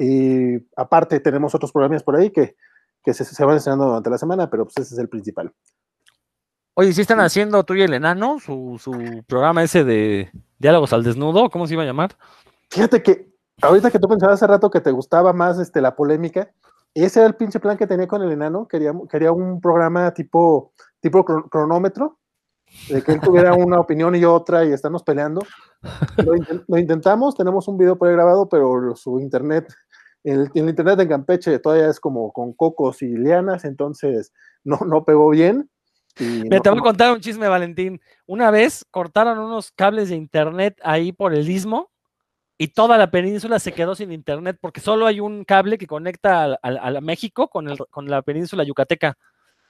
[0.00, 2.56] Y aparte tenemos otros programas por ahí que,
[3.14, 5.52] se, van estrenando durante la semana, pero pues ese es el principal.
[6.74, 11.02] Oye, ¿sí están haciendo tú y el enano su, su programa ese de diálogos al
[11.04, 11.50] desnudo?
[11.50, 12.16] ¿Cómo se iba a llamar?
[12.70, 13.30] Fíjate que
[13.60, 16.50] ahorita que tú pensabas hace rato que te gustaba más este, la polémica,
[16.94, 18.66] ese era el pinche plan que tenía con el enano.
[18.66, 22.18] Quería, quería un programa tipo, tipo cron- cronómetro,
[22.88, 25.42] de que él tuviera una opinión y otra y estarnos peleando.
[26.16, 29.70] Lo, inten- lo intentamos, tenemos un video por ahí grabado, pero su internet,
[30.24, 34.32] el, el internet en Campeche todavía es como con cocos y lianas, entonces
[34.64, 35.68] no, no pegó bien.
[36.18, 38.00] Y Mira, no- te voy a contar un chisme, Valentín.
[38.26, 41.90] Una vez cortaron unos cables de internet ahí por el istmo
[42.58, 46.58] y toda la península se quedó sin internet porque solo hay un cable que conecta
[46.62, 49.16] a, México con, el, con la península yucateca.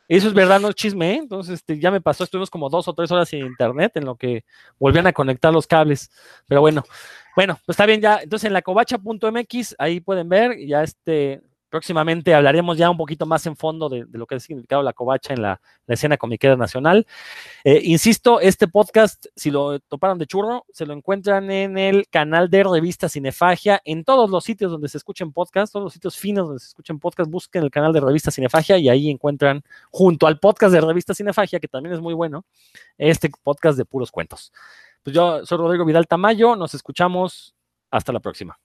[0.09, 1.17] Eso es verdad, no es chisme, ¿eh?
[1.23, 4.17] Entonces este, ya me pasó, estuvimos como dos o tres horas sin internet en lo
[4.17, 4.45] que
[4.79, 6.11] volvían a conectar los cables.
[6.47, 6.83] Pero bueno,
[7.35, 8.19] bueno, pues está bien ya.
[8.23, 11.41] Entonces en la covacha.mx, ahí pueden ver, ya este,
[11.73, 15.33] próximamente hablaremos ya un poquito más en fondo de, lo que ha significado la covacha
[15.33, 17.07] en la, la escena comiquera nacional.
[17.65, 22.51] Eh, insisto, este podcast, si lo toparon de churro, se lo encuentran en el canal
[22.51, 26.47] de Revista Cinefagia, en todos los sitios donde se escuchen podcasts, todos los sitios finos
[26.47, 30.39] donde se escuchen podcasts, busquen el canal de Revista Cinefagia y ahí encuentran, junto al
[30.39, 32.45] podcast de Revista Cinefagia, que también es muy bueno,
[32.99, 34.53] este podcast de puros cuentos.
[35.03, 37.55] Pues yo soy Rodrigo Vidal Tamayo, nos escuchamos,
[37.91, 38.59] hasta la próxima.